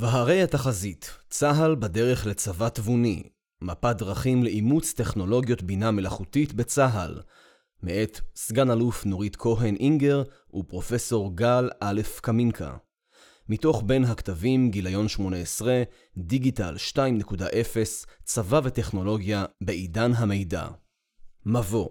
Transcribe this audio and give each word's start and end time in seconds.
והרי 0.00 0.42
התחזית, 0.42 1.10
צה"ל 1.30 1.74
בדרך 1.74 2.26
לצבא 2.26 2.68
תבוני, 2.68 3.22
מפת 3.62 3.96
דרכים 3.98 4.44
לאימוץ 4.44 4.92
טכנולוגיות 4.92 5.62
בינה 5.62 5.90
מלאכותית 5.90 6.52
בצה"ל, 6.52 7.20
מאת 7.82 8.20
סגן 8.36 8.70
אלוף 8.70 9.06
נורית 9.06 9.36
כהן 9.36 9.76
אינגר 9.76 10.22
ופרופסור 10.54 11.36
גל 11.36 11.70
א' 11.80 12.00
קמינקה. 12.20 12.76
מתוך 13.48 13.82
בין 13.86 14.04
הכתבים 14.04 14.70
גיליון 14.70 15.08
18, 15.08 15.82
דיגיטל 16.16 16.74
2.0, 16.76 18.06
צבא 18.24 18.60
וטכנולוגיה 18.64 19.44
בעידן 19.60 20.12
המידע. 20.14 20.68
מבוא 21.46 21.88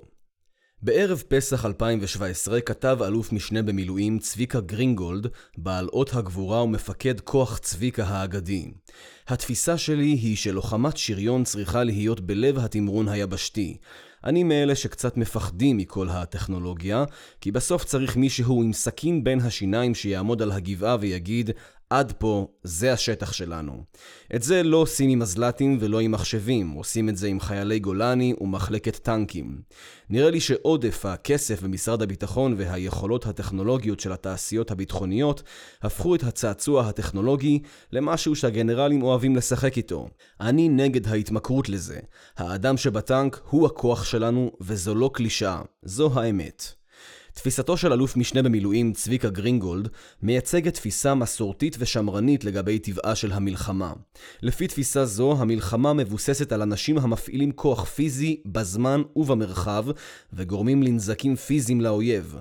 בערב 0.82 1.24
פסח 1.28 1.66
2017 1.66 2.62
כתב 2.62 2.98
אלוף 3.08 3.32
משנה 3.32 3.62
במילואים 3.62 4.20
צביקה 4.20 4.60
גרינגולד, 4.60 5.28
בעל 5.58 5.88
אות 5.94 6.14
הגבורה 6.14 6.64
ומפקד 6.64 7.20
כוח 7.20 7.58
צביקה 7.58 8.04
האגדי. 8.04 8.72
התפיסה 9.28 9.78
שלי 9.78 10.06
היא 10.06 10.36
שלוחמת 10.36 10.98
שריון 10.98 11.44
צריכה 11.44 11.84
להיות 11.84 12.22
בלב 12.22 12.60
התמרון 12.60 13.08
היבשתי. 13.08 13.78
אני 14.24 14.44
מאלה 14.44 14.76
שקצת 14.76 15.18
מפחדים 15.18 15.78
מכל 15.78 16.10
הטכנולוגיה, 16.10 17.04
כי 17.42 17.52
בסוף 17.52 17.84
צריך 17.84 18.16
מישהו 18.16 18.64
עם 18.64 18.74
סכין 18.74 19.24
בין 19.24 19.40
השיניים 19.40 19.96
שיעמוד 19.96 20.42
על 20.42 20.52
הגבעה 20.52 20.98
ויגיד, 21.00 21.52
עד 21.90 22.14
פה, 22.18 22.48
זה 22.64 22.94
השטח 22.94 23.34
שלנו. 23.34 23.84
את 24.36 24.44
זה 24.44 24.64
לא 24.64 24.78
עושים 24.78 25.10
עם 25.10 25.20
מזל"טים 25.20 25.78
ולא 25.82 26.00
עם 26.00 26.12
מחשבים, 26.12 26.72
עושים 26.72 27.10
את 27.10 27.18
זה 27.18 27.28
עם 27.28 27.40
חיילי 27.40 27.80
גולני 27.80 28.34
ומחלקת 28.42 28.96
טנקים. 28.96 29.62
נראה 30.10 30.32
לי 30.32 30.40
שעודף 30.40 31.06
הכסף 31.06 31.64
במשרד 31.64 32.02
הביטחון 32.02 32.56
והיכולות 32.58 33.26
הטכנולוגיות 33.26 34.00
של 34.00 34.12
התעשיות 34.12 34.72
הביטחוניות 34.72 35.44
הפכו 35.82 36.16
את 36.16 36.24
הצעצוע 36.24 36.88
הטכנולוגי 36.88 37.60
למשהו 37.92 38.36
שהגנרלים 38.36 39.04
אוהבים 39.04 39.36
לשחק 39.36 39.78
איתו. 39.78 40.08
אני 40.42 40.70
נגד 40.70 41.08
ההתמכרות 41.08 41.70
לזה. 41.70 42.00
האדם 42.38 42.78
שבטנק 42.78 43.42
הוא 43.50 43.66
הכוח 43.66 44.04
שלנו 44.04 44.52
וזו 44.62 44.96
לא 44.96 45.10
קלישאה, 45.14 45.62
זו 45.84 46.20
האמת. 46.20 46.78
תפיסתו 47.38 47.78
של 47.78 47.94
אלוף 47.94 48.18
משנה 48.18 48.42
במילואים 48.42 48.94
צביקה 48.94 49.30
גרינגולד 49.30 49.88
מייצגת 50.22 50.74
תפיסה 50.74 51.16
מסורתית 51.16 51.76
ושמרנית 51.80 52.44
לגבי 52.44 52.80
טבעה 52.80 53.16
של 53.16 53.32
המלחמה. 53.32 53.94
לפי 54.42 54.68
תפיסה 54.68 55.06
זו, 55.06 55.36
המלחמה 55.40 55.94
מבוססת 55.94 56.52
על 56.52 56.62
אנשים 56.62 56.98
המפעילים 56.98 57.52
כוח 57.52 57.84
פיזי 57.84 58.42
בזמן 58.46 59.02
ובמרחב 59.16 59.86
וגורמים 60.34 60.84
לנזקים 60.84 61.36
פיזיים 61.36 61.82
לאויב. 61.82 62.36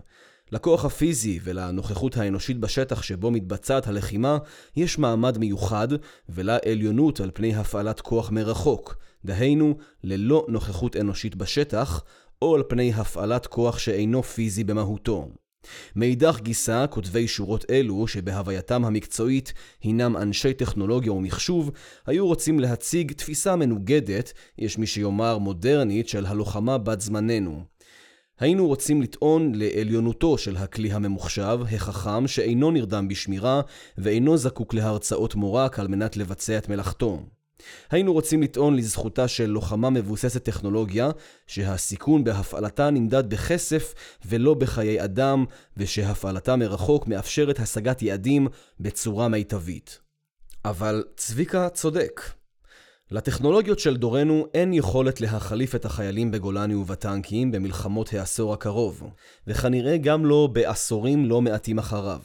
לכוח 0.53 0.85
הפיזי 0.85 1.39
ולנוכחות 1.43 2.17
האנושית 2.17 2.59
בשטח 2.59 3.03
שבו 3.03 3.31
מתבצעת 3.31 3.87
הלחימה 3.87 4.39
יש 4.77 4.99
מעמד 4.99 5.39
מיוחד 5.39 5.89
ולה 6.29 6.59
עליונות 6.71 7.21
על 7.21 7.31
פני 7.35 7.55
הפעלת 7.55 8.01
כוח 8.01 8.31
מרחוק, 8.31 8.97
דהיינו 9.25 9.77
ללא 10.05 10.47
נוכחות 10.49 10.97
אנושית 10.97 11.35
בשטח, 11.35 12.05
או 12.43 12.55
על 12.55 12.63
פני 12.69 12.93
הפעלת 12.93 13.47
כוח 13.47 13.79
שאינו 13.79 14.23
פיזי 14.23 14.65
במהותו. 14.65 15.29
מאידך 15.97 16.41
גיסא, 16.43 16.87
כותבי 16.91 17.29
שורות 17.29 17.65
אלו, 17.71 18.07
שבהווייתם 18.07 18.85
המקצועית 18.85 19.53
הינם 19.83 20.17
אנשי 20.17 20.55
טכנולוגיה 20.55 21.13
ומחשוב, 21.13 21.71
היו 22.07 22.27
רוצים 22.27 22.61
להציג 22.61 23.13
תפיסה 23.13 23.57
מנוגדת, 23.57 24.33
יש 24.59 24.79
מי 24.79 24.87
שיאמר 24.87 25.39
מודרנית, 25.39 26.09
של 26.09 26.27
הלוחמה 26.27 26.79
בת 26.79 27.01
זמננו. 27.01 27.65
היינו 28.41 28.67
רוצים 28.67 29.03
לטעון 29.03 29.53
לעליונותו 29.55 30.39
של 30.39 30.57
הכלי 30.57 30.93
הממוחשב, 30.93 31.59
החכם, 31.73 32.27
שאינו 32.27 32.71
נרדם 32.71 33.09
בשמירה 33.09 33.61
ואינו 33.99 34.37
זקוק 34.37 34.75
להרצאות 34.75 35.35
מורק 35.35 35.79
על 35.79 35.89
מנת 35.89 36.17
לבצע 36.17 36.59
את 36.59 36.69
מלאכתו. 36.69 37.23
היינו 37.91 38.13
רוצים 38.13 38.43
לטעון 38.43 38.77
לזכותה 38.77 39.29
של 39.29 39.47
לוחמה 39.47 39.91
מבוססת 39.91 40.45
טכנולוגיה, 40.45 41.11
שהסיכון 41.47 42.25
בהפעלתה 42.25 42.91
נמדד 42.91 43.31
בכסף 43.31 43.95
ולא 44.27 44.55
בחיי 44.55 45.05
אדם, 45.05 45.45
ושהפעלתה 45.77 46.57
מרחוק 46.57 47.07
מאפשרת 47.07 47.61
השגת 47.61 48.03
יעדים 48.03 48.49
בצורה 48.81 49.29
מיטבית. 49.29 50.01
אבל 50.65 51.05
צביקה 51.17 51.69
צודק. 51.69 52.21
לטכנולוגיות 53.11 53.79
של 53.79 53.97
דורנו 53.97 54.47
אין 54.55 54.73
יכולת 54.73 55.21
להחליף 55.21 55.75
את 55.75 55.85
החיילים 55.85 56.31
בגולני 56.31 56.75
ובטנקים 56.75 57.53
במלחמות 57.53 58.13
העשור 58.13 58.53
הקרוב, 58.53 59.03
וכנראה 59.47 59.97
גם 59.97 60.27
לא 60.27 60.49
בעשורים 60.53 61.27
לא 61.27 61.43
מעטים 61.43 61.79
אחריו. 61.79 62.21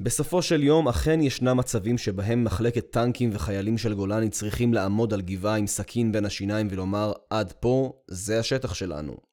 בסופו 0.00 0.42
של 0.42 0.62
יום 0.62 0.88
אכן 0.88 1.20
ישנם 1.20 1.56
מצבים 1.56 1.98
שבהם 1.98 2.44
מחלקת 2.44 2.90
טנקים 2.90 3.30
וחיילים 3.32 3.78
של 3.78 3.94
גולני 3.94 4.30
צריכים 4.30 4.74
לעמוד 4.74 5.14
על 5.14 5.20
גבעה 5.20 5.56
עם 5.56 5.66
סכין 5.66 6.12
בין 6.12 6.24
השיניים 6.24 6.68
ולומר 6.70 7.12
עד 7.30 7.52
פה, 7.60 7.92
זה 8.08 8.40
השטח 8.40 8.74
שלנו. 8.74 9.25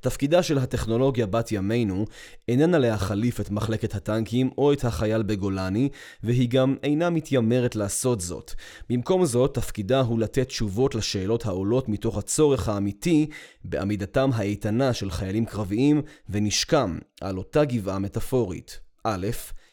תפקידה 0.00 0.42
של 0.42 0.58
הטכנולוגיה 0.58 1.26
בת 1.26 1.52
ימינו 1.52 2.04
איננה 2.48 2.78
להחליף 2.78 3.40
את 3.40 3.50
מחלקת 3.50 3.94
הטנקים 3.94 4.50
או 4.58 4.72
את 4.72 4.84
החייל 4.84 5.22
בגולני, 5.22 5.88
והיא 6.22 6.48
גם 6.48 6.76
אינה 6.82 7.10
מתיימרת 7.10 7.76
לעשות 7.76 8.20
זאת. 8.20 8.52
במקום 8.90 9.26
זאת, 9.26 9.54
תפקידה 9.54 10.00
הוא 10.00 10.18
לתת 10.18 10.48
תשובות 10.48 10.94
לשאלות 10.94 11.46
העולות 11.46 11.88
מתוך 11.88 12.18
הצורך 12.18 12.68
האמיתי 12.68 13.26
בעמידתם 13.64 14.30
האיתנה 14.34 14.92
של 14.92 15.10
חיילים 15.10 15.44
קרביים 15.44 16.02
ונשקם 16.28 16.98
על 17.20 17.38
אותה 17.38 17.64
גבעה 17.64 17.98
מטאפורית. 17.98 18.80
א', 19.04 19.26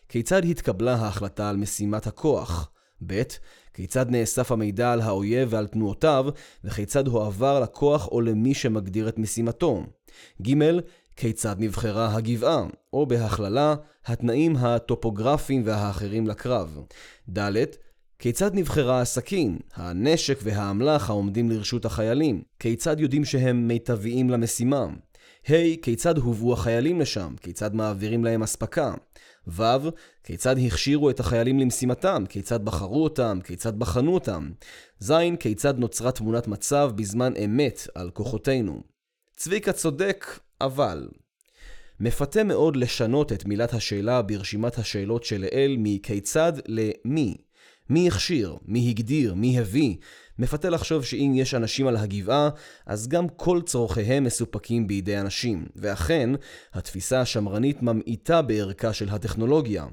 כיצד 0.09 0.45
התקבלה 0.45 0.95
ההחלטה 0.95 1.49
על 1.49 1.57
משימת 1.57 2.07
הכוח? 2.07 2.69
ב. 3.07 3.21
כיצד 3.73 4.09
נאסף 4.09 4.51
המידע 4.51 4.91
על 4.91 5.01
האויב 5.01 5.47
ועל 5.51 5.67
תנועותיו, 5.67 6.25
וכיצד 6.63 7.07
הועבר 7.07 7.59
לכוח 7.59 8.07
או 8.07 8.21
למי 8.21 8.53
שמגדיר 8.53 9.09
את 9.09 9.17
משימתו. 9.17 9.83
ג. 10.41 10.53
כיצד 11.15 11.55
נבחרה 11.59 12.15
הגבעה, 12.15 12.65
או 12.93 13.05
בהכללה, 13.05 13.75
התנאים 14.05 14.55
הטופוגרפיים 14.55 15.61
והאחרים 15.65 16.27
לקרב. 16.27 16.79
ד. 17.29 17.63
כיצד 18.19 18.51
נבחרה 18.53 19.01
הסכין, 19.01 19.57
הנשק 19.75 20.39
והאמל"ח 20.43 21.09
העומדים 21.09 21.49
לרשות 21.49 21.85
החיילים? 21.85 22.41
כיצד 22.59 22.99
יודעים 22.99 23.25
שהם 23.25 23.67
מיטביים 23.67 24.29
למשימה? 24.29 24.85
ה' 25.47 25.75
כיצד 25.81 26.17
הובאו 26.17 26.53
החיילים 26.53 27.01
לשם? 27.01 27.35
כיצד 27.41 27.75
מעבירים 27.75 28.23
להם 28.25 28.43
אספקה? 28.43 28.93
ו' 29.47 29.63
כיצד 30.23 30.55
הכשירו 30.65 31.09
את 31.09 31.19
החיילים 31.19 31.59
למשימתם? 31.59 32.23
כיצד 32.29 32.65
בחרו 32.65 33.03
אותם? 33.03 33.39
כיצד 33.43 33.79
בחנו 33.79 34.13
אותם? 34.13 34.49
ז' 34.99 35.13
כיצד 35.39 35.79
נוצרה 35.79 36.11
תמונת 36.11 36.47
מצב 36.47 36.91
בזמן 36.95 37.33
אמת 37.45 37.87
על 37.95 38.09
כוחותינו? 38.09 38.83
צביקה 39.35 39.73
צודק, 39.73 40.39
אבל... 40.61 41.07
מפתה 41.99 42.43
מאוד 42.43 42.75
לשנות 42.75 43.33
את 43.33 43.45
מילת 43.45 43.73
השאלה 43.73 44.21
ברשימת 44.21 44.77
השאלות 44.77 45.23
שלעיל 45.23 45.75
מכיצד 45.79 46.53
למי. 46.67 47.37
מי 47.89 48.07
הכשיר? 48.07 48.57
מי 48.65 48.89
הגדיר? 48.89 49.33
מי 49.33 49.59
הביא? 49.59 49.95
מפתה 50.39 50.69
לחשוב 50.69 51.05
שאם 51.05 51.31
יש 51.35 51.53
אנשים 51.53 51.87
על 51.87 51.97
הגבעה, 51.97 52.49
אז 52.85 53.07
גם 53.07 53.29
כל 53.29 53.61
צורכיהם 53.65 54.23
מסופקים 54.23 54.87
בידי 54.87 55.19
אנשים. 55.19 55.65
ואכן, 55.75 56.29
התפיסה 56.73 57.21
השמרנית 57.21 57.81
ממעיטה 57.81 58.41
בערכה 58.41 58.93
של 58.93 59.09
הטכנולוגיה. 59.09 59.85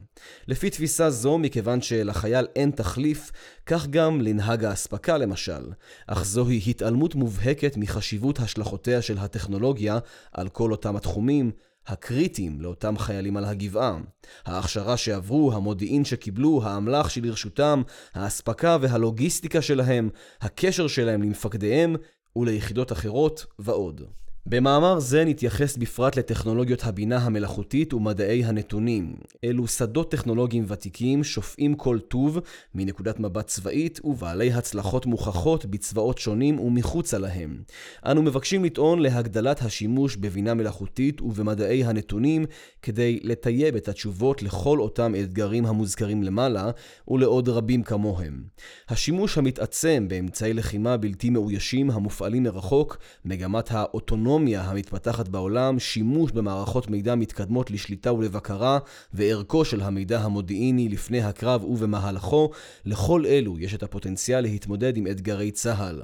לפי 0.48 0.70
תפיסה 0.70 1.10
זו, 1.10 1.38
מכיוון 1.38 1.80
שלחייל 1.80 2.46
אין 2.56 2.70
תחליף, 2.70 3.30
כך 3.66 3.86
גם 3.86 4.20
לנהג 4.20 4.64
האספקה 4.64 5.18
למשל. 5.18 5.70
אך 6.06 6.24
זוהי 6.24 6.60
התעלמות 6.66 7.14
מובהקת 7.14 7.76
מחשיבות 7.76 8.40
השלכותיה 8.40 9.02
של 9.02 9.18
הטכנולוגיה 9.18 9.98
על 10.32 10.48
כל 10.48 10.72
אותם 10.72 10.96
התחומים, 10.96 11.50
הקריטיים 11.86 12.60
לאותם 12.60 12.98
חיילים 12.98 13.36
על 13.36 13.44
הגבעה. 13.44 13.98
ההכשרה 14.46 14.96
שעברו, 14.96 15.52
המודיעין 15.52 16.04
שקיבלו, 16.04 16.60
האמל"ח 16.64 17.08
שלרשותם, 17.08 17.82
האספקה 18.14 18.76
והלוגיסטיקה 18.80 19.62
שלהם, 19.62 20.10
הקשר 20.40 20.86
שלהם 20.86 21.22
למפקדיהם 21.22 21.96
וליחידות 22.36 22.92
אחרות 22.92 23.46
ועוד. 23.58 24.02
במאמר 24.48 24.98
זה 24.98 25.24
נתייחס 25.24 25.76
בפרט 25.76 26.16
לטכנולוגיות 26.16 26.84
הבינה 26.84 27.16
המלאכותית 27.18 27.94
ומדעי 27.94 28.44
הנתונים. 28.44 29.14
אלו 29.44 29.66
שדות 29.68 30.10
טכנולוגיים 30.10 30.64
ותיקים 30.68 31.24
שופעים 31.24 31.74
כל 31.74 31.98
טוב 31.98 32.38
מנקודת 32.74 33.20
מבט 33.20 33.46
צבאית 33.46 34.00
ובעלי 34.04 34.52
הצלחות 34.52 35.06
מוכחות 35.06 35.66
בצבאות 35.66 36.18
שונים 36.18 36.60
ומחוצה 36.60 37.18
להם. 37.18 37.62
אנו 38.06 38.22
מבקשים 38.22 38.64
לטעון 38.64 38.98
להגדלת 38.98 39.62
השימוש 39.62 40.16
בבינה 40.16 40.54
מלאכותית 40.54 41.22
ובמדעי 41.22 41.84
הנתונים 41.84 42.46
כדי 42.82 43.20
לטייב 43.22 43.76
את 43.76 43.88
התשובות 43.88 44.42
לכל 44.42 44.80
אותם 44.80 45.14
אתגרים 45.14 45.66
המוזכרים 45.66 46.22
למעלה 46.22 46.70
ולעוד 47.08 47.48
רבים 47.48 47.82
כמוהם. 47.82 48.44
השימוש 48.88 49.38
המתעצם 49.38 50.06
באמצעי 50.08 50.54
לחימה 50.54 50.96
בלתי 50.96 51.30
מאוישים 51.30 51.90
המופעלים 51.90 52.42
מרחוק, 52.42 52.98
מגמת 53.24 53.68
האוטונומיה 53.70 54.35
האוטונומיה 54.36 54.62
המתפתחת 54.62 55.28
בעולם, 55.28 55.78
שימוש 55.78 56.32
במערכות 56.32 56.90
מידע 56.90 57.14
מתקדמות 57.14 57.70
לשליטה 57.70 58.12
ולבקרה, 58.12 58.78
וערכו 59.14 59.64
של 59.64 59.80
המידע 59.80 60.20
המודיעיני 60.20 60.88
לפני 60.88 61.22
הקרב 61.22 61.64
ובמהלכו, 61.64 62.50
לכל 62.84 63.26
אלו 63.26 63.58
יש 63.58 63.74
את 63.74 63.82
הפוטנציאל 63.82 64.40
להתמודד 64.40 64.96
עם 64.96 65.06
אתגרי 65.06 65.50
צה"ל. 65.50 66.02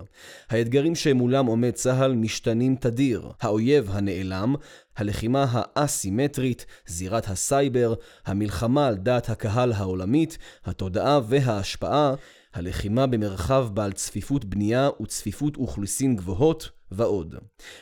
האתגרים 0.51 0.95
שמולם 0.95 1.47
עומד 1.47 1.71
צה"ל 1.71 2.15
משתנים 2.15 2.77
תדיר. 2.77 3.29
האויב 3.41 3.91
הנעלם, 3.91 4.55
הלחימה 4.97 5.47
האסימטרית, 5.51 6.67
זירת 6.87 7.29
הסייבר, 7.29 7.95
המלחמה 8.27 8.87
על 8.87 8.97
דעת 8.97 9.31
הקהל 9.31 9.73
העולמית, 9.73 10.39
התודעה 10.65 11.21
וההשפעה, 11.29 12.15
הלחימה 12.55 13.07
במרחב 13.07 13.69
בעל 13.73 13.93
צפיפות 13.93 14.45
בנייה 14.45 14.89
וצפיפות 15.03 15.57
אוכלוסין 15.57 16.17
גבוהות, 16.17 16.71
ועוד. 16.95 17.35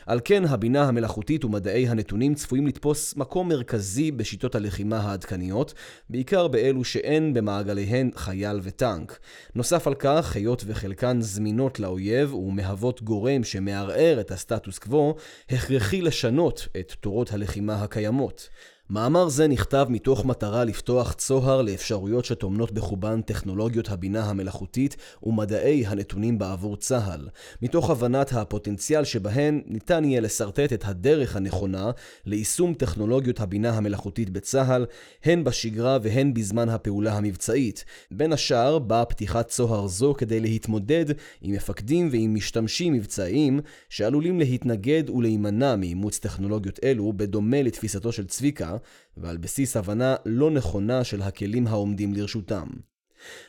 על 0.05 0.19
כן, 0.25 0.45
הבינה 0.45 0.83
המלאכותית 0.83 1.45
ומדעי 1.45 1.87
הנתונים 1.87 2.33
צפויים 2.35 2.67
לתפוס 2.67 3.15
מקום 3.15 3.49
מרכזי 3.49 4.11
בשיטות 4.11 4.55
הלחימה 4.55 4.97
העדכניות, 4.97 5.73
בעיקר 6.09 6.47
באלו 6.47 6.83
שאין 6.83 7.33
במעגליהן 7.33 8.09
חייל 8.15 8.59
וטנק. 8.63 9.19
נוסף 9.55 9.87
על 9.87 9.95
כך, 9.95 10.35
היות 10.35 10.63
וחלקן 10.67 11.21
זמינות 11.21 11.79
לאויב 11.79 12.33
ומהוות 12.33 13.01
גורם 13.01 13.43
שמערער 13.43 14.17
את 14.21 14.31
הסטטוס 14.31 14.79
קוו, 14.79 15.15
הכרחי 15.49 16.01
לשנות 16.01 16.67
את 16.79 16.91
תורות 16.91 17.33
הלחימה 17.33 17.83
הקיימות. 17.83 18.49
מאמר 18.93 19.29
זה 19.29 19.47
נכתב 19.47 19.85
מתוך 19.89 20.25
מטרה 20.25 20.63
לפתוח 20.63 21.13
צוהר 21.13 21.61
לאפשרויות 21.61 22.25
שטומנות 22.25 22.71
בחובן 22.71 23.21
טכנולוגיות 23.21 23.89
הבינה 23.89 24.23
המלאכותית 24.29 24.95
ומדעי 25.23 25.85
הנתונים 25.85 26.39
בעבור 26.39 26.77
צה"ל, 26.77 27.27
מתוך 27.61 27.89
הבנת 27.89 28.33
הפוטנציאל 28.33 29.03
שבהן 29.03 29.61
ניתן 29.65 30.05
יהיה 30.05 30.21
לשרטט 30.21 30.73
את 30.73 30.83
הדרך 30.85 31.35
הנכונה 31.35 31.91
ליישום 32.25 32.73
טכנולוגיות 32.73 33.39
הבינה 33.39 33.69
המלאכותית 33.69 34.29
בצה"ל, 34.29 34.85
הן 35.23 35.43
בשגרה 35.43 35.97
והן 36.01 36.33
בזמן 36.33 36.69
הפעולה 36.69 37.17
המבצעית. 37.17 37.85
בין 38.11 38.33
השאר 38.33 38.79
באה 38.79 39.05
פתיחת 39.05 39.47
צוהר 39.47 39.87
זו 39.87 40.13
כדי 40.17 40.39
להתמודד 40.39 41.05
עם 41.41 41.55
מפקדים 41.55 42.09
ועם 42.11 42.35
משתמשים 42.35 42.93
מבצעיים 42.93 43.59
שעלולים 43.89 44.39
להתנגד 44.39 45.09
ולהימנע 45.09 45.75
מאימוץ 45.75 46.19
טכנולוגיות 46.19 46.79
אלו, 46.83 47.13
בדומה 47.13 47.61
לתפיסתו 47.61 48.11
של 48.11 48.25
צביקה, 48.25 48.77
ועל 49.17 49.37
בסיס 49.37 49.77
הבנה 49.77 50.15
לא 50.25 50.51
נכונה 50.51 51.03
של 51.03 51.21
הכלים 51.21 51.67
העומדים 51.67 52.13
לרשותם. 52.13 52.67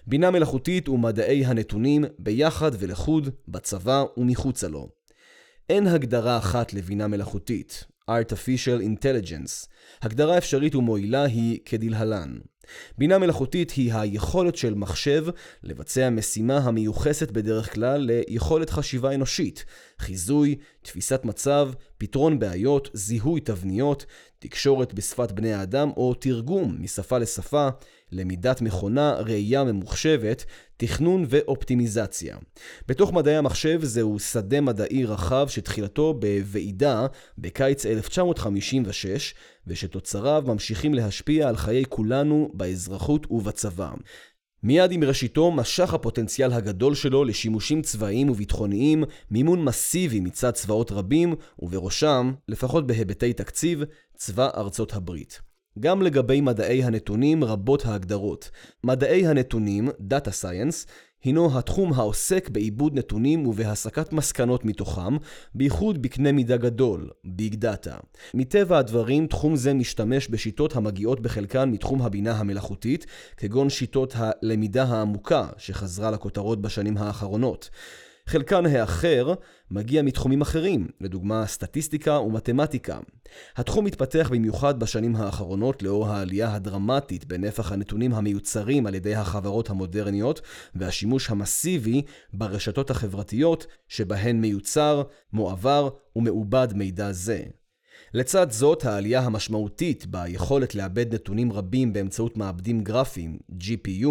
בינה 0.06 0.30
מלאכותית 0.30 0.88
ומדעי 0.88 1.44
הנתונים 1.44 2.04
ביחד 2.18 2.70
ולחוד, 2.78 3.28
בצבא 3.48 4.04
ומחוצה 4.16 4.68
לו. 4.68 4.88
אין 5.70 5.86
הגדרה 5.86 6.38
אחת 6.38 6.74
לבינה 6.74 7.08
מלאכותית, 7.08 7.84
artificial 8.10 8.80
intelligence. 8.82 9.68
הגדרה 10.02 10.38
אפשרית 10.38 10.74
ומועילה 10.74 11.24
היא 11.24 11.58
כדלהלן 11.64 12.38
בינה 12.98 13.18
מלאכותית 13.18 13.70
היא 13.70 13.94
היכולת 13.94 14.56
של 14.56 14.74
מחשב 14.74 15.26
לבצע 15.62 16.10
משימה 16.10 16.58
המיוחסת 16.58 17.30
בדרך 17.30 17.74
כלל 17.74 18.10
ליכולת 18.10 18.70
חשיבה 18.70 19.14
אנושית, 19.14 19.64
חיזוי, 19.98 20.56
תפיסת 20.82 21.24
מצב, 21.24 21.70
פתרון 21.98 22.38
בעיות, 22.38 22.90
זיהוי 22.92 23.40
תבניות, 23.40 24.06
תקשורת 24.38 24.94
בשפת 24.94 25.32
בני 25.32 25.52
האדם 25.52 25.90
או 25.96 26.14
תרגום 26.14 26.76
משפה 26.80 27.18
לשפה, 27.18 27.68
למידת 28.12 28.60
מכונה, 28.60 29.12
ראייה 29.12 29.64
ממוחשבת, 29.64 30.44
תכנון 30.76 31.24
ואופטימיזציה. 31.28 32.36
בתוך 32.88 33.12
מדעי 33.12 33.36
המחשב 33.36 33.84
זהו 33.84 34.18
שדה 34.18 34.60
מדעי 34.60 35.04
רחב 35.04 35.46
שתחילתו 35.48 36.14
בוועידה 36.14 37.06
בקיץ 37.38 37.86
1956, 37.86 39.34
ושתוצריו 39.66 40.44
ממשיכים 40.46 40.94
להשפיע 40.94 41.48
על 41.48 41.56
חיי 41.56 41.84
כולנו 41.88 42.50
באזרחות 42.54 43.26
ובצבא. 43.30 43.90
מיד 44.62 44.92
עם 44.92 45.04
ראשיתו 45.04 45.52
משך 45.52 45.94
הפוטנציאל 45.94 46.52
הגדול 46.52 46.94
שלו 46.94 47.24
לשימושים 47.24 47.82
צבאיים 47.82 48.30
וביטחוניים, 48.30 49.04
מימון 49.30 49.64
מסיבי 49.64 50.20
מצד 50.20 50.50
צבאות 50.50 50.92
רבים, 50.92 51.34
ובראשם, 51.58 52.32
לפחות 52.48 52.86
בהיבטי 52.86 53.32
תקציב, 53.32 53.82
צבא 54.16 54.48
ארצות 54.56 54.92
הברית. 54.94 55.40
גם 55.78 56.02
לגבי 56.02 56.40
מדעי 56.40 56.84
הנתונים 56.84 57.44
רבות 57.44 57.86
ההגדרות. 57.86 58.50
מדעי 58.84 59.26
הנתונים, 59.26 59.88
Data 59.88 60.30
Science, 60.42 60.88
הינו 61.24 61.58
התחום 61.58 61.92
העוסק 61.92 62.48
בעיבוד 62.48 62.98
נתונים 62.98 63.46
ובהסקת 63.46 64.12
מסקנות 64.12 64.64
מתוכם, 64.64 65.16
בייחוד 65.54 66.02
בקנה 66.02 66.32
מידה 66.32 66.56
גדול, 66.56 67.10
ביג 67.24 67.54
דאטה. 67.54 67.96
מטבע 68.34 68.78
הדברים, 68.78 69.26
תחום 69.26 69.56
זה 69.56 69.74
משתמש 69.74 70.28
בשיטות 70.28 70.76
המגיעות 70.76 71.20
בחלקן 71.20 71.70
מתחום 71.70 72.02
הבינה 72.02 72.32
המלאכותית, 72.32 73.06
כגון 73.36 73.70
שיטות 73.70 74.14
הלמידה 74.16 74.84
העמוקה, 74.84 75.46
שחזרה 75.58 76.10
לכותרות 76.10 76.62
בשנים 76.62 76.96
האחרונות. 76.96 77.70
חלקן 78.32 78.66
האחר 78.66 79.34
מגיע 79.70 80.02
מתחומים 80.02 80.40
אחרים, 80.40 80.88
לדוגמה 81.00 81.46
סטטיסטיקה 81.46 82.20
ומתמטיקה. 82.20 82.98
התחום 83.56 83.86
התפתח 83.86 84.30
במיוחד 84.32 84.80
בשנים 84.80 85.16
האחרונות 85.16 85.82
לאור 85.82 86.08
העלייה 86.08 86.54
הדרמטית 86.54 87.24
בנפח 87.24 87.72
הנתונים 87.72 88.12
המיוצרים 88.12 88.86
על 88.86 88.94
ידי 88.94 89.14
החברות 89.14 89.70
המודרניות 89.70 90.40
והשימוש 90.74 91.30
המסיבי 91.30 92.02
ברשתות 92.32 92.90
החברתיות 92.90 93.66
שבהן 93.88 94.40
מיוצר, 94.40 95.02
מועבר 95.32 95.88
ומעובד 96.16 96.68
מידע 96.74 97.12
זה. 97.12 97.42
לצד 98.14 98.50
זאת, 98.50 98.84
העלייה 98.84 99.20
המשמעותית 99.20 100.06
ביכולת 100.06 100.74
לעבד 100.74 101.14
נתונים 101.14 101.52
רבים 101.52 101.92
באמצעות 101.92 102.36
מעבדים 102.36 102.80
גרפיים, 102.80 103.38
GPU, 103.60 104.08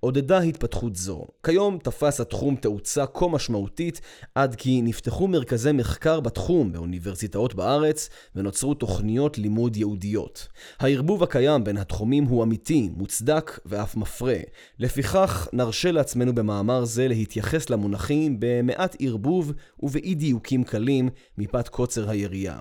עודדה 0.00 0.38
התפתחות 0.38 0.96
זו. 0.96 1.26
כיום 1.46 1.78
תפס 1.78 2.20
התחום 2.20 2.56
תאוצה 2.56 3.06
כה 3.06 3.28
משמעותית, 3.28 4.00
עד 4.34 4.54
כי 4.54 4.82
נפתחו 4.82 5.28
מרכזי 5.28 5.72
מחקר 5.72 6.20
בתחום 6.20 6.72
באוניברסיטאות 6.72 7.54
בארץ, 7.54 8.08
ונוצרו 8.34 8.74
תוכניות 8.74 9.38
לימוד 9.38 9.76
ייעודיות. 9.76 10.48
הערבוב 10.80 11.22
הקיים 11.22 11.64
בין 11.64 11.76
התחומים 11.76 12.24
הוא 12.24 12.42
אמיתי, 12.42 12.90
מוצדק 12.96 13.60
ואף 13.66 13.96
מפרה. 13.96 14.38
לפיכך, 14.78 15.48
נרשה 15.52 15.92
לעצמנו 15.92 16.34
במאמר 16.34 16.84
זה 16.84 17.08
להתייחס 17.08 17.70
למונחים 17.70 18.36
במעט 18.38 18.96
ערבוב 19.00 19.52
ובאי 19.80 20.14
דיוקים 20.14 20.64
קלים, 20.64 21.08
מפאת 21.38 21.68
קוצר 21.68 22.10
היריעה. 22.10 22.60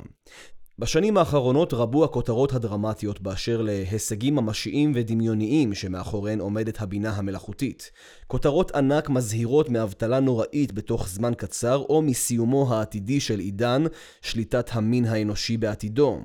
בשנים 0.79 1.17
האחרונות 1.17 1.73
רבו 1.73 2.03
הכותרות 2.03 2.53
הדרמטיות 2.53 3.21
באשר 3.21 3.61
להישגים 3.61 4.35
ממשיים 4.35 4.91
ודמיוניים 4.95 5.73
שמאחוריהן 5.73 6.39
עומדת 6.39 6.81
הבינה 6.81 7.09
המלאכותית. 7.09 7.91
כותרות 8.27 8.71
ענק 8.71 9.09
מזהירות 9.09 9.69
מאבטלה 9.69 10.19
נוראית 10.19 10.71
בתוך 10.71 11.07
זמן 11.07 11.33
קצר, 11.37 11.75
או 11.89 12.01
מסיומו 12.01 12.73
העתידי 12.73 13.19
של 13.19 13.39
עידן 13.39 13.83
שליטת 14.21 14.69
המין 14.73 15.05
האנושי 15.05 15.57
בעתידו. 15.57 16.19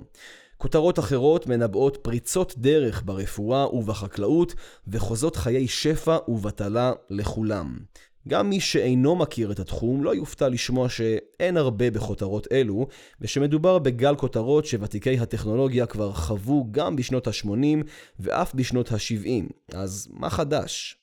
כותרות 0.57 0.99
אחרות 0.99 1.47
מנבאות 1.47 1.97
פריצות 2.03 2.55
דרך 2.59 3.03
ברפואה 3.05 3.75
ובחקלאות, 3.75 4.55
וחוזות 4.89 5.37
חיי 5.37 5.69
שפע 5.69 6.17
ובטלה 6.29 6.93
לכולם. 7.11 7.79
גם 8.29 8.51
מי 8.51 8.61
שאינו 8.61 9.17
מכיר 9.17 9.53
את 9.53 9.59
התחום 9.59 10.05
לא 10.05 10.15
יופתע 10.15 10.49
לשמוע 10.49 10.89
שאין 10.89 11.57
הרבה 11.57 11.91
בכותרות 11.91 12.47
אלו, 12.53 12.87
ושמדובר 13.21 13.79
בגל 13.79 14.15
כותרות 14.17 14.67
שוותיקי 14.67 15.19
הטכנולוגיה 15.19 15.87
כבר 15.87 16.13
חוו 16.13 16.67
גם 16.71 16.97
בשנות 16.97 17.27
ה-80 17.27 17.85
ואף 18.21 18.55
בשנות 18.55 18.93
ה-70. 18.93 19.53
אז 19.73 20.09
מה 20.13 20.31
חדש? 20.31 20.97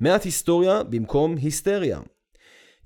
מעט 0.00 0.24
היסטוריה 0.24 0.82
במקום 0.82 1.36
היסטריה. 1.36 2.00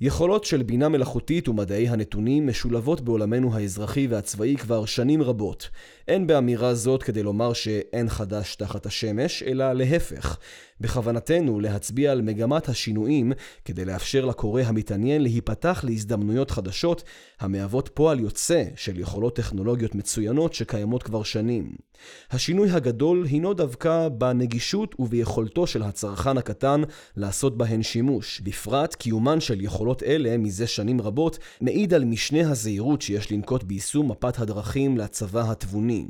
יכולות 0.01 0.45
של 0.45 0.63
בינה 0.63 0.89
מלאכותית 0.89 1.49
ומדעי 1.49 1.89
הנתונים 1.89 2.47
משולבות 2.47 3.01
בעולמנו 3.01 3.55
האזרחי 3.55 4.07
והצבאי 4.07 4.57
כבר 4.57 4.85
שנים 4.85 5.23
רבות. 5.23 5.71
אין 6.09 6.27
באמירה 6.27 6.75
זאת 6.75 7.03
כדי 7.03 7.23
לומר 7.23 7.53
שאין 7.53 8.09
חדש 8.09 8.57
תחת 8.57 8.87
השמש, 8.87 9.43
אלא 9.43 9.73
להפך. 9.73 10.39
בכוונתנו 10.81 11.61
להצביע 11.61 12.13
על 12.13 12.23
מגמת 12.23 12.69
השינויים 12.69 13.33
כדי 13.65 13.85
לאפשר 13.85 14.25
לקורא 14.25 14.63
המתעניין 14.63 15.23
להיפתח 15.23 15.85
להזדמנויות 15.85 16.51
חדשות 16.51 17.03
המהוות 17.41 17.91
פועל 17.95 18.21
יוצא 18.21 18.65
של 18.77 19.01
יכולות 19.01 19.37
טכנולוגיות 19.37 19.95
מצוינות 19.95 20.55
שקיימות 20.55 21.03
כבר 21.03 21.23
שנים. 21.23 21.75
השינוי 22.31 22.71
הגדול 22.71 23.27
הינו 23.29 23.55
דווקא 23.55 24.09
בנגישות 24.09 24.95
וביכולתו 24.99 25.67
של 25.67 25.83
הצרכן 25.83 26.39
הקטן 26.39 26.83
לעשות 27.17 27.59
בהן 27.59 27.83
שימוש. 27.83 28.41
בפרט 28.41 28.95
קיומן 28.95 29.41
של 29.41 29.61
יכולות 29.61 30.03
אלה 30.03 30.39
מזה 30.39 30.67
שנים 30.67 31.01
רבות 31.01 31.39
מעיד 31.61 31.95
על 31.95 32.05
משנה 32.05 32.51
הזהירות 32.51 33.03
שיש 33.03 33.33
לנקוט 33.33 33.63
ביישום 33.63 34.11
מפת 34.11 34.39
הדרכים 34.39 34.99
לצבא 34.99 35.51
התבוני. 35.51 36.07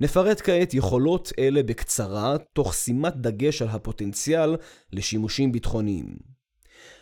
נפרט 0.00 0.40
כעת 0.44 0.74
יכולות 0.74 1.32
אלה 1.38 1.62
בקצרה, 1.62 2.36
תוך 2.52 2.74
שימת 2.74 3.16
דגש 3.16 3.62
על 3.62 3.68
הפוטנציאל 3.68 4.56
לשימושים 4.92 5.52
ביטחוניים. 5.52 6.16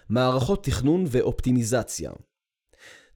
מערכות 0.09 0.65
תכנון 0.65 1.05
ואופטימיזציה 1.09 2.11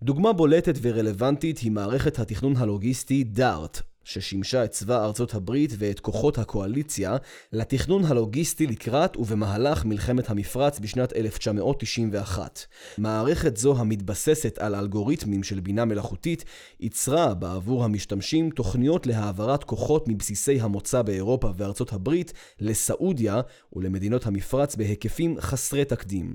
דוגמה 0.02 0.32
בולטת 0.32 0.74
ורלוונטית 0.82 1.58
היא 1.58 1.70
מערכת 1.70 2.18
התכנון 2.18 2.56
הלוגיסטי 2.56 3.24
DART, 3.36 3.80
ששימשה 4.04 4.64
את 4.64 4.70
צבא 4.70 5.04
ארצות 5.04 5.34
הברית 5.34 5.70
ואת 5.78 6.00
כוחות 6.00 6.38
הקואליציה 6.38 7.16
לתכנון 7.52 8.04
הלוגיסטי 8.04 8.66
לקראת 8.66 9.16
ובמהלך 9.16 9.84
מלחמת 9.84 10.30
המפרץ 10.30 10.78
בשנת 10.78 11.16
1991. 11.16 12.60
מערכת 12.98 13.56
זו 13.56 13.78
המתבססת 13.78 14.58
על 14.58 14.74
אלגוריתמים 14.74 15.42
של 15.42 15.60
בינה 15.60 15.84
מלאכותית 15.84 16.44
ייצרה 16.80 17.34
בעבור 17.34 17.84
המשתמשים 17.84 18.50
תוכניות 18.50 19.06
להעברת 19.06 19.64
כוחות 19.64 20.08
מבסיסי 20.08 20.60
המוצא 20.60 21.02
באירופה 21.02 21.52
וארצות 21.56 21.92
הברית 21.92 22.32
לסעודיה 22.60 23.40
ולמדינות 23.72 24.26
המפרץ 24.26 24.76
בהיקפים 24.76 25.40
חסרי 25.40 25.84
תקדים. 25.84 26.34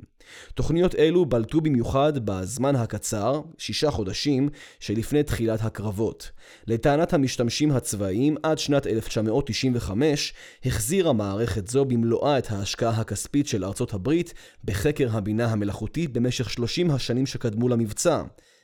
תוכניות 0.54 0.96
אלו 0.96 1.26
בלטו 1.26 1.62
במיוחד 1.62 2.26
בזמן 2.26 2.76
הקצר, 2.76 3.42
שישה 3.58 3.92
חודשים, 3.92 4.50
שלפני 4.80 5.24
תחילת 5.24 5.62
הקרבות. 5.62 6.32
לטענת 6.68 7.14
המשתמשים 7.14 7.57
הצבאיים, 7.72 8.38
עד 8.44 8.58
שנת 8.58 8.88
1995 8.88 10.34
החזירה 10.66 11.14
מערכת 11.14 11.68
זו 11.68 11.86
במלואה 11.86 12.38
את 12.38 12.52
ההשקעה 12.52 13.02
הכספית 13.02 13.48
של 13.48 13.66
ארצות 13.66 13.94
הברית 13.94 14.34
בחקר 14.66 15.10
הבינה 15.12 15.46
המלאכותית 15.46 16.14
במשך 16.14 16.50
30 16.50 16.92
השנים 16.92 17.26
שקדמו 17.26 17.70
למבצע. 17.70 18.24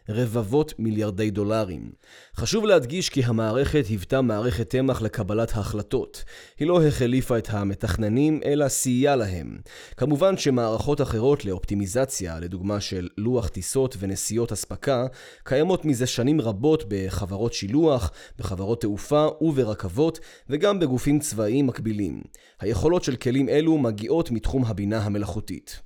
רבבות 0.09 0.73
מיליארדי 0.79 1.31
דולרים. 1.31 1.91
חשוב 2.35 2.65
להדגיש 2.65 3.09
כי 3.09 3.23
המערכת 3.23 3.85
היוותה 3.89 4.21
מערכת 4.21 4.69
תמח 4.69 5.01
לקבלת 5.01 5.51
החלטות. 5.51 6.23
היא 6.59 6.67
לא 6.67 6.83
החליפה 6.83 7.37
את 7.37 7.49
המתכננים, 7.49 8.39
אלא 8.45 8.67
סייעה 8.67 9.15
להם. 9.15 9.57
כמובן 9.97 10.37
שמערכות 10.37 11.01
אחרות 11.01 11.45
לאופטימיזציה, 11.45 12.39
לדוגמה 12.39 12.81
של 12.81 13.09
לוח 13.17 13.47
טיסות 13.47 13.95
ונסיעות 13.99 14.51
אספקה, 14.51 15.05
קיימות 15.43 15.85
מזה 15.85 16.07
שנים 16.07 16.41
רבות 16.41 16.83
בחברות 16.87 17.53
שילוח, 17.53 18.11
בחברות 18.37 18.81
תעופה 18.81 19.27
וברכבות, 19.41 20.19
וגם 20.49 20.79
בגופים 20.79 21.19
צבאיים 21.19 21.67
מקבילים. 21.67 22.21
היכולות 22.59 23.03
של 23.03 23.15
כלים 23.15 23.49
אלו 23.49 23.77
מגיעות 23.77 24.31
מתחום 24.31 24.65
הבינה 24.65 24.97
המלאכותית. 24.99 25.81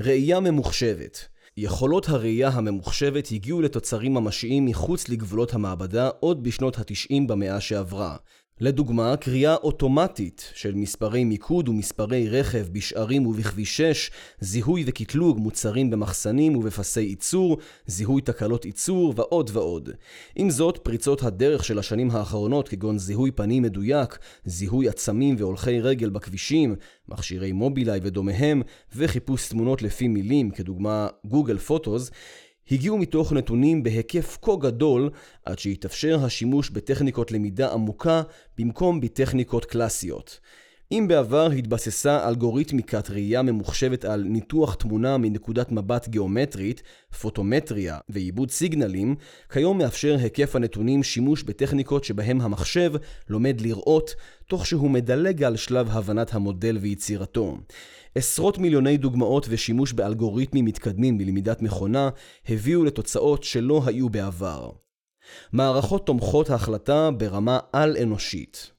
ראייה 0.00 0.40
ממוחשבת 0.40 1.31
יכולות 1.56 2.08
הראייה 2.08 2.48
הממוחשבת 2.48 3.28
הגיעו 3.32 3.62
לתוצרים 3.62 4.14
ממשיים 4.14 4.64
מחוץ 4.64 5.08
לגבולות 5.08 5.54
המעבדה 5.54 6.08
עוד 6.20 6.42
בשנות 6.42 6.78
התשעים 6.78 7.26
במאה 7.26 7.60
שעברה. 7.60 8.16
לדוגמה, 8.60 9.16
קריאה 9.16 9.54
אוטומטית 9.54 10.50
של 10.54 10.74
מספרי 10.74 11.24
מיקוד 11.24 11.68
ומספרי 11.68 12.28
רכב 12.28 12.66
בשערים 12.72 13.26
ובכביש 13.26 13.76
6, 13.76 14.10
זיהוי 14.40 14.84
וקטלוג 14.86 15.38
מוצרים 15.38 15.90
במחסנים 15.90 16.56
ובפסי 16.56 17.00
ייצור, 17.00 17.58
זיהוי 17.86 18.22
תקלות 18.22 18.64
ייצור 18.64 19.14
ועוד 19.16 19.50
ועוד. 19.52 19.90
עם 20.36 20.50
זאת, 20.50 20.78
פריצות 20.78 21.22
הדרך 21.22 21.64
של 21.64 21.78
השנים 21.78 22.10
האחרונות 22.10 22.68
כגון 22.68 22.98
זיהוי 22.98 23.30
פנים 23.30 23.62
מדויק, 23.62 24.18
זיהוי 24.44 24.88
עצמים 24.88 25.34
והולכי 25.38 25.80
רגל 25.80 26.10
בכבישים, 26.10 26.74
מכשירי 27.08 27.52
מובילאיי 27.52 28.00
ודומיהם, 28.02 28.62
וחיפוש 28.96 29.48
תמונות 29.48 29.82
לפי 29.82 30.08
מילים, 30.08 30.50
כדוגמה 30.50 31.08
גוגל 31.24 31.58
פוטוס, 31.58 32.10
הגיעו 32.70 32.98
מתוך 32.98 33.32
נתונים 33.32 33.82
בהיקף 33.82 34.38
כה 34.42 34.56
גדול 34.60 35.10
עד 35.44 35.58
שהתאפשר 35.58 36.24
השימוש 36.24 36.70
בטכניקות 36.70 37.32
למידה 37.32 37.72
עמוקה 37.72 38.22
במקום 38.58 39.00
בטכניקות 39.00 39.64
קלאסיות. 39.64 40.40
אם 40.92 41.08
בעבר 41.08 41.50
התבססה 41.50 42.28
אלגוריתמיקת 42.28 43.10
ראייה 43.10 43.42
ממוחשבת 43.42 44.04
על 44.04 44.22
ניתוח 44.22 44.74
תמונה 44.74 45.18
מנקודת 45.18 45.72
מבט 45.72 46.08
גיאומטרית, 46.08 46.82
פוטומטריה 47.20 47.98
ועיבוד 48.08 48.50
סיגנלים, 48.50 49.14
כיום 49.52 49.78
מאפשר 49.78 50.16
היקף 50.20 50.56
הנתונים 50.56 51.02
שימוש 51.02 51.42
בטכניקות 51.42 52.04
שבהם 52.04 52.40
המחשב 52.40 52.92
לומד 53.28 53.60
לראות, 53.60 54.14
תוך 54.48 54.66
שהוא 54.66 54.90
מדלג 54.90 55.42
על 55.42 55.56
שלב 55.56 55.88
הבנת 55.90 56.34
המודל 56.34 56.78
ויצירתו. 56.80 57.58
עשרות 58.14 58.58
מיליוני 58.58 58.96
דוגמאות 58.96 59.46
ושימוש 59.48 59.92
באלגוריתמים 59.92 60.64
מתקדמים 60.64 61.18
בלמידת 61.18 61.62
מכונה 61.62 62.08
הביאו 62.48 62.84
לתוצאות 62.84 63.44
שלא 63.44 63.82
היו 63.86 64.08
בעבר. 64.08 64.70
מערכות 65.52 66.06
תומכות 66.06 66.50
ההחלטה 66.50 67.10
ברמה 67.10 67.58
על-אנושית 67.72 68.72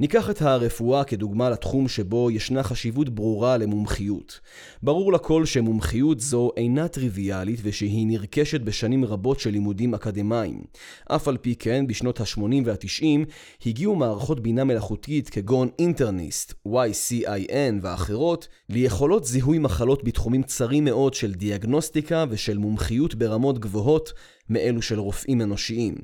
ניקח 0.00 0.30
את 0.30 0.42
הרפואה 0.42 1.04
כדוגמה 1.04 1.50
לתחום 1.50 1.88
שבו 1.88 2.30
ישנה 2.30 2.62
חשיבות 2.62 3.08
ברורה 3.08 3.56
למומחיות. 3.56 4.40
ברור 4.82 5.12
לכל 5.12 5.46
שמומחיות 5.46 6.20
זו 6.20 6.50
אינה 6.56 6.88
טריוויאלית 6.88 7.60
ושהיא 7.62 8.06
נרכשת 8.06 8.60
בשנים 8.60 9.04
רבות 9.04 9.40
של 9.40 9.50
לימודים 9.50 9.94
אקדמיים. 9.94 10.62
אף 11.08 11.28
על 11.28 11.36
פי 11.36 11.54
כן, 11.54 11.86
בשנות 11.86 12.20
ה-80 12.20 12.40
וה-90 12.64 13.30
הגיעו 13.66 13.96
מערכות 13.96 14.40
בינה 14.40 14.64
מלאכותית 14.64 15.28
כגון 15.30 15.68
אינטרניסט, 15.78 16.54
YCIN 16.68 17.74
ואחרות, 17.82 18.48
ליכולות 18.68 19.24
זיהוי 19.24 19.58
מחלות 19.58 20.04
בתחומים 20.04 20.42
צרים 20.42 20.84
מאוד 20.84 21.14
של 21.14 21.34
דיאגנוסטיקה 21.34 22.24
ושל 22.30 22.58
מומחיות 22.58 23.14
ברמות 23.14 23.58
גבוהות 23.58 24.12
מאלו 24.50 24.82
של 24.82 24.98
רופאים 24.98 25.42
אנושיים. 25.42 25.94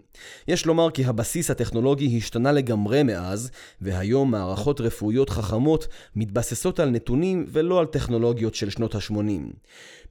יש 0.48 0.66
לומר 0.66 0.90
כי 0.90 1.04
הבסיס 1.04 1.50
הטכנולוגי 1.50 2.16
השתנה 2.16 2.52
לגמרי 2.52 3.02
מאז, 3.02 3.50
והיום 3.80 4.30
מערכות 4.30 4.80
רפואיות 4.80 5.30
חכמות 5.30 5.86
מתבססות 6.16 6.80
על 6.80 6.90
נתונים 6.90 7.46
ולא 7.48 7.80
על 7.80 7.86
טכנולוגיות 7.86 8.54
של 8.54 8.70
שנות 8.70 8.94
ה-80. 8.94 9.54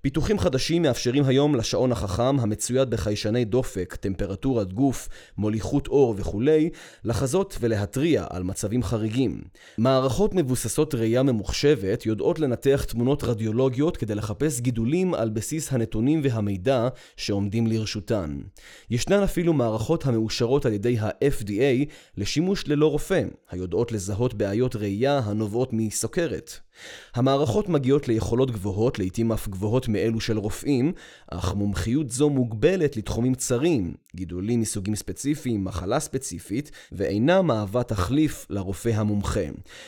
פיתוחים 0.06 0.40
חדשים 0.40 0.82
מאפשרים 0.82 1.24
היום 1.26 1.56
לשעון 1.56 1.92
החכם 1.92 2.40
המצויד 2.40 2.90
בחיישני 2.90 3.46
דופק, 3.46 3.96
טמפרטורת 3.96 4.74
גוף, 4.74 5.10
מוליכות 5.38 5.88
אור 5.88 6.16
וכולי, 6.18 6.70
לחזות 7.04 7.58
ולהתריע 7.62 8.26
על 8.30 8.44
מצבים 8.44 8.84
חריגים. 8.84 9.42
מערכות 9.78 10.34
מבוססות 10.34 10.96
ראייה 10.96 11.24
ממוחשבת 11.24 12.06
יודעות 12.06 12.40
לנתח 12.40 12.84
תמונות 12.84 13.24
רדיולוגיות 13.24 13.98
כדי 13.98 14.16
לחפש 14.16 14.60
גידולים 14.60 15.14
על 15.14 15.30
בסיס 15.30 15.74
הנתונים 15.74 16.22
והמידע 16.24 16.88
שעומדים 17.18 17.68
לרשותן. 17.68 18.40
ישנן 18.90 19.24
אפילו 19.24 19.54
מערכות 19.54 20.06
המאושרות 20.06 20.66
על 20.66 20.74
ידי 20.74 21.00
ה-FDA 21.00 21.86
לשימוש 22.18 22.68
ללא 22.68 22.88
רופא, 22.88 23.24
היודעות 23.52 23.92
לזהות 23.92 24.34
בעיות 24.34 24.76
ראייה 24.76 25.22
הנובעות 25.26 25.70
מסוכרת. 25.74 26.60
המערכות 27.14 27.70
מגיעות 27.70 28.08
ליכולות 28.08 28.52
גבוהות, 28.52 29.00
לעיתים 29.00 29.32
אף 29.32 29.48
גבוהות 29.48 29.88
מאלו 29.88 30.22
של 30.22 30.38
רופאים, 30.38 30.94
אך 31.32 31.54
מומחיות 31.54 32.10
זו 32.10 32.30
מוגבלת 32.30 32.98
לתחומים 32.98 33.36
צרים, 33.36 33.94
גידולים 34.16 34.62
מסוגים 34.62 34.96
ספציפיים, 34.96 35.64
מחלה 35.64 36.00
ספציפית, 36.00 36.72
ואינה 36.92 37.42
מהווה 37.42 37.84
תחליף 37.84 38.48
לרופא 38.50 38.90
המומחה. 38.90 39.46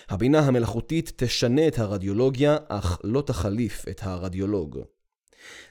הבינה 0.09 0.39
המלאכותית 0.39 1.13
תשנה 1.15 1.67
את 1.67 1.79
הרדיולוגיה, 1.79 2.57
אך 2.67 2.99
לא 3.03 3.21
תחליף 3.21 3.85
את 3.89 3.99
הרדיולוג. 4.03 4.94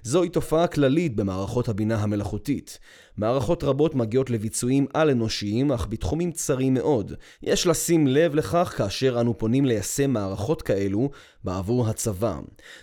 זוהי 0.02 0.28
תופעה 0.28 0.66
כללית 0.66 1.16
במערכות 1.16 1.68
הבינה 1.68 1.96
המלאכותית. 1.96 2.78
מערכות 3.16 3.64
רבות 3.64 3.94
מגיעות 3.94 4.30
לביצועים 4.30 4.86
על-אנושיים, 4.94 5.72
אך 5.72 5.86
בתחומים 5.90 6.32
צרים 6.32 6.74
מאוד. 6.74 7.12
יש 7.42 7.66
לשים 7.66 8.06
לב 8.06 8.34
לכך 8.34 8.74
כאשר 8.76 9.20
אנו 9.20 9.38
פונים 9.38 9.64
ליישם 9.64 10.10
מערכות 10.10 10.62
כאלו 10.62 11.10
בעבור 11.44 11.88
הצבא. 11.88 12.38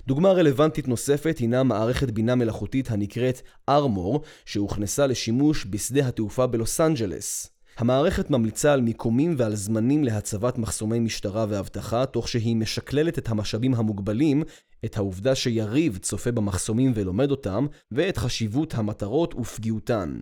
דוגמה 0.08 0.32
רלוונטית 0.32 0.88
נוספת 0.88 1.38
הינה 1.38 1.64
מערכת 1.64 2.12
בינה 2.12 2.36
מלאכותית 2.36 2.92
הנקראת 2.92 3.42
ארמור, 3.70 4.22
שהוכנסה 4.46 5.08
לשימוש 5.08 5.66
בשדה 5.70 6.08
התעופה 6.08 6.48
בלוס 6.48 6.82
אנג'לס. 6.82 7.52
המערכת 7.78 8.30
ממליצה 8.30 8.74
על 8.74 8.82
מיקומים 8.82 9.36
ועל 9.38 9.56
זמנים 9.56 10.04
להצבת 10.04 10.58
מחסומי 10.58 11.00
משטרה 11.00 11.46
ואבטחה, 11.50 12.06
תוך 12.06 12.28
שהיא 12.28 12.56
משקללת 12.56 13.18
את 13.18 13.30
המשאבים 13.30 13.74
המוגבלים 13.74 14.44
את 14.86 14.98
העובדה 14.98 15.36
שיריב 15.36 15.98
צופה 15.98 16.32
במחסומים 16.32 16.92
ולומד 16.96 17.32
אותם, 17.32 17.68
ואת 17.92 18.18
חשיבות 18.18 18.74
המטרות 18.74 19.36
ופגיעותן. 19.36 20.22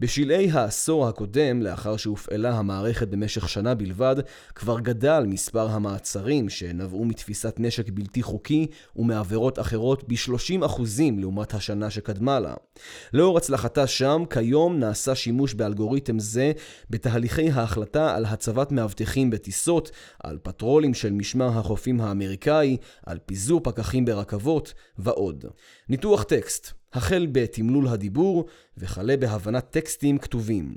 בשלהי 0.00 0.50
העשור 0.50 1.08
הקודם, 1.08 1.62
לאחר 1.62 1.96
שהופעלה 1.96 2.50
המערכת 2.58 3.08
במשך 3.08 3.48
שנה 3.48 3.74
בלבד, 3.74 4.16
כבר 4.54 4.80
גדל 4.80 5.24
מספר 5.26 5.68
המעצרים 5.68 6.48
שנבעו 6.48 7.04
מתפיסת 7.04 7.54
נשק 7.58 7.90
בלתי 7.90 8.22
חוקי 8.22 8.66
ומעבירות 8.96 9.58
אחרות 9.58 10.04
ב-30% 10.08 10.80
לעומת 11.18 11.54
השנה 11.54 11.90
שקדמה 11.90 12.40
לה. 12.40 12.54
לאור 13.12 13.36
הצלחתה 13.36 13.86
שם, 13.86 14.22
כיום 14.30 14.78
נעשה 14.78 15.14
שימוש 15.14 15.54
באלגוריתם 15.54 16.18
זה 16.18 16.52
בתהליכי 16.90 17.50
ההחלטה 17.50 18.16
על 18.16 18.24
הצבת 18.24 18.72
מאבטחים 18.72 19.30
בטיסות, 19.30 19.90
על 20.24 20.38
פטרולים 20.42 20.94
של 20.94 21.12
משמר 21.12 21.58
החופים 21.58 22.00
האמריקאי, 22.00 22.76
על 23.06 23.18
פיזור 23.26 23.60
פקחים 23.64 23.99
ברכבות 24.04 24.74
ועוד. 24.98 25.44
ניתוח 25.88 26.22
טקסט 26.22 26.72
החל 26.92 27.26
בתמלול 27.32 27.88
הדיבור 27.88 28.44
וכלה 28.76 29.16
בהבנת 29.16 29.70
טקסטים 29.70 30.18
כתובים. 30.18 30.74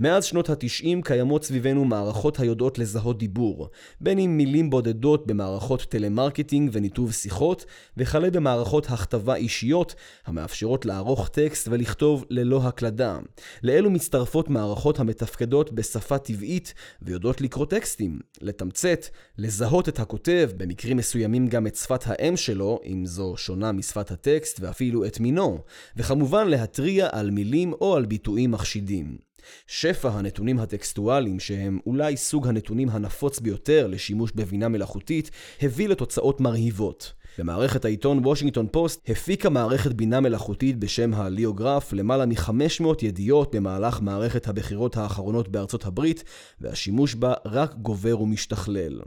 מאז 0.00 0.24
שנות 0.24 0.50
התשעים 0.50 1.02
קיימות 1.02 1.44
סביבנו 1.44 1.84
מערכות 1.84 2.40
היודעות 2.40 2.78
לזהות 2.78 3.18
דיבור, 3.18 3.68
בין 4.00 4.18
אם 4.18 4.36
מילים 4.36 4.70
בודדות 4.70 5.26
במערכות 5.26 5.82
טלמרקטינג 5.82 6.70
וניתוב 6.72 7.12
שיחות, 7.12 7.64
וכלה 7.96 8.30
במערכות 8.30 8.86
הכתבה 8.90 9.34
אישיות 9.34 9.94
המאפשרות 10.26 10.86
לערוך 10.86 11.28
טקסט 11.28 11.68
ולכתוב 11.70 12.24
ללא 12.30 12.60
הקלדה. 12.64 13.18
לאלו 13.62 13.90
מצטרפות 13.90 14.50
מערכות 14.50 15.00
המתפקדות 15.00 15.72
בשפה 15.72 16.18
טבעית 16.18 16.74
ויודעות 17.02 17.40
לקרוא 17.40 17.66
טקסטים, 17.66 18.18
לתמצת, 18.40 19.06
לזהות 19.38 19.88
את 19.88 20.00
הכותב, 20.00 20.50
במקרים 20.56 20.96
מסוימים 20.96 21.46
גם 21.46 21.66
את 21.66 21.76
שפת 21.76 22.04
האם 22.06 22.36
שלו, 22.36 22.80
אם 22.84 23.06
זו 23.06 23.34
שונה 23.36 23.72
משפת 23.72 24.10
הטקסט 24.10 24.60
ואפילו 24.60 25.04
את 25.04 25.20
מינו, 25.20 25.58
וכמובן 25.96 26.48
להתריע 26.48 27.08
על 27.12 27.30
מילים 27.30 27.72
או 27.72 27.96
על 27.96 28.06
ביטויים 28.06 28.50
מחשידים. 28.50 29.25
שפע 29.66 30.08
הנתונים 30.08 30.58
הטקסטואליים, 30.58 31.40
שהם 31.40 31.78
אולי 31.86 32.16
סוג 32.16 32.48
הנתונים 32.48 32.88
הנפוץ 32.88 33.40
ביותר 33.40 33.86
לשימוש 33.86 34.32
בבינה 34.34 34.68
מלאכותית, 34.68 35.30
הביא 35.62 35.88
לתוצאות 35.88 36.40
מרהיבות. 36.40 37.12
במערכת 37.38 37.84
העיתון 37.84 38.18
וושינגטון 38.18 38.66
פוסט 38.72 39.10
הפיקה 39.10 39.50
מערכת 39.50 39.92
בינה 39.92 40.20
מלאכותית 40.20 40.78
בשם 40.78 41.14
הליאוגרף 41.14 41.92
למעלה 41.92 42.26
מ-500 42.26 42.84
ידיעות 43.02 43.54
במהלך 43.54 44.00
מערכת 44.00 44.48
הבחירות 44.48 44.96
האחרונות 44.96 45.48
בארצות 45.48 45.86
הברית, 45.86 46.24
והשימוש 46.60 47.14
בה 47.14 47.34
רק 47.44 47.74
גובר 47.74 48.20
ומשתכלל. 48.20 49.00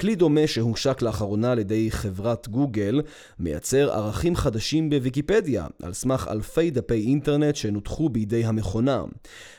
כלי 0.00 0.14
דומה 0.14 0.46
שהושק 0.46 1.02
לאחרונה 1.02 1.52
על 1.52 1.58
ידי 1.58 1.90
חברת 1.90 2.48
גוגל 2.48 3.02
מייצר 3.38 3.92
ערכים 3.92 4.36
חדשים 4.36 4.90
בוויקיפדיה 4.90 5.66
על 5.82 5.92
סמך 5.92 6.28
אלפי 6.30 6.70
דפי 6.70 7.06
אינטרנט 7.06 7.56
שנותחו 7.56 8.08
בידי 8.08 8.44
המכונה. 8.44 9.04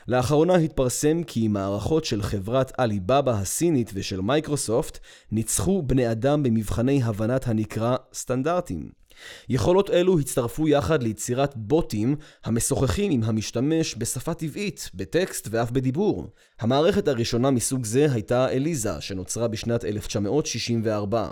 לאחרונה 0.08 0.54
התפרסם 0.54 1.22
כי 1.22 1.48
מערכות 1.48 2.04
של 2.04 2.22
חברת 2.22 2.72
עליבאבא 2.78 3.32
הסינית 3.32 3.90
ושל 3.94 4.20
מייקרוסופט 4.20 4.98
ניצחו 5.32 5.82
בני 5.82 6.10
אדם 6.10 6.42
במבחני 6.42 7.02
הבנת 7.02 7.48
הנקרא 7.48 7.96
סטנדרטים. 8.14 9.07
יכולות 9.48 9.90
אלו 9.90 10.18
הצטרפו 10.18 10.68
יחד 10.68 11.02
ליצירת 11.02 11.56
בוטים 11.56 12.16
המשוחחים 12.44 13.12
עם 13.12 13.22
המשתמש 13.22 13.94
בשפה 13.98 14.34
טבעית, 14.34 14.90
בטקסט 14.94 15.48
ואף 15.50 15.70
בדיבור. 15.70 16.26
המערכת 16.60 17.08
הראשונה 17.08 17.50
מסוג 17.50 17.84
זה 17.84 18.06
הייתה 18.12 18.48
אליזה, 18.48 19.00
שנוצרה 19.00 19.48
בשנת 19.48 19.84
1964. 19.84 21.28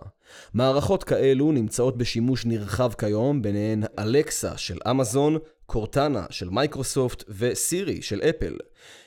מערכות 0.55 1.05
כאלו 1.05 1.53
נמצאות 1.53 1.99
בשימוש 1.99 2.47
נרחב 2.47 2.93
כיום, 2.93 3.43
ביניהן 3.43 3.83
אלקסה 3.99 4.57
של 4.57 4.79
אמזון, 4.91 5.39
קורטנה 5.67 6.25
של 6.31 6.49
מייקרוסופט 6.51 7.25
וסירי 7.29 8.03
של 8.03 8.21
אפל. 8.21 8.57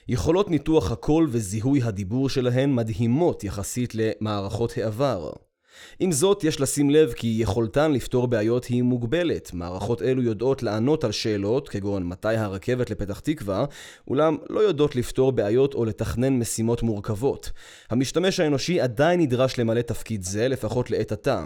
יכולות 0.07 0.49
ניתוח 0.49 0.91
הקול 0.91 1.27
וזיהוי 1.31 1.83
הדיבור 1.83 2.29
שלהן 2.29 2.75
מדהימות 2.75 3.43
יחסית 3.43 3.93
למערכות 3.95 4.73
העבר. 4.77 5.29
עם 5.99 6.11
זאת, 6.11 6.43
יש 6.43 6.61
לשים 6.61 6.89
לב 6.89 7.13
כי 7.13 7.37
יכולתן 7.39 7.91
לפתור 7.91 8.27
בעיות 8.27 8.65
היא 8.65 8.83
מוגבלת. 8.83 9.53
מערכות 9.53 10.01
אלו 10.01 10.21
יודעות 10.21 10.63
לענות 10.63 11.03
על 11.03 11.11
שאלות, 11.11 11.69
כגון 11.69 12.03
מתי 12.03 12.35
הרכבת 12.35 12.89
לפתח 12.89 13.19
תקווה, 13.19 13.65
אולם 14.07 14.37
לא 14.49 14.59
יודעות 14.59 14.95
לפתור 14.95 15.31
בעיות 15.31 15.73
או 15.73 15.85
לתכנן 15.85 16.39
משימות 16.39 16.83
מורכבות. 16.83 17.51
המשתמש 17.89 18.39
האנושי 18.39 18.81
עדיין 18.81 19.19
נדרש 19.21 19.59
למלא 19.59 19.81
תפקיד 19.81 20.23
זה, 20.23 20.47
לפחות 20.47 20.91
לעת 20.91 21.11
עתה. 21.11 21.43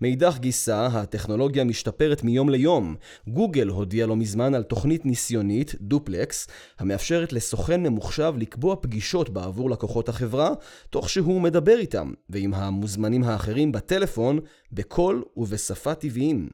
מאידך 0.00 0.36
גיסא, 0.38 0.88
הטכנולוגיה 0.92 1.64
משתפרת 1.64 2.24
מיום 2.24 2.48
ליום. 2.48 2.94
גוגל 3.28 3.68
הודיע 3.68 4.06
לא 4.06 4.16
מזמן 4.16 4.54
על 4.54 4.62
תוכנית 4.62 5.06
ניסיונית, 5.06 5.74
דופלקס, 5.80 6.48
המאפשרת 6.78 7.32
לסוכן 7.32 7.82
ממוחשב 7.82 8.34
לקבוע 8.38 8.76
פגישות 8.80 9.30
בעבור 9.30 9.70
לקוחות 9.70 10.08
החברה, 10.08 10.50
תוך 10.90 11.10
שהוא 11.10 11.40
מדבר 11.40 11.78
איתם, 11.78 12.12
ועם 12.30 12.54
המוזמנים 12.54 13.24
האחרים 13.24 13.72
בטלפון, 13.76 14.40
בקול 14.72 15.24
ובשפה 15.36 15.94
טבעיים. 15.94 16.48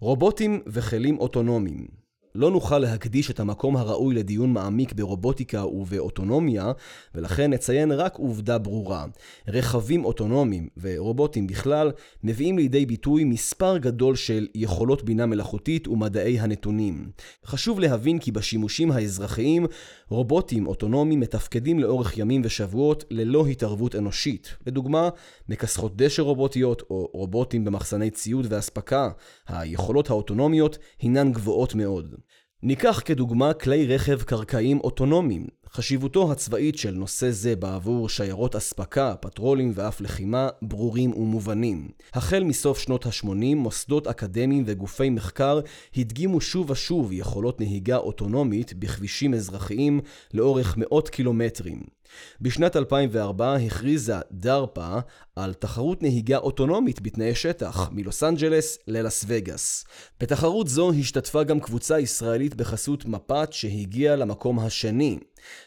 רובוטים 0.00 0.62
וכלים 0.66 1.18
אוטונומיים 1.18 2.05
לא 2.36 2.50
נוכל 2.50 2.78
להקדיש 2.78 3.30
את 3.30 3.40
המקום 3.40 3.76
הראוי 3.76 4.14
לדיון 4.14 4.52
מעמיק 4.52 4.92
ברובוטיקה 4.92 5.66
ובאוטונומיה, 5.66 6.72
ולכן 7.14 7.52
נציין 7.52 7.92
רק 7.92 8.16
עובדה 8.16 8.58
ברורה. 8.58 9.04
רכבים 9.48 10.04
אוטונומיים 10.04 10.68
ורובוטים 10.80 11.46
בכלל 11.46 11.92
מביאים 12.24 12.58
לידי 12.58 12.86
ביטוי 12.86 13.24
מספר 13.24 13.78
גדול 13.78 14.16
של 14.16 14.46
יכולות 14.54 15.02
בינה 15.02 15.26
מלאכותית 15.26 15.88
ומדעי 15.88 16.40
הנתונים. 16.40 17.10
חשוב 17.46 17.80
להבין 17.80 18.18
כי 18.18 18.32
בשימושים 18.32 18.90
האזרחיים, 18.90 19.66
רובוטים 20.08 20.66
אוטונומיים 20.66 21.20
מתפקדים 21.20 21.78
לאורך 21.78 22.18
ימים 22.18 22.42
ושבועות 22.44 23.04
ללא 23.10 23.46
התערבות 23.46 23.94
אנושית. 23.94 24.56
לדוגמה, 24.66 25.08
מכסחות 25.48 25.96
דשא 25.96 26.22
רובוטיות 26.22 26.82
או 26.90 27.10
רובוטים 27.12 27.64
במחסני 27.64 28.10
ציוד 28.10 28.46
ואספקה. 28.50 29.10
היכולות 29.48 30.10
האוטונומיות 30.10 30.78
הינן 31.00 31.32
גבוהות 31.32 31.74
מאוד. 31.74 32.14
ניקח 32.62 33.02
כדוגמה 33.04 33.54
כלי 33.54 33.86
רכב 33.86 34.22
קרקעיים 34.22 34.80
אוטונומיים. 34.80 35.46
חשיבותו 35.72 36.32
הצבאית 36.32 36.78
של 36.78 36.90
נושא 36.90 37.30
זה 37.30 37.56
בעבור 37.56 38.08
שיירות 38.08 38.56
אספקה, 38.56 39.14
פטרולים 39.20 39.72
ואף 39.74 40.00
לחימה 40.00 40.48
ברורים 40.62 41.12
ומובנים. 41.12 41.88
החל 42.14 42.44
מסוף 42.44 42.78
שנות 42.78 43.06
ה-80, 43.06 43.56
מוסדות 43.56 44.06
אקדמיים 44.06 44.64
וגופי 44.66 45.10
מחקר 45.10 45.60
הדגימו 45.96 46.40
שוב 46.40 46.70
ושוב 46.70 47.12
יכולות 47.12 47.60
נהיגה 47.60 47.96
אוטונומית 47.96 48.74
בכבישים 48.74 49.34
אזרחיים 49.34 50.00
לאורך 50.34 50.76
מאות 50.76 51.08
קילומטרים. 51.08 51.95
בשנת 52.40 52.76
2004 52.76 53.54
הכריזה 53.54 54.14
דרפה 54.32 54.98
על 55.36 55.54
תחרות 55.54 56.02
נהיגה 56.02 56.36
אוטונומית 56.36 57.00
בתנאי 57.00 57.34
שטח, 57.34 57.90
מלוס 57.92 58.22
אנג'לס 58.22 58.78
ללאס 58.86 59.24
וגאס. 59.28 59.84
בתחרות 60.20 60.68
זו 60.68 60.92
השתתפה 60.92 61.44
גם 61.44 61.60
קבוצה 61.60 62.00
ישראלית 62.00 62.54
בחסות 62.54 63.04
מפת 63.04 63.52
שהגיעה 63.52 64.16
למקום 64.16 64.58
השני. 64.58 65.18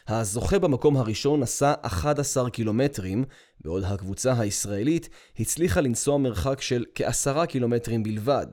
הזוכה 0.08 0.58
במקום 0.58 0.96
הראשון 0.96 1.40
נסע 1.40 1.74
11 1.82 2.50
קילומטרים, 2.50 3.24
בעוד 3.60 3.84
הקבוצה 3.84 4.40
הישראלית 4.40 5.08
הצליחה 5.38 5.80
לנסוע 5.80 6.18
מרחק 6.18 6.60
של 6.60 6.84
כעשרה 6.94 7.46
קילומטרים 7.46 8.02
בלבד. 8.02 8.46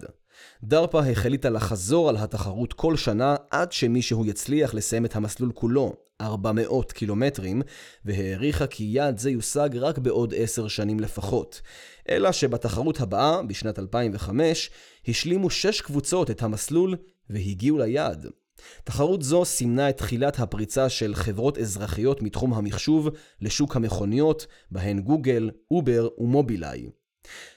דרפה 0.63 0.99
החליטה 0.99 1.49
לחזור 1.49 2.09
על 2.09 2.17
התחרות 2.17 2.73
כל 2.73 2.97
שנה 2.97 3.35
עד 3.51 3.71
שמישהו 3.71 4.25
יצליח 4.25 4.73
לסיים 4.73 5.05
את 5.05 5.15
המסלול 5.15 5.51
כולו, 5.51 5.93
400 6.21 6.91
קילומטרים, 6.91 7.61
והעריכה 8.05 8.67
כי 8.67 8.83
יעד 8.83 9.17
זה 9.17 9.29
יושג 9.29 9.69
רק 9.73 9.97
בעוד 9.97 10.33
10 10.37 10.67
שנים 10.67 10.99
לפחות. 10.99 11.61
אלא 12.09 12.31
שבתחרות 12.31 12.99
הבאה, 12.99 13.43
בשנת 13.43 13.79
2005, 13.79 14.69
השלימו 15.07 15.49
6 15.49 15.81
קבוצות 15.81 16.31
את 16.31 16.43
המסלול 16.43 16.95
והגיעו 17.29 17.77
ליעד. 17.77 18.27
תחרות 18.83 19.21
זו 19.21 19.45
סימנה 19.45 19.89
את 19.89 19.97
תחילת 19.97 20.39
הפריצה 20.39 20.89
של 20.89 21.15
חברות 21.15 21.57
אזרחיות 21.57 22.21
מתחום 22.21 22.53
המחשוב 22.53 23.09
לשוק 23.41 23.75
המכוניות, 23.75 24.47
בהן 24.71 24.99
גוגל, 24.99 25.49
אובר 25.71 26.07
ומובילאיי. 26.17 26.87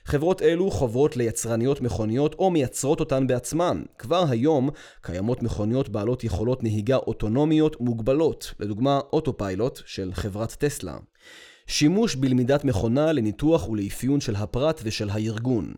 חברות 0.05 0.43
אלו 0.43 0.71
חוברות 0.71 1.17
ליצרניות 1.17 1.81
מכוניות 1.81 2.35
או 2.35 2.51
מייצרות 2.51 3.01
אותן 3.01 3.27
בעצמן. 3.27 3.83
כבר 3.99 4.25
היום 4.29 4.71
קיימות 5.03 5.43
מכוניות 5.43 5.89
בעלות 5.89 6.25
יכולות 6.25 6.63
נהיגה 6.63 6.97
אוטונומיות 6.97 7.81
מוגבלות, 7.81 8.55
לדוגמה 8.61 9.01
אוטופיילוט 9.13 9.81
של 9.87 10.11
חברת 10.15 10.51
טסלה. 10.51 10.97
שימוש 11.71 12.15
בלמידת 12.15 12.65
מכונה 12.65 13.13
לניתוח 13.13 13.69
ולאפיון 13.69 14.21
של 14.21 14.37
הפרט 14.37 14.81
ושל 14.85 15.11
הארגון. 15.11 15.73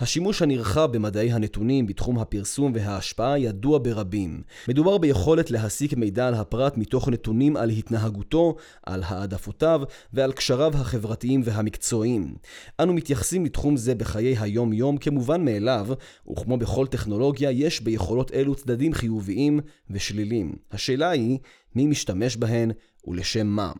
השימוש 0.00 0.42
הנרחב 0.42 0.88
במדעי 0.92 1.32
הנתונים 1.32 1.86
בתחום 1.86 2.18
הפרסום 2.18 2.72
וההשפעה 2.74 3.38
ידוע 3.38 3.78
ברבים. 3.82 4.42
מדובר 4.68 4.98
ביכולת 4.98 5.50
להסיק 5.50 5.94
מידע 5.94 6.28
על 6.28 6.34
הפרט 6.34 6.76
מתוך 6.76 7.08
נתונים 7.08 7.56
על 7.56 7.70
התנהגותו, 7.70 8.56
על 8.86 9.02
העדפותיו 9.06 9.82
ועל 10.12 10.32
קשריו 10.32 10.72
החברתיים 10.74 11.40
והמקצועיים. 11.44 12.34
אנו 12.80 12.92
מתייחסים 12.92 13.44
לתחום 13.44 13.76
זה 13.76 13.94
בחיי 13.94 14.36
היום-יום 14.38 14.98
כמובן 14.98 15.44
מאליו, 15.44 15.86
וכמו 16.32 16.56
בכל 16.56 16.86
טכנולוגיה 16.86 17.50
יש 17.50 17.80
ביכולות 17.80 18.32
אלו 18.32 18.54
צדדים 18.54 18.94
חיוביים 18.94 19.60
ושלילים. 19.90 20.52
השאלה 20.72 21.10
היא, 21.10 21.38
מי 21.74 21.86
משתמש 21.86 22.36
בהן 22.36 22.70
ולשם 23.06 23.46
מה. 23.46 23.72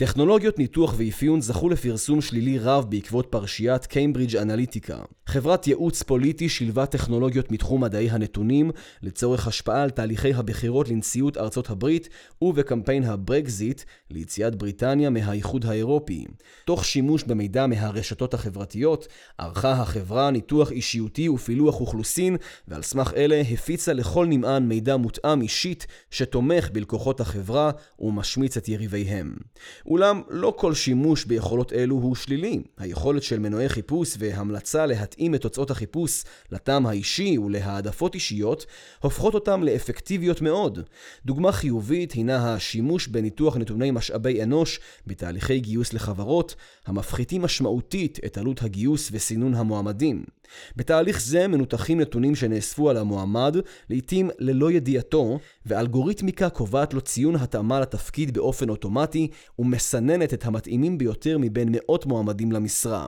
טכנולוגיות 0.00 0.58
ניתוח 0.58 0.94
ואפיון 0.96 1.40
זכו 1.40 1.68
לפרסום 1.68 2.20
שלילי 2.20 2.58
רב 2.58 2.86
בעקבות 2.88 3.26
פרשיית 3.30 3.86
קיימברידג' 3.86 4.36
אנליטיקה. 4.36 4.98
חברת 5.30 5.66
ייעוץ 5.66 6.02
פוליטי 6.02 6.48
שילבה 6.48 6.86
טכנולוגיות 6.86 7.52
מתחום 7.52 7.84
מדעי 7.84 8.10
הנתונים 8.10 8.70
לצורך 9.02 9.46
השפעה 9.46 9.82
על 9.82 9.90
תהליכי 9.90 10.34
הבחירות 10.34 10.88
לנשיאות 10.88 11.36
ארצות 11.36 11.70
הברית 11.70 12.08
ובקמפיין 12.42 13.04
הברקזיט 13.04 13.82
ליציאת 14.10 14.54
בריטניה 14.56 15.10
מהאיחוד 15.10 15.66
האירופי. 15.66 16.26
תוך 16.64 16.84
שימוש 16.84 17.24
במידע 17.24 17.66
מהרשתות 17.66 18.34
החברתיות, 18.34 19.08
ערכה 19.38 19.72
החברה 19.72 20.30
ניתוח 20.30 20.72
אישיותי 20.72 21.28
ופילוח 21.28 21.80
אוכלוסין, 21.80 22.36
ועל 22.68 22.82
סמך 22.82 23.12
אלה 23.16 23.42
הפיצה 23.52 23.92
לכל 23.92 24.26
נמען 24.26 24.68
מידע 24.68 24.96
מותאם 24.96 25.42
אישית 25.42 25.86
שתומך 26.10 26.70
בלקוחות 26.72 27.20
החברה 27.20 27.70
ומשמיץ 27.98 28.56
את 28.56 28.68
יריביהם. 28.68 29.36
אולם 29.86 30.22
לא 30.28 30.54
כל 30.56 30.74
שימוש 30.74 31.24
ביכולות 31.24 31.72
אלו 31.72 31.94
הוא 31.94 32.14
שלילי. 32.14 32.62
היכולת 32.78 33.22
של 33.22 33.38
מנועי 33.38 33.68
חיפוש 33.68 34.16
והמלצה 34.18 34.86
להתאים 34.86 35.19
את 35.34 35.40
תוצאות 35.40 35.70
החיפוש 35.70 36.24
לטעם 36.52 36.86
האישי 36.86 37.38
ולהעדפות 37.38 38.14
אישיות, 38.14 38.66
הופכות 39.00 39.34
אותם 39.34 39.62
לאפקטיביות 39.62 40.42
מאוד. 40.42 40.78
דוגמה 41.24 41.52
חיובית 41.52 42.12
הינה 42.12 42.54
השימוש 42.54 43.08
בניתוח 43.08 43.56
נתוני 43.56 43.90
משאבי 43.90 44.42
אנוש 44.42 44.80
בתהליכי 45.06 45.60
גיוס 45.60 45.92
לחברות, 45.92 46.54
המפחיתים 46.86 47.42
משמעותית 47.42 48.18
את 48.24 48.38
עלות 48.38 48.62
הגיוס 48.62 49.08
וסינון 49.12 49.54
המועמדים. 49.54 50.24
בתהליך 50.76 51.20
זה 51.20 51.48
מנותחים 51.48 52.00
נתונים 52.00 52.34
שנאספו 52.34 52.90
על 52.90 52.96
המועמד, 52.96 53.56
לעתים 53.90 54.30
ללא 54.38 54.72
ידיעתו, 54.72 55.38
ואלגוריתמיקה 55.66 56.48
קובעת 56.48 56.94
לו 56.94 57.00
ציון 57.00 57.36
התאמה 57.36 57.80
לתפקיד 57.80 58.34
באופן 58.34 58.68
אוטומטי, 58.68 59.28
ומסננת 59.58 60.34
את 60.34 60.46
המתאימים 60.46 60.98
ביותר 60.98 61.38
מבין 61.38 61.68
מאות 61.72 62.06
מועמדים 62.06 62.52
למשרה. 62.52 63.06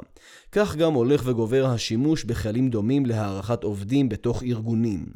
כך 0.53 0.77
גם 0.77 0.93
הולך 0.93 1.23
וגובר 1.25 1.67
השימוש 1.67 2.02
בכלים 2.25 2.71
דומים 2.71 3.07
להערכת 3.07 3.65
עובדים 3.65 4.09
בתוך 4.09 4.43
ארגונים. 4.43 5.07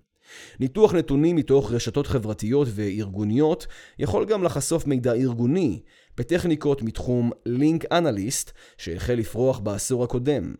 ניתוח 0.60 0.94
נתונים 0.94 1.36
מתוך 1.36 1.72
רשתות 1.72 2.06
חברתיות 2.06 2.68
וארגוניות 2.70 3.66
יכול 3.98 4.24
גם 4.24 4.42
לחשוף 4.42 4.86
מידע 4.86 5.12
ארגוני, 5.12 5.80
בטכניקות 6.16 6.82
מתחום 6.82 7.30
לינק 7.46 7.84
אנליסט 7.92 8.52
שהחל 8.78 9.14
לפרוח 9.14 9.58
בעשור 9.58 10.04
הקודם. 10.04 10.54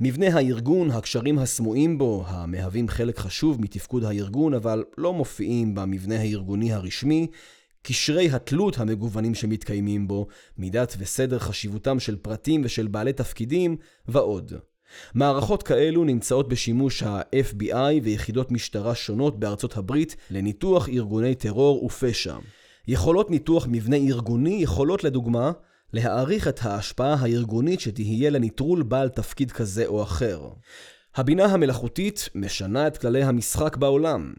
מבנה 0.00 0.26
הארגון, 0.26 0.90
הקשרים 0.90 1.38
הסמויים 1.38 1.98
בו, 1.98 2.24
המהווים 2.26 2.88
חלק 2.88 3.18
חשוב 3.18 3.60
מתפקוד 3.60 4.04
הארגון, 4.04 4.54
אבל 4.54 4.84
לא 4.98 5.12
מופיעים 5.12 5.74
במבנה 5.74 6.20
הארגוני 6.20 6.72
הרשמי, 6.72 7.26
קשרי 7.82 8.30
התלות 8.30 8.78
המגוונים 8.78 9.34
שמתקיימים 9.34 10.08
בו, 10.08 10.26
מידת 10.58 10.96
וסדר 10.98 11.38
חשיבותם 11.38 12.00
של 12.00 12.16
פרטים 12.16 12.62
ושל 12.64 12.86
בעלי 12.86 13.12
תפקידים, 13.12 13.76
ועוד. 14.08 14.52
מערכות 15.14 15.62
כאלו 15.62 16.04
נמצאות 16.04 16.48
בשימוש 16.48 17.02
ה-FBI 17.02 18.00
ויחידות 18.02 18.52
משטרה 18.52 18.94
שונות 18.94 19.40
בארצות 19.40 19.76
הברית 19.76 20.16
לניתוח 20.30 20.88
ארגוני 20.88 21.34
טרור 21.34 21.84
ופשע. 21.84 22.36
יכולות 22.88 23.30
ניתוח 23.30 23.66
מבנה 23.70 23.96
ארגוני 23.96 24.58
יכולות 24.62 25.04
לדוגמה 25.04 25.52
להעריך 25.92 26.48
את 26.48 26.60
ההשפעה 26.62 27.14
הארגונית 27.20 27.80
שתהיה 27.80 28.30
לנטרול 28.30 28.82
בעל 28.82 29.08
תפקיד 29.08 29.52
כזה 29.52 29.86
או 29.86 30.02
אחר. 30.02 30.48
הבינה 31.16 31.44
המלאכותית 31.44 32.28
משנה 32.34 32.86
את 32.86 32.98
כללי 32.98 33.22
המשחק 33.22 33.76
בעולם. 33.76 34.32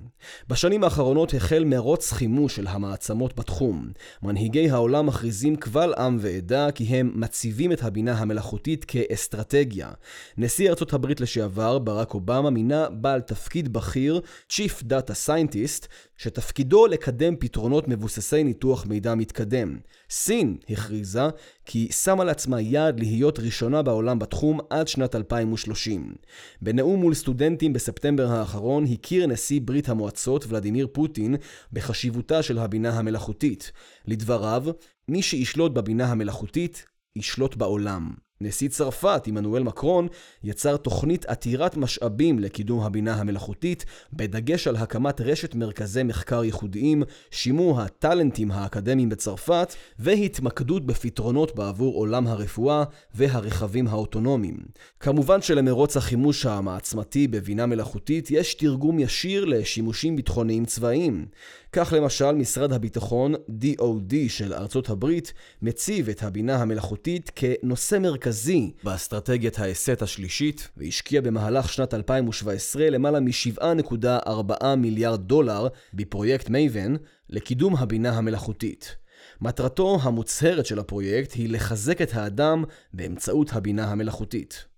בשנים 0.47 0.83
האחרונות 0.83 1.33
החל 1.33 1.63
מרוץ 1.63 2.11
חימוש 2.11 2.55
של 2.55 2.67
המעצמות 2.67 3.35
בתחום. 3.35 3.91
מנהיגי 4.23 4.69
העולם 4.69 5.05
מכריזים 5.05 5.55
קבל 5.55 5.93
עם 5.97 6.17
ועדה 6.21 6.71
כי 6.71 6.83
הם 6.83 7.11
מציבים 7.15 7.71
את 7.71 7.83
הבינה 7.83 8.13
המלאכותית 8.13 8.85
כאסטרטגיה. 8.85 9.91
נשיא 10.37 10.69
ארצות 10.69 10.93
הברית 10.93 11.21
לשעבר, 11.21 11.79
ברק 11.79 12.13
אובמה, 12.13 12.49
מינה 12.49 12.89
בעל 12.89 13.21
תפקיד 13.21 13.73
בכיר, 13.73 14.21
Chief 14.51 14.83
Data 14.83 15.27
Scientist, 15.27 15.87
שתפקידו 16.17 16.87
לקדם 16.87 17.35
פתרונות 17.35 17.87
מבוססי 17.87 18.43
ניתוח 18.43 18.85
מידע 18.85 19.15
מתקדם. 19.15 19.77
סין 20.11 20.57
הכריזה 20.69 21.23
כי 21.65 21.87
שמה 21.91 22.23
לעצמה 22.23 22.61
יעד 22.61 22.99
להיות 22.99 23.39
ראשונה 23.39 23.81
בעולם 23.81 24.19
בתחום 24.19 24.59
עד 24.69 24.87
שנת 24.87 25.15
2030. 25.15 26.13
בנאום 26.61 26.99
מול 26.99 27.13
סטודנטים 27.13 27.73
בספטמבר 27.73 28.27
האחרון 28.27 28.85
הכיר 28.85 29.27
נשיא 29.27 29.61
ברית 29.63 29.89
המועצות 29.89 30.45
ולדימיר 30.47 30.87
פוטין 30.91 31.35
בחשיבותה 31.73 32.43
של 32.43 32.57
הבינה 32.57 32.89
המלאכותית. 32.89 33.71
לדבריו, 34.05 34.63
מי 35.07 35.21
שישלוט 35.21 35.71
בבינה 35.71 36.11
המלאכותית, 36.11 36.85
ישלוט 37.15 37.55
בעולם. 37.55 38.11
נשיא 38.41 38.69
צרפת, 38.69 39.23
עמנואל 39.27 39.63
מקרון, 39.63 40.07
יצר 40.43 40.77
תוכנית 40.77 41.25
עתירת 41.25 41.77
משאבים 41.77 42.39
לקידום 42.39 42.83
הבינה 42.83 43.13
המלאכותית, 43.13 43.85
בדגש 44.13 44.67
על 44.67 44.75
הקמת 44.75 45.21
רשת 45.21 45.55
מרכזי 45.55 46.03
מחקר 46.03 46.43
ייחודיים, 46.43 47.03
שימור 47.31 47.81
הטאלנטים 47.81 48.51
האקדמיים 48.51 49.09
בצרפת, 49.09 49.75
והתמקדות 49.99 50.85
בפתרונות 50.85 51.55
בעבור 51.55 51.95
עולם 51.95 52.27
הרפואה 52.27 52.83
והרכבים 53.15 53.87
האוטונומיים. 53.87 54.57
כמובן 54.99 55.41
שלמרוץ 55.41 55.97
החימוש 55.97 56.45
המעצמתי 56.45 57.27
בבינה 57.27 57.65
מלאכותית 57.65 58.31
יש 58.31 58.53
תרגום 58.53 58.99
ישיר 58.99 59.45
לשימושים 59.45 60.15
ביטחוניים 60.15 60.65
צבאיים. 60.65 61.25
כך 61.73 61.93
למשל, 61.97 62.31
משרד 62.31 62.73
הביטחון 62.73 63.33
DOD 63.35 64.13
של 64.27 64.53
ארצות 64.53 64.89
הברית 64.89 65.33
מציב 65.61 66.09
את 66.09 66.23
הבינה 66.23 66.55
המלאכותית 66.55 67.31
כנושא 67.35 67.97
מרכזי 67.97 68.71
באסטרטגיית 68.83 69.59
ההסט 69.59 70.01
השלישית, 70.01 70.69
והשקיע 70.77 71.21
במהלך 71.21 71.73
שנת 71.73 71.93
2017 71.93 72.89
למעלה 72.89 73.19
מ-7.4 73.19 74.75
מיליארד 74.77 75.27
דולר 75.27 75.67
בפרויקט 75.93 76.49
מייבן 76.49 76.95
לקידום 77.29 77.75
הבינה 77.75 78.17
המלאכותית. 78.17 78.95
מטרתו 79.41 79.99
המוצהרת 80.01 80.65
של 80.65 80.79
הפרויקט 80.79 81.33
היא 81.33 81.49
לחזק 81.49 82.01
את 82.01 82.13
האדם 82.13 82.63
באמצעות 82.93 83.53
הבינה 83.53 83.91
המלאכותית. 83.91 84.70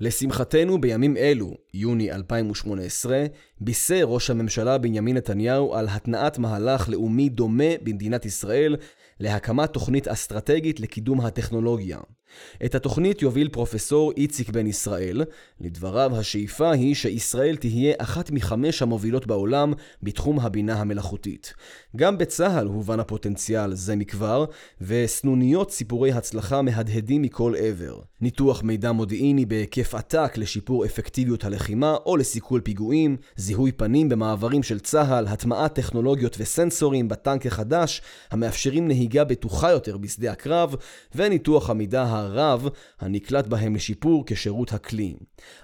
לשמחתנו, 0.00 0.80
בימים 0.80 1.16
אלו, 1.16 1.54
יוני 1.74 2.12
2018, 2.12 3.24
בישר 3.60 4.04
ראש 4.04 4.30
הממשלה 4.30 4.78
בנימין 4.78 5.16
נתניהו 5.16 5.74
על 5.74 5.86
התנעת 5.90 6.38
מהלך 6.38 6.88
לאומי 6.88 7.28
דומה 7.28 7.70
במדינת 7.82 8.24
ישראל 8.24 8.76
להקמת 9.20 9.72
תוכנית 9.72 10.08
אסטרטגית 10.08 10.80
לקידום 10.80 11.20
הטכנולוגיה. 11.20 11.98
את 12.64 12.74
התוכנית 12.74 13.22
יוביל 13.22 13.48
פרופסור 13.48 14.12
איציק 14.16 14.50
בן 14.50 14.66
ישראל. 14.66 15.22
לדבריו, 15.60 16.16
השאיפה 16.16 16.72
היא 16.72 16.94
שישראל 16.94 17.56
תהיה 17.56 17.94
אחת 17.98 18.30
מחמש 18.30 18.82
המובילות 18.82 19.26
בעולם 19.26 19.72
בתחום 20.02 20.40
הבינה 20.40 20.80
המלאכותית. 20.80 21.54
גם 21.96 22.18
בצה"ל 22.18 22.66
הובן 22.66 23.00
הפוטנציאל 23.00 23.74
זה 23.74 23.96
מכבר, 23.96 24.44
וסנוניות 24.80 25.70
סיפורי 25.70 26.12
הצלחה 26.12 26.62
מהדהדים 26.62 27.22
מכל 27.22 27.54
עבר. 27.58 28.00
ניתוח 28.20 28.62
מידע 28.62 28.92
מודיעיני 28.92 29.46
בהיקף 29.46 29.94
עתק 29.94 30.32
לשיפור 30.36 30.84
אפקטיביות 30.84 31.44
הלחימה 31.44 31.96
או 32.06 32.16
לסיכול 32.16 32.60
פיגועים, 32.60 33.16
זיהוי 33.36 33.72
פנים 33.72 34.08
במעברים 34.08 34.62
של 34.62 34.80
צה"ל, 34.80 35.26
הטמעת 35.26 35.74
טכנולוגיות 35.74 36.36
וסנסורים 36.38 37.08
בטנק 37.08 37.46
החדש, 37.46 38.02
המאפשרים 38.30 38.88
נהיגה 38.88 39.24
בטוחה 39.24 39.70
יותר 39.70 39.96
בשדה 39.96 40.32
הקרב, 40.32 40.74
וניתוח 41.14 41.70
המידע 41.70 42.02
הרב 42.02 42.68
הנקלט 43.00 43.46
בהם 43.46 43.74
לשיפור 43.74 44.24
כשירות 44.26 44.72
הכלי. 44.72 45.14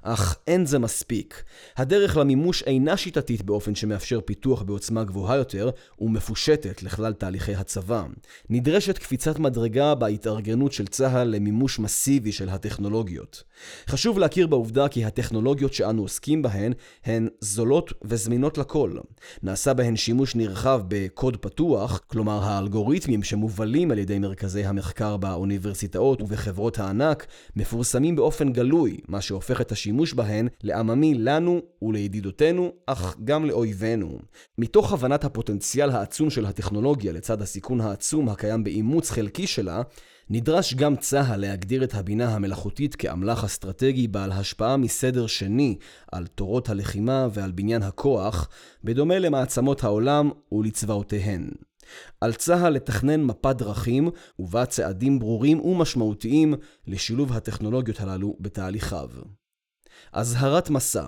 אך 0.03 0.39
אין 0.47 0.67
זה 0.67 0.79
מספיק. 0.79 1.45
הדרך 1.77 2.17
למימוש 2.17 2.63
אינה 2.63 2.97
שיטתית 2.97 3.43
באופן 3.43 3.75
שמאפשר 3.75 4.21
פיתוח 4.21 4.63
בעוצמה 4.63 5.05
גבוהה 5.05 5.37
יותר 5.37 5.71
ומפושטת 6.21 6.83
לכלל 6.83 7.13
תהליכי 7.13 7.55
הצבא. 7.55 8.05
נדרשת 8.51 8.99
קפיצת 8.99 9.39
מדרגה 9.39 9.95
בהתארגנות 9.95 10.73
של 10.73 10.87
צה"ל 10.87 11.29
למימוש 11.29 11.79
מסיבי 11.79 12.33
של 12.33 12.49
הטכנולוגיות. 12.49 13.43
חשוב 13.89 14.19
להכיר 14.19 14.47
בעובדה 14.47 14.89
כי 14.89 15.05
הטכנולוגיות 15.05 15.75
שאנו 15.75 16.03
עוסקים 16.03 16.43
בהן 16.43 16.73
הן 17.05 17.29
זולות 17.41 17.93
וזמינות 18.05 18.59
לכל. 18.59 18.93
נעשה 19.43 19.75
בהן 19.75 19.97
שימוש 19.97 20.37
נרחב 20.37 20.83
בקוד 20.89 21.37
פתוח, 21.37 22.01
כלומר 22.07 22.43
האלגוריתמים 22.43 23.23
שמובלים 23.23 23.91
על 23.91 23.99
ידי 23.99 24.19
מרכזי 24.19 24.65
המחקר 24.65 25.17
באוניברסיטאות 25.17 26.23
ובחברות 26.23 26.41
חברות 26.51 26.79
הענק 26.79 27.27
מפורסמים 27.57 28.17
באופן 28.17 28.53
גלוי, 28.53 29.01
מה 29.09 29.21
שהופך 29.21 29.61
את 29.61 29.73
השימוש 29.73 30.15
בהן 30.15 30.49
לעממי 30.63 31.15
לנו 31.15 31.61
ולידידותינו, 31.83 32.73
אך 32.87 33.17
גם 33.25 33.45
לאויבינו. 33.45 34.19
מתוך 34.59 34.93
הבנת 34.93 35.25
הפוטנציאל 35.25 35.91
העצום 35.91 36.10
של 36.31 36.47
הטכנולוגיה 36.47 37.13
לצד 37.13 37.43
הסיכון 37.43 37.81
העצום 37.81 38.29
הקיים 38.29 38.65
באימוץ 38.65 39.11
חלקי 39.11 39.47
שלה, 39.47 39.83
נדרש 40.31 40.75
גם 40.75 40.97
צה"ל 40.97 41.41
להגדיר 41.41 41.85
את 41.85 41.95
הבינה 41.95 42.35
המלאכותית 42.35 42.95
כאמל"ח 42.95 43.45
אסטרטגי 43.45 44.09
בעל 44.09 44.33
השפעה 44.33 44.77
מסדר 44.77 45.27
שני 45.27 45.79
על 46.13 46.27
תורות 46.27 46.69
הלחימה 46.69 47.29
ועל 47.33 47.53
בניין 47.53 47.83
הכוח, 47.83 48.49
בדומה 48.85 49.19
למעצמות 49.19 49.85
העולם 49.85 50.31
ולצבאותיהן. 50.53 51.51
על 52.21 52.33
צה"ל 52.33 52.73
לתכנן 52.73 53.23
מפת 53.23 53.57
דרכים 53.57 54.11
ובה 54.39 54.67
צעדים 54.67 55.19
ברורים 55.19 55.61
ומשמעותיים 55.61 56.55
לשילוב 56.87 57.33
הטכנולוגיות 57.33 58.01
הללו 58.01 58.37
בתהליכיו. 58.41 59.09
אזהרת 60.13 60.71
מסע 60.71 61.07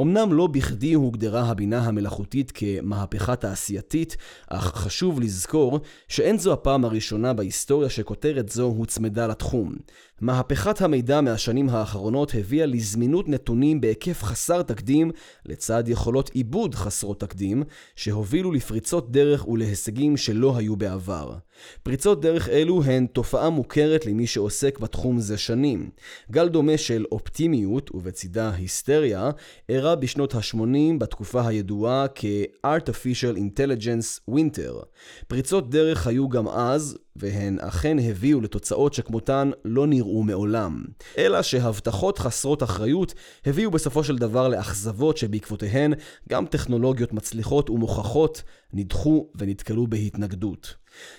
אמנם 0.00 0.32
לא 0.32 0.46
בכדי 0.46 0.92
הוגדרה 0.92 1.42
הבינה 1.42 1.78
המלאכותית 1.78 2.52
כמהפכה 2.54 3.36
תעשייתית, 3.36 4.16
אך 4.48 4.64
חשוב 4.64 5.20
לזכור 5.20 5.80
שאין 6.08 6.38
זו 6.38 6.52
הפעם 6.52 6.84
הראשונה 6.84 7.32
בהיסטוריה 7.32 7.90
שכותרת 7.90 8.48
זו 8.48 8.64
הוצמדה 8.64 9.26
לתחום. 9.26 9.74
מהפכת 10.20 10.80
המידע 10.80 11.20
מהשנים 11.20 11.68
האחרונות 11.68 12.34
הביאה 12.34 12.66
לזמינות 12.66 13.28
נתונים 13.28 13.80
בהיקף 13.80 14.22
חסר 14.22 14.62
תקדים, 14.62 15.10
לצד 15.46 15.84
יכולות 15.86 16.30
עיבוד 16.30 16.74
חסרות 16.74 17.20
תקדים, 17.20 17.62
שהובילו 17.96 18.52
לפריצות 18.52 19.12
דרך 19.12 19.48
ולהישגים 19.48 20.16
שלא 20.16 20.56
היו 20.56 20.76
בעבר. 20.76 21.34
פריצות 21.82 22.20
דרך 22.20 22.48
אלו 22.48 22.82
הן 22.84 23.06
תופעה 23.06 23.50
מוכרת 23.50 24.06
למי 24.06 24.26
שעוסק 24.26 24.78
בתחום 24.78 25.20
זה 25.20 25.38
שנים. 25.38 25.90
גל 26.30 26.48
דומה 26.48 26.78
של 26.78 27.04
אופטימיות, 27.12 27.90
ובצידה 27.94 28.50
היסטריה, 28.50 29.30
אירע 29.68 29.94
בשנות 29.94 30.34
ה-80 30.34 30.98
בתקופה 30.98 31.46
הידועה 31.46 32.06
כ-Artificial 32.14 33.36
Intelligence 33.36 34.30
Winter. 34.30 34.84
פריצות 35.28 35.70
דרך 35.70 36.06
היו 36.06 36.28
גם 36.28 36.48
אז, 36.48 36.98
והן 37.18 37.58
אכן 37.60 37.96
הביאו 37.98 38.40
לתוצאות 38.40 38.94
שכמותן 38.94 39.50
לא 39.64 39.86
נראו 39.86 40.22
מעולם. 40.22 40.84
אלא 41.18 41.42
שהבטחות 41.42 42.18
חסרות 42.18 42.62
אחריות 42.62 43.14
הביאו 43.46 43.70
בסופו 43.70 44.04
של 44.04 44.18
דבר 44.18 44.48
לאכזבות 44.48 45.16
שבעקבותיהן 45.16 45.92
גם 46.28 46.46
טכנולוגיות 46.46 47.12
מצליחות 47.12 47.70
ומוכחות 47.70 48.42
נדחו 48.72 49.28
ונתקלו 49.34 49.86
בהתנגדות. 49.86 50.74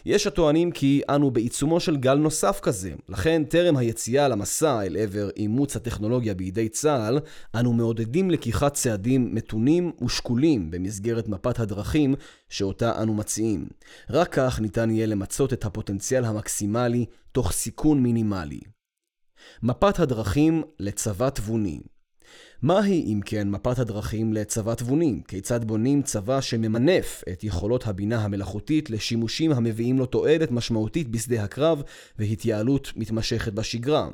יש 0.06 0.28
הטוענים 0.28 0.72
כי 0.72 1.02
אנו 1.10 1.32
בעיצומו 1.32 1.80
של 1.80 1.98
גל 1.98 2.16
נוסף 2.16 2.60
כזה, 2.60 2.94
לכן 3.10 3.44
טרם 3.44 3.78
היציאה 3.78 4.28
למסע 4.28 4.82
אל 4.82 4.98
עבר 4.98 5.30
אימוץ 5.38 5.76
הטכנולוגיה 5.76 6.34
בידי 6.34 6.70
צה"ל, 6.70 7.20
אנו 7.56 7.74
מעודדים 7.74 8.32
לקיחת 8.32 8.74
צעדים 8.74 9.36
מתונים 9.36 9.92
ושקולים 10.06 10.72
במסגרת 10.72 11.28
מפת 11.28 11.60
הדרכים 11.60 12.16
שאותה 12.50 13.02
אנו 13.04 13.14
מציעים. 13.14 13.68
רק 14.10 14.30
כך 14.32 14.60
ניתן 14.60 14.90
יהיה 14.90 15.06
למצות 15.06 15.54
את 15.54 15.66
הפוטנציאל 15.66 16.26
המקסימלי 16.26 17.06
תוך 17.32 17.52
סיכון 17.52 18.04
מינימלי. 18.04 18.60
מפת 19.64 20.00
הדרכים 20.00 20.64
לצבא 20.80 21.30
תבוני 21.30 21.80
מהי 22.62 23.04
אם 23.08 23.20
כן 23.26 23.50
מפת 23.50 23.80
הדרכים 23.80 24.34
לצבא 24.34 24.76
תבונים? 24.76 25.22
כיצד 25.28 25.64
בונים 25.64 26.02
צבא 26.02 26.42
שממנף 26.42 27.24
את 27.32 27.44
יכולות 27.44 27.88
הבינה 27.88 28.24
המלאכותית 28.24 28.90
לשימושים 28.90 29.52
המביאים 29.52 29.98
לו 29.98 30.06
תועלת 30.06 30.52
משמעותית 30.52 31.08
בשדה 31.08 31.44
הקרב 31.44 31.82
והתייעלות 32.20 32.92
מתמשכת 32.96 33.54
בשגרה? 33.54 34.08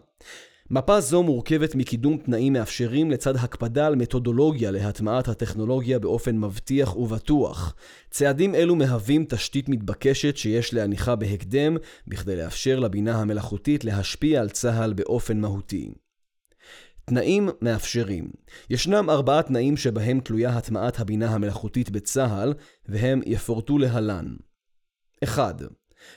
מפה 0.70 1.02
זו 1.02 1.24
מורכבת 1.24 1.76
מקידום 1.76 2.18
תנאים 2.18 2.54
מאפשרים 2.54 3.12
לצד 3.12 3.36
הקפדה 3.36 3.88
על 3.88 3.96
מתודולוגיה 3.96 4.72
להטמעת 4.72 5.28
הטכנולוגיה 5.28 6.00
באופן 6.00 6.38
מבטיח 6.38 6.98
ובטוח. 6.98 7.76
צעדים 8.10 8.56
אלו 8.56 8.76
מהווים 8.76 9.26
תשתית 9.30 9.70
מתבקשת 9.70 10.38
שיש 10.38 10.74
להניחה 10.74 11.16
בהקדם 11.16 11.78
בכדי 12.08 12.36
לאפשר 12.36 12.80
לבינה 12.80 13.22
המלאכותית 13.22 13.86
להשפיע 13.86 14.42
על 14.42 14.50
צה"ל 14.50 14.94
באופן 14.94 15.40
מהותי. 15.40 16.03
תנאים 17.06 17.50
מאפשרים. 17.62 18.30
ישנם 18.70 19.10
ארבעה 19.10 19.44
תנאים 19.44 19.78
שבהם 19.78 20.20
תלויה 20.20 20.50
הטמעת 20.50 21.00
הבינה 21.00 21.30
המלאכותית 21.36 21.90
בצה"ל, 21.90 22.54
והם 22.86 23.22
יפורטו 23.26 23.78
להלן. 23.78 24.36
1. 25.24 25.62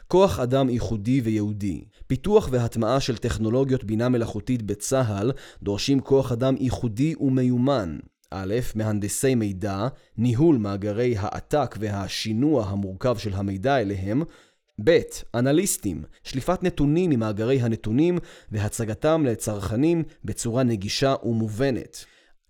כוח 0.09 0.40
אדם 0.40 0.68
ייחודי 0.68 1.20
ויהודי. 1.20 1.85
פיתוח 2.07 2.49
והטמעה 2.53 3.01
של 3.01 3.16
טכנולוגיות 3.16 3.85
בינה 3.85 4.09
מלאכותית 4.09 4.62
בצה"ל 4.62 5.33
דורשים 5.62 6.01
כוח 6.01 6.33
אדם 6.33 6.55
ייחודי 6.59 7.14
ומיומן. 7.20 7.99
א', 8.31 8.55
מהנדסי 8.75 9.35
מידע, 9.35 9.88
ניהול 10.16 10.57
מאגרי 10.57 11.14
העתק 11.18 11.77
והשינוע 11.81 12.66
המורכב 12.66 13.16
של 13.18 13.35
המידע 13.35 13.81
אליהם, 13.81 14.22
ב' 14.85 14.99
אנליסטים, 15.35 16.05
שליפת 16.25 16.62
נתונים 16.62 17.11
ממאגרי 17.11 17.61
הנתונים 17.61 18.19
והצגתם 18.51 19.25
לצרכנים 19.27 20.03
בצורה 20.25 20.62
נגישה 20.62 21.15
ומובנת. 21.23 22.05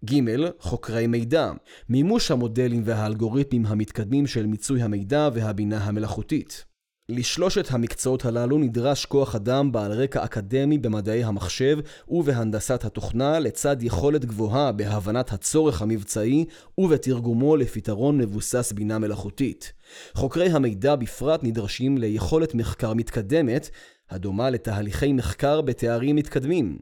ג. 0.05 0.15
חוקרי 0.59 1.07
מידע, 1.07 1.53
מימוש 1.89 2.31
המודלים 2.31 2.83
והאלגוריתמים 2.85 3.67
המתקדמים 3.67 4.27
של 4.27 4.47
מיצוי 4.47 4.83
המידע 4.83 5.29
והבינה 5.35 5.85
המלאכותית. 5.85 6.65
לשלושת 7.09 7.66
המקצועות 7.71 8.25
הללו 8.25 8.59
נדרש 8.59 9.05
כוח 9.05 9.35
אדם 9.35 9.73
בעל 9.73 9.92
רקע 9.92 10.25
אקדמי 10.25 10.79
במדעי 10.79 11.25
המחשב 11.25 11.79
ובהנדסת 12.09 12.85
התוכנה 12.85 13.38
לצד 13.38 13.77
יכולת 13.83 14.25
גבוהה 14.25 14.73
בהבנת 14.73 15.33
הצורך 15.33 15.83
המבצעי 15.83 16.45
ובתרגומו 16.79 17.57
לפתרון 17.57 18.19
מבוסס 18.19 18.73
בינה 18.73 18.99
מלאכותית. 18.99 19.73
חוקרי 20.14 20.49
המידע 20.49 20.97
בפרט 20.97 21.40
נדרשים 21.42 21.99
ליכולת 21.99 22.55
מחקר 22.55 22.95
מתקדמת, 22.95 23.71
הדומה 24.11 24.51
לתהליכי 24.51 25.12
מחקר 25.12 25.61
בתארים 25.61 26.16
מתקדמים. 26.16 26.79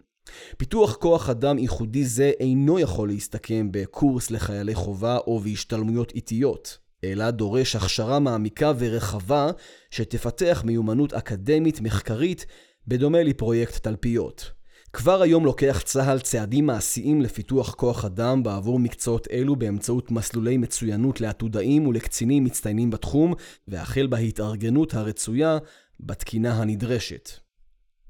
פיתוח 0.56 0.94
כוח 0.96 1.30
אדם 1.30 1.58
ייחודי 1.58 2.04
זה 2.04 2.32
אינו 2.40 2.78
יכול 2.78 3.08
להסתכם 3.08 3.68
בקורס 3.70 4.30
לחיילי 4.30 4.74
חובה 4.74 5.16
או 5.16 5.40
בהשתלמויות 5.40 6.12
איטיות. 6.14 6.83
אלא 7.12 7.30
דורש 7.30 7.76
הכשרה 7.76 8.18
מעמיקה 8.18 8.72
ורחבה 8.78 9.50
שתפתח 9.90 10.62
מיומנות 10.66 11.12
אקדמית 11.12 11.80
מחקרית 11.80 12.46
בדומה 12.88 13.22
לפרויקט 13.22 13.76
תלפיות. 13.76 14.52
כבר 14.92 15.22
היום 15.22 15.44
לוקח 15.44 15.82
צה"ל 15.84 16.18
צעדים 16.18 16.66
מעשיים 16.66 17.22
לפיתוח 17.22 17.74
כוח 17.74 18.04
אדם 18.04 18.42
בעבור 18.42 18.78
מקצועות 18.78 19.28
אלו 19.32 19.56
באמצעות 19.56 20.10
מסלולי 20.10 20.56
מצוינות 20.56 21.20
לעתודאים 21.20 21.86
ולקצינים 21.86 22.44
מצטיינים 22.44 22.90
בתחום, 22.90 23.34
והחל 23.68 24.06
בהתארגנות 24.06 24.94
הרצויה 24.94 25.58
בתקינה 26.00 26.52
הנדרשת. 26.52 27.30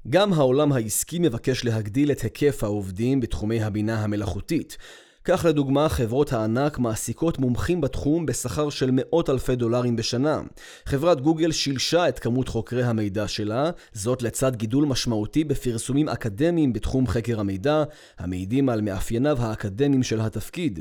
גם 0.09 0.33
העולם 0.33 0.71
העסקי 0.71 1.19
מבקש 1.19 1.65
להגדיל 1.65 2.11
את 2.11 2.21
היקף 2.21 2.63
העובדים 2.63 3.19
בתחומי 3.19 3.63
הבינה 3.63 4.03
המלאכותית, 4.03 4.77
כך 5.27 5.45
לדוגמה, 5.45 5.89
חברות 5.89 6.33
הענק 6.33 6.79
מעסיקות 6.79 7.39
מומחים 7.39 7.81
בתחום 7.81 8.25
בשכר 8.25 8.69
של 8.69 8.89
מאות 8.93 9.29
אלפי 9.29 9.55
דולרים 9.55 9.95
בשנה. 9.95 10.41
חברת 10.85 11.21
גוגל 11.21 11.51
שילשה 11.51 12.09
את 12.09 12.19
כמות 12.19 12.47
חוקרי 12.47 12.83
המידע 12.83 13.27
שלה, 13.27 13.69
זאת 13.93 14.21
לצד 14.21 14.55
גידול 14.55 14.85
משמעותי 14.85 15.43
בפרסומים 15.43 16.09
אקדמיים 16.09 16.73
בתחום 16.73 17.07
חקר 17.07 17.39
המידע, 17.39 17.83
המעידים 18.17 18.69
על 18.69 18.81
מאפייניו 18.81 19.37
האקדמיים 19.41 20.03
של 20.03 20.21
התפקיד. 20.21 20.79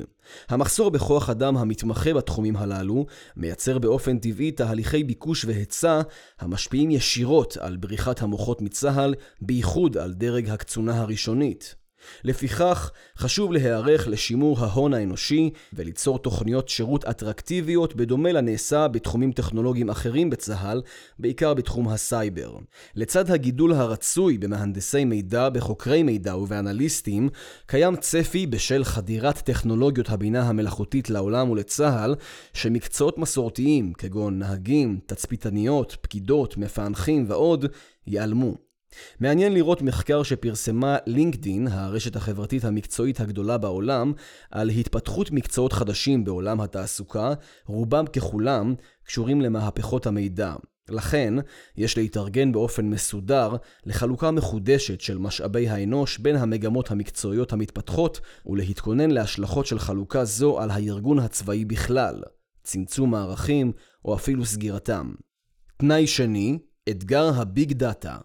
המחסור 0.49 0.91
בכוח 0.91 1.31
אדם 1.31 1.57
המתמחה 1.57 2.15
בתחומים 2.15 2.57
הללו 2.57 3.07
מייצר 3.37 3.79
באופן 3.79 4.19
טבעי 4.19 4.53
תהליכי 4.53 5.05
ביקוש 5.05 5.45
והיצע 5.45 6.01
המשפיעים 6.41 6.91
ישירות 6.91 7.57
על 7.61 7.77
בריחת 7.77 8.23
המוחות 8.23 8.63
מצה"ל, 8.63 9.15
בייחוד 9.41 9.97
על 9.97 10.13
דרג 10.13 10.51
הקצונה 10.51 11.01
הראשונית. 11.01 11.84
לפיכך, 12.25 12.90
חשוב 13.19 13.53
להיערך 13.53 14.09
לשימור 14.09 14.61
ההון 14.61 14.95
האנושי 14.95 15.51
וליצור 15.73 16.19
תוכניות 16.19 16.69
שירות 16.69 17.05
אטרקטיביות 17.05 17.97
בדומה 17.97 18.33
לנעשה 18.33 18.88
בתחומים 18.88 19.33
טכנולוגיים 19.33 19.90
אחרים 19.90 20.31
בצה"ל, 20.31 20.83
בעיקר 21.19 21.55
בתחום 21.55 21.88
הסייבר. 21.88 22.57
לצד 22.95 23.31
הגידול 23.31 23.73
הרצוי 23.73 24.38
במהנדסי 24.38 25.05
מידע, 25.05 25.49
בחוקרי 25.49 26.03
מידע 26.03 26.37
ובאנליסטים, 26.37 27.29
קיים 27.67 27.97
צפי 27.97 28.47
בשל 28.47 28.85
חדירת 28.85 29.38
טכנולוגיות 29.38 30.11
הבינה 30.11 30.43
המלאכותית 30.43 31.11
לעולם 31.11 31.51
ולצה"ל, 31.51 32.14
שמקצועות 32.53 33.19
מסורתיים 33.19 33.93
כגון 33.93 34.38
נהגים, 34.38 34.99
תצפיתניות, 35.07 35.97
פקידות, 36.01 36.57
מפענחים 36.57 37.25
ועוד, 37.29 37.67
ייעלמו. 38.07 38.63
מעניין 39.21 39.55
לראות 39.55 39.83
מחקר 39.83 40.23
שפרסמה 40.23 40.97
לינקדין, 41.07 41.69
הרשת 41.69 42.17
החברתית 42.17 42.65
המקצועית 42.65 43.21
הגדולה 43.21 43.59
בעולם, 43.59 44.13
על 44.51 44.69
התפתחות 44.69 45.31
מקצועות 45.31 45.73
חדשים 45.73 46.25
בעולם 46.25 46.61
התעסוקה, 46.61 47.33
רובם 47.67 48.07
ככולם 48.07 48.75
קשורים 49.05 49.41
למהפכות 49.41 50.07
המידע. 50.07 50.55
לכן, 50.89 51.35
יש 51.77 51.99
להתארגן 51.99 52.53
באופן 52.53 52.87
מסודר 52.87 53.57
לחלוקה 53.87 54.31
מחודשת 54.31 55.01
של 55.01 55.19
משאבי 55.19 55.69
האנוש 55.69 56.19
בין 56.19 56.37
המגמות 56.37 56.91
המקצועיות 56.91 57.53
המתפתחות, 57.53 58.21
ולהתכונן 58.47 59.11
להשלכות 59.11 59.67
של 59.67 59.79
חלוקה 59.79 60.25
זו 60.25 60.61
על 60.61 60.71
הארגון 60.71 61.19
הצבאי 61.19 61.65
בכלל, 61.65 62.23
צמצום 62.63 63.11
מערכים 63.11 63.73
או 64.05 64.15
אפילו 64.15 64.45
סגירתם. 64.45 65.15
תנאי 65.77 66.07
שני, 66.07 66.59
אתגר 66.91 67.31
הביג 67.41 67.73
דאטה. 67.73 68.17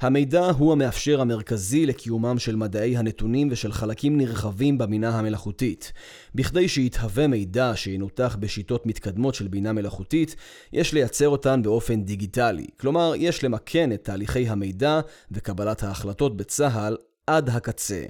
המידע 0.00 0.44
הוא 0.44 0.72
המאפשר 0.72 1.20
המרכזי 1.20 1.86
לקיומם 1.86 2.38
של 2.38 2.56
מדעי 2.56 2.96
הנתונים 2.96 3.48
ושל 3.50 3.72
חלקים 3.72 4.16
נרחבים 4.16 4.78
בבינה 4.78 5.18
המלאכותית. 5.18 5.92
בכדי 6.34 6.68
שיתהווה 6.68 7.26
מידע 7.26 7.72
שינותח 7.74 8.36
בשיטות 8.40 8.86
מתקדמות 8.86 9.34
של 9.34 9.48
בינה 9.48 9.72
מלאכותית, 9.72 10.36
יש 10.72 10.94
לייצר 10.94 11.28
אותן 11.28 11.62
באופן 11.62 12.02
דיגיטלי. 12.02 12.66
כלומר, 12.80 13.12
יש 13.16 13.44
למכן 13.44 13.92
את 13.92 14.04
תהליכי 14.04 14.48
המידע 14.48 15.00
וקבלת 15.30 15.82
ההחלטות 15.82 16.36
בצה"ל 16.36 16.96
עד 17.26 17.48
הקצה. 17.48 18.04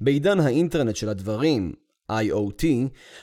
בעידן 0.00 0.40
האינטרנט 0.40 0.96
של 0.96 1.08
הדברים, 1.08 1.72
IoT, 2.12 2.64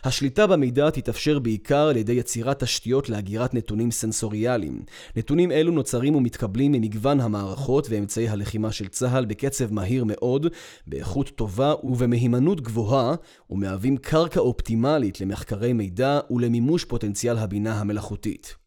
השליטה 0.04 0.48
במידע 0.48 0.90
תתאפשר 0.90 1.40
בעיקר 1.40 1.88
על 1.88 1.98
ידי 1.98 2.14
יצירת 2.14 2.64
תשתיות 2.64 3.10
להגירת 3.10 3.54
נתונים 3.54 3.92
סנסוריאליים. 3.92 4.84
נתונים 5.16 5.52
אלו 5.52 5.72
נוצרים 5.72 6.16
ומתקבלים 6.16 6.72
ממגוון 6.72 7.20
המערכות 7.20 7.88
ואמצעי 7.90 8.30
הלחימה 8.30 8.72
של 8.72 8.88
צה"ל 8.88 9.26
בקצב 9.26 9.74
מהיר 9.74 10.04
מאוד, 10.08 10.48
באיכות 10.88 11.30
טובה 11.30 11.74
ובמהימנות 11.84 12.62
גבוהה, 12.62 13.16
ומהווים 13.50 13.98
קרקע 13.98 14.40
אופטימלית 14.40 15.22
למחקרי 15.22 15.74
מידע 15.74 16.20
ולמימוש 16.32 16.86
פוטנציאל 16.86 17.38
הבינה 17.38 17.80
המלאכותית. 17.80 18.61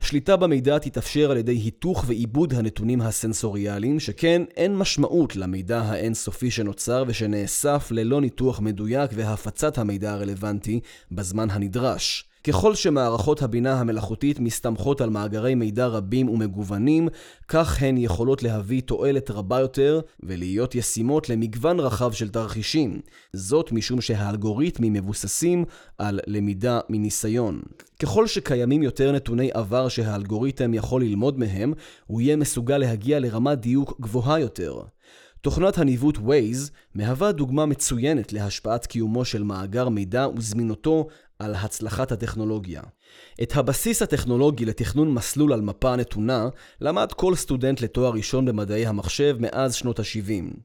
שליטה 0.00 0.36
במידע 0.36 0.78
תתאפשר 0.78 1.30
על 1.30 1.36
ידי 1.36 1.52
היתוך 1.52 2.04
ועיבוד 2.06 2.54
הנתונים 2.54 3.00
הסנסוריאליים, 3.00 4.00
שכן 4.00 4.42
אין 4.56 4.76
משמעות 4.76 5.36
למידע 5.36 5.80
האינסופי 5.80 6.50
שנוצר 6.50 7.04
ושנאסף 7.06 7.88
ללא 7.90 8.20
ניתוח 8.20 8.60
מדויק 8.60 9.10
והפצת 9.14 9.78
המידע 9.78 10.12
הרלוונטי 10.12 10.80
בזמן 11.12 11.50
הנדרש. 11.50 12.27
ככל 12.44 12.74
שמערכות 12.74 13.42
הבינה 13.42 13.80
המלאכותית 13.80 14.40
מסתמכות 14.40 15.00
על 15.00 15.10
מאגרי 15.10 15.54
מידע 15.54 15.86
רבים 15.86 16.28
ומגוונים, 16.28 17.08
כך 17.48 17.82
הן 17.82 17.96
יכולות 17.96 18.42
להביא 18.42 18.82
תועלת 18.82 19.30
רבה 19.30 19.60
יותר 19.60 20.00
ולהיות 20.20 20.74
ישימות 20.74 21.28
למגוון 21.28 21.80
רחב 21.80 22.12
של 22.12 22.28
תרחישים. 22.28 23.00
זאת 23.32 23.72
משום 23.72 24.00
שהאלגוריתמים 24.00 24.92
מבוססים 24.92 25.64
על 25.98 26.20
למידה 26.26 26.80
מניסיון. 26.88 27.62
ככל 28.02 28.26
שקיימים 28.26 28.82
יותר 28.82 29.12
נתוני 29.12 29.50
עבר 29.54 29.88
שהאלגוריתם 29.88 30.74
יכול 30.74 31.02
ללמוד 31.02 31.38
מהם, 31.38 31.72
הוא 32.06 32.20
יהיה 32.20 32.36
מסוגל 32.36 32.78
להגיע 32.78 33.20
לרמת 33.20 33.58
דיוק 33.58 34.00
גבוהה 34.00 34.40
יותר. 34.40 34.80
תוכנת 35.40 35.78
הניווט 35.78 36.16
Waze 36.16 36.70
מהווה 36.94 37.32
דוגמה 37.32 37.66
מצוינת 37.66 38.32
להשפעת 38.32 38.86
קיומו 38.86 39.24
של 39.24 39.42
מאגר 39.42 39.88
מידע 39.88 40.26
וזמינותו 40.36 41.06
על 41.38 41.54
הצלחת 41.54 42.12
הטכנולוגיה. 42.12 42.82
את 43.42 43.56
הבסיס 43.56 44.02
הטכנולוגי 44.02 44.64
לתכנון 44.64 45.14
מסלול 45.14 45.52
על 45.52 45.60
מפה 45.60 45.96
נתונה 45.96 46.48
למד 46.80 47.12
כל 47.12 47.34
סטודנט 47.34 47.80
לתואר 47.80 48.12
ראשון 48.12 48.44
במדעי 48.44 48.86
המחשב 48.86 49.36
מאז 49.40 49.74
שנות 49.74 49.98
ה-70. 49.98 50.56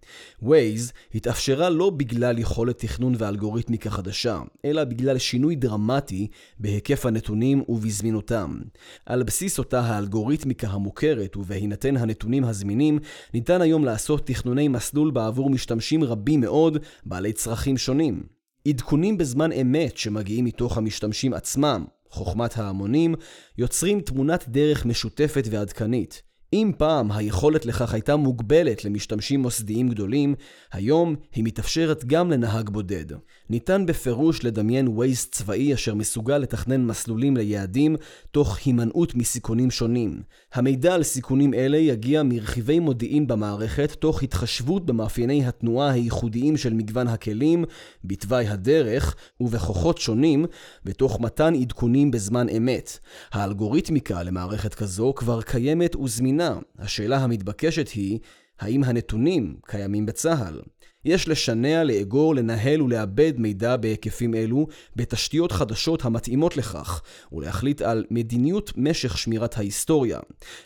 Waze 0.44 0.92
התאפשרה 1.16 1.70
לא 1.70 1.90
בגלל 1.90 2.40
יכולת 2.40 2.80
תכנון 2.80 3.14
ואלגוריתמיקה 3.18 3.90
חדשה, 3.90 4.42
אלא 4.66 4.84
בגלל 4.84 5.18
שינוי 5.18 5.56
דרמטי 5.56 6.28
בהיקף 6.60 7.06
הנתונים 7.06 7.64
ובזמינותם. 7.68 8.60
על 9.06 9.24
בסיס 9.24 9.60
אותה 9.60 9.80
האלגוריתמיקה 9.80 10.68
המוכרת 10.68 11.38
ובהינתן 11.38 11.98
הנתונים 11.98 12.44
הזמינים, 12.44 13.00
ניתן 13.34 13.62
היום 13.62 13.86
לעשות 13.86 14.28
תכנוני 14.28 14.68
מסלול 14.68 15.12
בעבור 15.12 15.50
משתמשים 15.50 16.04
רבים 16.04 16.42
מאוד, 16.42 16.78
בעלי 17.06 17.34
צרכים 17.34 17.78
שונים. 17.78 18.43
עדכונים 18.68 19.18
בזמן 19.18 19.52
אמת 19.52 19.98
שמגיעים 19.98 20.46
מתוך 20.46 20.78
המשתמשים 20.78 21.34
עצמם, 21.34 21.86
חוכמת 22.10 22.58
ההמונים, 22.58 23.16
יוצרים 23.58 24.02
תמונת 24.02 24.46
דרך 24.48 24.86
משותפת 24.86 25.44
ועדכנית. 25.50 26.22
אם 26.54 26.72
פעם 26.78 27.12
היכולת 27.12 27.66
לכך 27.66 27.94
הייתה 27.94 28.16
מוגבלת 28.16 28.86
למשתמשים 28.86 29.42
מוסדיים 29.42 29.90
גדולים, 29.90 30.36
היום 30.72 31.16
היא 31.32 31.44
מתאפשרת 31.44 32.06
גם 32.06 32.32
לנהג 32.32 32.70
בודד. 32.70 33.06
ניתן 33.50 33.86
בפירוש 33.86 34.44
לדמיין 34.44 34.88
ווייז 34.88 35.28
צבאי 35.32 35.74
אשר 35.74 35.96
מסוגל 35.96 36.38
לתכנן 36.38 36.86
מסלולים 36.86 37.38
ליעדים 37.38 37.96
תוך 38.32 38.58
הימנעות 38.66 39.16
מסיכונים 39.16 39.72
שונים. 39.72 40.22
המידע 40.54 40.94
על 40.94 41.04
סיכונים 41.04 41.54
אלה 41.54 41.78
יגיע 41.78 42.24
מרכיבי 42.24 42.80
מודיעין 42.80 43.28
במערכת 43.28 43.92
תוך 43.92 44.24
התחשבות 44.24 44.86
במאפייני 44.86 45.46
התנועה 45.46 45.92
הייחודיים 45.92 46.58
של 46.58 46.74
מגוון 46.74 47.08
הכלים, 47.08 47.66
בתוואי 48.04 48.48
הדרך 48.48 49.16
ובכוחות 49.40 49.98
שונים, 49.98 50.46
ותוך 50.86 51.20
מתן 51.20 51.54
עדכונים 51.56 52.12
בזמן 52.12 52.50
אמת. 52.50 53.00
האלגוריתמיקה 53.32 54.24
למערכת 54.24 54.74
כזו 54.74 55.14
כבר 55.16 55.42
קיימת 55.42 55.96
וזמינה 55.96 56.60
השאלה 56.80 57.18
המתבקשת 57.18 57.90
היא, 57.90 58.20
האם 58.60 58.84
הנתונים 58.84 59.56
קיימים 59.66 60.06
בצה"ל? 60.06 60.62
יש 61.06 61.28
לשנע, 61.28 61.84
לאגור, 61.84 62.36
לנהל 62.36 62.82
ולעבד 62.82 63.34
מידע 63.38 63.78
בהיקפים 63.78 64.36
אלו 64.36 64.68
בתשתיות 64.96 65.52
חדשות 65.52 66.06
המתאימות 66.06 66.58
לכך, 66.58 67.02
ולהחליט 67.32 67.82
על 67.82 68.06
מדיניות 68.12 68.74
משך 68.78 69.18
שמירת 69.18 69.58
ההיסטוריה. 69.58 70.20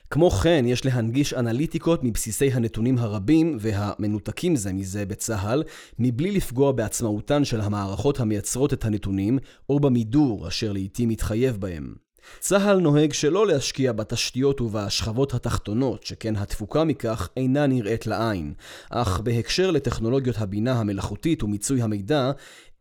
כמו 0.10 0.32
כן, 0.32 0.65
יש 0.67 0.86
להנגיש 0.86 1.34
אנליטיקות 1.34 2.04
מבסיסי 2.04 2.52
הנתונים 2.52 2.97
הרבים 2.97 3.58
והמנותקים 3.60 4.56
זה 4.56 4.73
מזה 4.73 5.06
בצה"ל, 5.06 5.63
מבלי 6.00 6.32
לפגוע 6.32 6.71
בעצמאותן 6.71 7.45
של 7.45 7.62
המערכות 7.62 8.19
המייצרות 8.19 8.73
את 8.73 8.86
הנתונים, 8.86 9.39
או 9.69 9.80
במידור 9.80 10.47
אשר 10.47 10.71
לעיתים 10.71 11.10
מתחייב 11.10 11.58
בהם. 11.58 12.07
צה"ל 12.40 12.80
נוהג 12.80 13.13
שלא 13.13 13.48
להשקיע 13.48 13.92
בתשתיות 13.92 14.62
ובשכבות 14.62 15.34
התחתונות, 15.34 16.04
שכן 16.04 16.36
התפוקה 16.36 16.84
מכך 16.84 17.30
אינה 17.38 17.68
נראית 17.68 18.08
לעין. 18.08 18.54
אך 18.90 19.20
בהקשר 19.20 19.72
לטכנולוגיות 19.72 20.38
הבינה 20.38 20.80
המלאכותית 20.80 21.44
ומיצוי 21.44 21.82
המידע, 21.82 22.32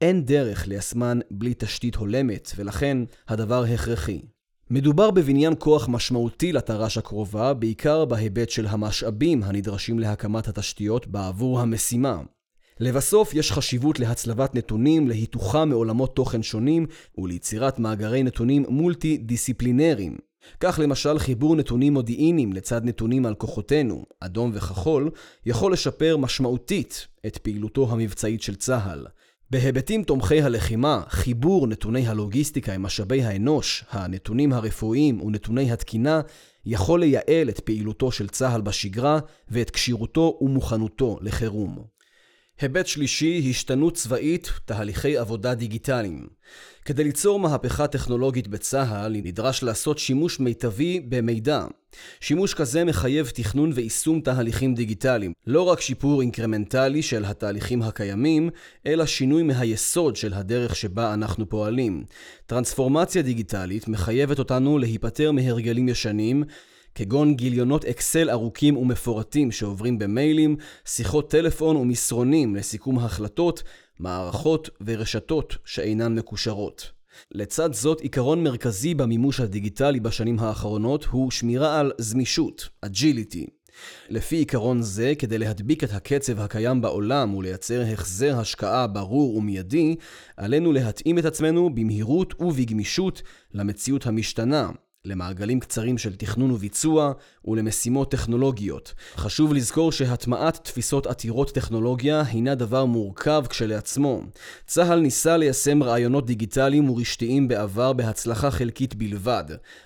אין 0.00 0.24
דרך 0.24 0.68
ליישמן 0.68 1.18
בלי 1.30 1.54
תשתית 1.58 1.94
הולמת, 1.94 2.52
ולכן 2.56 2.98
הדבר 3.28 3.64
הכרחי. 3.64 4.20
מדובר 4.70 5.10
בבניין 5.10 5.54
כוח 5.58 5.88
משמעותי 5.88 6.52
לתר"ש 6.52 6.98
הקרובה, 6.98 7.54
בעיקר 7.54 8.04
בהיבט 8.04 8.50
של 8.50 8.66
המשאבים 8.66 9.42
הנדרשים 9.42 9.98
להקמת 9.98 10.48
התשתיות 10.48 11.06
בעבור 11.06 11.60
המשימה. 11.60 12.20
לבסוף, 12.80 13.34
יש 13.34 13.52
חשיבות 13.52 13.98
להצלבת 13.98 14.54
נתונים, 14.54 15.08
להיתוכה 15.08 15.64
מעולמות 15.64 16.16
תוכן 16.16 16.42
שונים 16.42 16.86
וליצירת 17.18 17.78
מאגרי 17.78 18.22
נתונים 18.22 18.64
מולטי-דיסציפלינריים. 18.68 20.16
כך 20.60 20.80
למשל 20.82 21.18
חיבור 21.18 21.56
נתונים 21.56 21.92
מודיעיניים 21.92 22.52
לצד 22.52 22.84
נתונים 22.84 23.26
על 23.26 23.34
כוחותינו, 23.34 24.04
אדום 24.20 24.50
וכחול, 24.54 25.10
יכול 25.46 25.72
לשפר 25.72 26.16
משמעותית 26.16 27.06
את 27.26 27.38
פעילותו 27.38 27.88
המבצעית 27.90 28.42
של 28.42 28.54
צה"ל. 28.54 29.06
בהיבטים 29.50 30.02
תומכי 30.02 30.42
הלחימה, 30.42 31.02
חיבור 31.08 31.66
נתוני 31.66 32.06
הלוגיסטיקה 32.06 32.72
עם 32.72 32.82
משאבי 32.82 33.22
האנוש, 33.22 33.84
הנתונים 33.90 34.52
הרפואיים 34.52 35.20
ונתוני 35.20 35.72
התקינה, 35.72 36.20
יכול 36.66 37.00
לייעל 37.00 37.48
את 37.48 37.60
פעילותו 37.60 38.12
של 38.12 38.28
צה"ל 38.28 38.60
בשגרה 38.60 39.18
ואת 39.48 39.70
כשירותו 39.70 40.38
ומוכנותו 40.40 41.18
לחירום. 41.20 41.95
היבט 42.60 42.86
שלישי, 42.86 43.46
השתנות 43.50 43.94
צבאית, 43.94 44.50
תהליכי 44.64 45.16
עבודה 45.16 45.54
דיגיטליים. 45.54 46.26
כדי 46.84 47.04
ליצור 47.04 47.40
מהפכה 47.40 47.86
טכנולוגית 47.86 48.48
בצה"ל, 48.48 49.12
נדרש 49.12 49.62
לעשות 49.62 49.98
שימוש 49.98 50.40
מיטבי 50.40 51.00
במידע. 51.00 51.64
שימוש 52.20 52.54
כזה 52.54 52.84
מחייב 52.84 53.30
תכנון 53.34 53.70
ויישום 53.74 54.20
תהליכים 54.20 54.74
דיגיטליים. 54.74 55.32
לא 55.46 55.62
רק 55.62 55.80
שיפור 55.80 56.20
אינקרמנטלי 56.20 57.02
של 57.02 57.24
התהליכים 57.24 57.82
הקיימים, 57.82 58.50
אלא 58.86 59.06
שינוי 59.06 59.42
מהיסוד 59.42 60.16
של 60.16 60.34
הדרך 60.34 60.76
שבה 60.76 61.14
אנחנו 61.14 61.48
פועלים. 61.48 62.04
טרנספורמציה 62.46 63.22
דיגיטלית 63.22 63.88
מחייבת 63.88 64.38
אותנו 64.38 64.78
להיפטר 64.78 65.32
מהרגלים 65.32 65.88
ישנים, 65.88 66.44
כגון 66.96 67.34
גיליונות 67.34 67.84
אקסל 67.84 68.30
ארוכים 68.30 68.76
ומפורטים 68.76 69.52
שעוברים 69.52 69.98
במיילים, 69.98 70.56
שיחות 70.84 71.30
טלפון 71.30 71.76
ומסרונים 71.76 72.56
לסיכום 72.56 72.98
החלטות, 72.98 73.62
מערכות 73.98 74.70
ורשתות 74.86 75.56
שאינן 75.64 76.14
מקושרות. 76.14 76.90
לצד 77.32 77.72
זאת, 77.72 78.00
עיקרון 78.00 78.44
מרכזי 78.44 78.94
במימוש 78.94 79.40
הדיגיטלי 79.40 80.00
בשנים 80.00 80.38
האחרונות 80.38 81.04
הוא 81.04 81.30
שמירה 81.30 81.80
על 81.80 81.92
זמישות, 81.98 82.68
agility. 82.86 83.50
לפי 84.08 84.36
עיקרון 84.36 84.82
זה, 84.82 85.12
כדי 85.18 85.38
להדביק 85.38 85.84
את 85.84 85.92
הקצב 85.92 86.40
הקיים 86.40 86.80
בעולם 86.80 87.34
ולייצר 87.34 87.82
החזר 87.92 88.38
השקעה 88.38 88.86
ברור 88.86 89.36
ומיידי, 89.36 89.96
עלינו 90.36 90.72
להתאים 90.72 91.18
את 91.18 91.24
עצמנו 91.24 91.74
במהירות 91.74 92.40
ובגמישות 92.40 93.22
למציאות 93.54 94.06
המשתנה, 94.06 94.70
למעגלים 95.06 95.60
קצרים 95.60 95.98
של 95.98 96.16
תכנון 96.16 96.50
וביצוע 96.50 97.12
ולמשימות 97.44 98.10
טכנולוגיות. 98.10 98.94
חשוב 99.16 99.54
לזכור 99.54 99.92
שהטמעת 99.92 100.56
תפיסות 100.64 101.06
עתירות 101.06 101.50
טכנולוגיה 101.50 102.22
הינה 102.22 102.54
דבר 102.54 102.84
מורכב 102.84 103.44
כשלעצמו. 103.48 104.22
צה"ל 104.66 105.00
ניסה 105.00 105.36
ליישם 105.36 105.82
רעיונות 105.82 106.26
דיגיטליים 106.26 106.90
ורשתיים 106.90 107.48
בעבר 107.48 107.92
בהצלחה 107.92 108.50
חלקית 108.50 108.94
בלבד. 108.94 109.44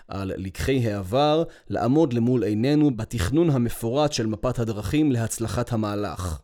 על 0.09 0.33
לקחי 0.37 0.87
העבר, 0.87 1.42
לעמוד 1.68 2.12
למול 2.12 2.44
עינינו 2.44 2.96
בתכנון 2.96 3.50
המפורט 3.50 4.12
של 4.12 4.26
מפת 4.26 4.59
הדרכים 4.59 5.12
להצלחת 5.12 5.72
המהלך. 5.72 6.40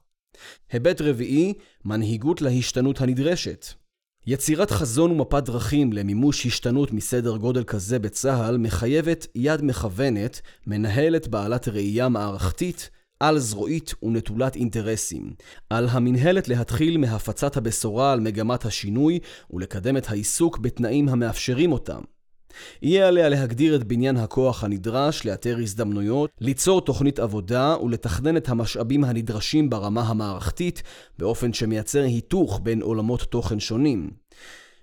היבט 0.73 1.01
רביעי, 1.01 1.55
מנהיגות 1.85 2.43
להשתנות 2.43 3.01
הנדרשת. 3.01 3.67
יצירת 4.29 4.71
חזון 4.71 5.11
ומפת 5.11 5.43
דרכים 5.43 5.93
למימוש 5.93 6.47
השתנות 6.47 6.93
מסדר 6.93 7.37
גודל 7.37 7.65
כזה 7.65 7.99
בצה"ל 7.99 8.57
מחייבת 8.59 9.27
יד 9.35 9.65
מכוונת, 9.65 10.41
מנהלת 10.67 11.29
בעלת 11.29 11.69
ראייה 11.69 12.09
מערכתית, 12.09 12.91
על-זרועית 13.21 13.95
ונטולת 14.03 14.57
אינטרסים. 14.57 15.33
על 15.71 15.89
המינהלת 15.91 16.49
להתחיל 16.49 16.99
מהפצת 16.99 17.57
הבשורה 17.57 18.13
על 18.13 18.21
מגמת 18.21 18.65
השינוי 18.65 19.19
ולקדם 19.51 19.97
את 19.97 20.11
העיסוק 20.11 20.59
בתנאים 20.59 21.09
המאפשרים 21.09 21.73
אותם. 21.73 22.01
יהיה 22.83 23.09
עליה 23.09 23.29
להגדיר 23.29 23.77
את 23.77 23.85
בניין 23.85 24.17
הכוח 24.17 24.65
הנדרש, 24.65 25.25
לאתר 25.25 25.59
הזדמנויות, 25.63 26.31
ליצור 26.41 26.81
תוכנית 26.81 27.19
עבודה 27.19 27.77
ולתכנן 27.83 28.37
את 28.37 28.49
המשאבים 28.49 29.05
הנדרשים 29.05 29.71
ברמה 29.71 30.03
המערכתית 30.03 30.83
באופן 31.19 31.53
שמייצר 31.53 32.03
היתוך 32.03 32.61
בין 32.63 32.83
עולמות 32.83 33.23
תוכן 33.23 33.61
שונים. 33.61 34.11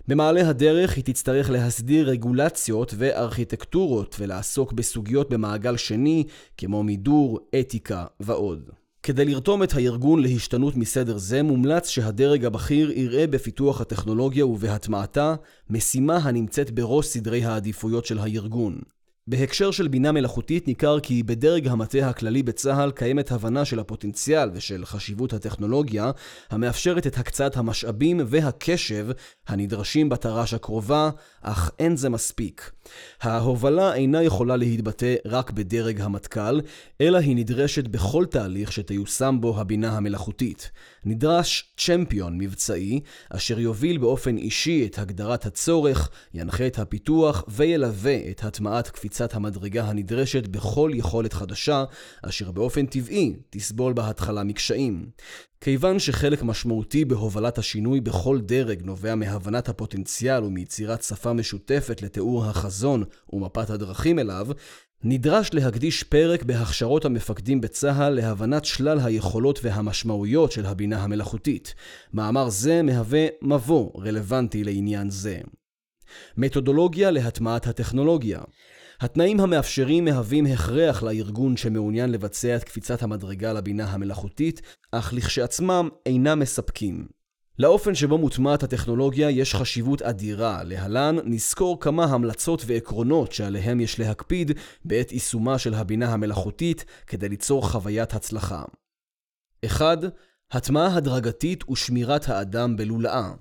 במעלה 0.08 0.48
הדרך 0.48 0.96
היא 0.96 1.04
תצטרך 1.04 1.50
להסדיר 1.50 2.08
רגולציות 2.08 2.94
וארכיטקטורות 2.98 4.16
ולעסוק 4.18 4.72
בסוגיות 4.72 5.30
במעגל 5.30 5.76
שני 5.76 6.24
כמו 6.56 6.82
מידור, 6.82 7.40
אתיקה 7.60 8.04
ועוד. 8.20 8.70
כדי 9.06 9.24
לרתום 9.24 9.62
את 9.62 9.74
הארגון 9.74 10.22
להשתנות 10.22 10.76
מסדר 10.76 11.18
זה, 11.18 11.42
מומלץ 11.42 11.88
שהדרג 11.88 12.44
הבכיר 12.44 12.90
יראה 12.90 13.26
בפיתוח 13.26 13.80
הטכנולוגיה 13.80 14.46
ובהטמעתה 14.46 15.34
משימה 15.70 16.16
הנמצאת 16.16 16.70
בראש 16.70 17.06
סדרי 17.06 17.44
העדיפויות 17.44 18.04
של 18.04 18.18
הארגון. 18.18 18.78
בהקשר 19.26 19.70
של 19.70 19.88
בינה 19.88 20.12
מלאכותית 20.12 20.68
ניכר 20.68 21.00
כי 21.00 21.22
בדרג 21.22 21.68
המטה 21.68 22.08
הכללי 22.08 22.42
בצה"ל 22.42 22.90
קיימת 22.90 23.32
הבנה 23.32 23.64
של 23.64 23.78
הפוטנציאל 23.78 24.50
ושל 24.52 24.84
חשיבות 24.84 25.32
הטכנולוגיה 25.32 26.10
המאפשרת 26.50 27.06
את 27.06 27.18
הקצאת 27.18 27.56
המשאבים 27.56 28.20
והקשב 28.26 29.06
הנדרשים 29.48 30.08
בתר"ש 30.08 30.54
הקרובה, 30.54 31.10
אך 31.42 31.70
אין 31.78 31.96
זה 31.96 32.08
מספיק. 32.08 32.70
ההובלה 33.20 33.94
אינה 33.94 34.22
יכולה 34.22 34.56
להתבטא 34.56 35.14
רק 35.24 35.50
בדרג 35.50 36.00
המטכ"ל, 36.00 36.60
אלא 37.00 37.18
היא 37.18 37.36
נדרשת 37.36 37.88
בכל 37.88 38.24
תהליך 38.26 38.72
שתיושם 38.72 39.38
בו 39.40 39.60
הבינה 39.60 39.96
המלאכותית. 39.96 40.70
נדרש 41.04 41.74
צ'מפיון 41.76 42.38
מבצעי, 42.38 43.00
אשר 43.30 43.60
יוביל 43.60 43.98
באופן 43.98 44.36
אישי 44.36 44.86
את 44.86 44.98
הגדרת 44.98 45.46
הצורך, 45.46 46.10
ינחה 46.34 46.66
את 46.66 46.78
הפיתוח 46.78 47.44
וילווה 47.48 48.16
את 48.30 48.44
הטמעת 48.44 48.88
קפיצת 49.14 49.34
המדרגה 49.34 49.84
הנדרשת 49.84 50.46
בכל 50.46 50.90
יכולת 50.94 51.32
חדשה, 51.32 51.84
אשר 52.22 52.50
באופן 52.50 52.86
טבעי 52.86 53.36
תסבול 53.50 53.92
בהתחלה 53.92 54.44
מקשיים. 54.44 55.06
כיוון 55.60 55.98
שחלק 55.98 56.42
משמעותי 56.42 57.04
בהובלת 57.04 57.58
השינוי 57.58 58.00
בכל 58.00 58.40
דרג 58.40 58.82
נובע 58.82 59.14
מהבנת 59.14 59.68
הפוטנציאל 59.68 60.44
ומיצירת 60.44 61.02
שפה 61.02 61.32
משותפת 61.32 62.02
לתיאור 62.02 62.44
החזון 62.44 63.04
ומפת 63.32 63.70
הדרכים 63.70 64.18
אליו, 64.18 64.46
נדרש 65.04 65.54
להקדיש 65.54 66.02
פרק 66.02 66.42
בהכשרות 66.42 67.04
המפקדים 67.04 67.60
בצה"ל 67.60 68.14
להבנת 68.14 68.64
שלל 68.64 69.00
היכולות 69.00 69.60
והמשמעויות 69.62 70.52
של 70.52 70.66
הבינה 70.66 71.02
המלאכותית. 71.02 71.74
מאמר 72.12 72.48
זה 72.48 72.82
מהווה 72.82 73.26
מבוא 73.42 73.90
רלוונטי 74.00 74.64
לעניין 74.64 75.10
זה. 75.10 75.38
מתודולוגיה 76.36 77.10
להטמעת 77.10 77.66
הטכנולוגיה 77.66 78.40
התנאים 79.04 79.40
המאפשרים 79.40 80.04
מהווים 80.04 80.46
הכרח 80.46 81.02
לארגון 81.02 81.56
שמעוניין 81.56 82.10
לבצע 82.10 82.56
את 82.56 82.64
קפיצת 82.64 83.02
המדרגה 83.02 83.52
לבינה 83.52 83.84
המלאכותית, 83.84 84.62
אך 84.92 85.12
לכשעצמם 85.12 85.88
אינם 86.06 86.38
מספקים. 86.38 87.06
לאופן 87.58 87.94
שבו 87.94 88.18
מוטמעת 88.18 88.62
הטכנולוגיה 88.62 89.30
יש 89.30 89.54
חשיבות 89.54 90.02
אדירה. 90.02 90.64
להלן 90.64 91.16
נסקור 91.24 91.80
כמה 91.80 92.04
המלצות 92.04 92.62
ועקרונות 92.66 93.32
שעליהם 93.32 93.80
יש 93.80 94.00
להקפיד 94.00 94.52
בעת 94.84 95.12
יישומה 95.12 95.58
של 95.58 95.74
הבינה 95.74 96.12
המלאכותית 96.12 96.84
כדי 97.06 97.28
ליצור 97.28 97.68
חוויית 97.68 98.14
הצלחה. 98.14 98.62
1. 99.66 99.98
הטמעה 100.50 100.96
הדרגתית 100.96 101.70
ושמירת 101.70 102.28
האדם 102.28 102.76
בלולאה. 102.76 103.32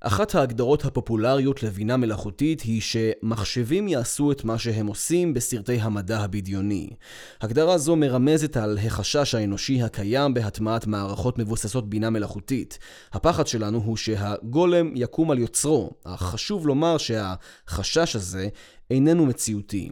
אחת 0.00 0.34
ההגדרות 0.34 0.84
הפופולריות 0.84 1.62
לבינה 1.62 1.96
מלאכותית 1.96 2.60
היא 2.60 2.80
שמחשבים 2.80 3.88
יעשו 3.88 4.32
את 4.32 4.44
מה 4.44 4.58
שהם 4.58 4.86
עושים 4.86 5.34
בסרטי 5.34 5.80
המדע 5.80 6.18
הבדיוני. 6.18 6.90
הגדרה 7.40 7.78
זו 7.78 7.96
מרמזת 7.96 8.56
על 8.56 8.78
החשש 8.86 9.34
האנושי 9.34 9.82
הקיים 9.82 10.34
בהטמעת 10.34 10.86
מערכות 10.86 11.38
מבוססות 11.38 11.90
בינה 11.90 12.10
מלאכותית. 12.10 12.78
הפחד 13.12 13.46
שלנו 13.46 13.78
הוא 13.78 13.96
שהגולם 13.96 14.92
יקום 14.94 15.30
על 15.30 15.38
יוצרו, 15.38 15.90
אך 16.04 16.22
חשוב 16.22 16.66
לומר 16.66 16.98
שהחשש 16.98 18.16
הזה 18.16 18.48
איננו 18.90 19.26
מציאותי. 19.26 19.90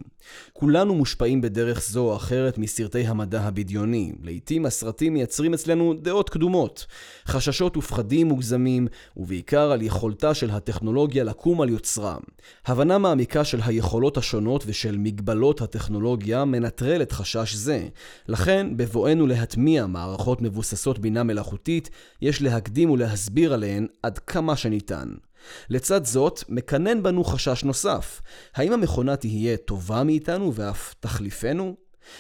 כולנו 0.52 0.94
מושפעים 0.94 1.40
בדרך 1.40 1.82
זו 1.90 2.10
או 2.10 2.16
אחרת 2.16 2.58
מסרטי 2.58 3.06
המדע 3.06 3.40
הבדיוני. 3.40 4.12
לעתים 4.22 4.66
הסרטים 4.66 5.14
מייצרים 5.14 5.54
אצלנו 5.54 5.94
דעות 5.94 6.30
קדומות, 6.30 6.86
חששות 7.26 7.76
ופחדים 7.76 8.26
מוגזמים, 8.26 8.86
ובעיקר 9.16 9.72
על 9.72 9.82
יכולתה 9.82 10.34
של 10.34 10.50
הטכנולוגיה 10.50 11.24
לקום 11.24 11.60
על 11.60 11.68
יוצרה. 11.68 12.16
הבנה 12.66 12.98
מעמיקה 12.98 13.44
של 13.44 13.60
היכולות 13.64 14.16
השונות 14.16 14.64
ושל 14.66 14.98
מגבלות 14.98 15.60
הטכנולוגיה 15.60 16.44
מנטרלת 16.44 17.12
חשש 17.12 17.54
זה. 17.54 17.88
לכן, 18.28 18.76
בבואנו 18.76 19.26
להטמיע 19.26 19.86
מערכות 19.86 20.42
מבוססות 20.42 20.98
בינה 20.98 21.22
מלאכותית, 21.22 21.90
יש 22.22 22.42
להקדים 22.42 22.90
ולהסביר 22.90 23.52
עליהן 23.52 23.86
עד 24.02 24.18
כמה 24.18 24.56
שניתן. 24.56 25.08
לצד 25.70 26.04
זאת, 26.04 26.44
מקנן 26.48 27.02
בנו 27.02 27.24
חשש 27.24 27.64
נוסף. 27.64 28.22
האם 28.54 28.72
המכונה 28.72 29.16
תהיה 29.16 29.56
טובה 29.56 30.04
מאיתנו 30.04 30.54
ואף 30.54 30.94
תחליפנו? 31.00 31.76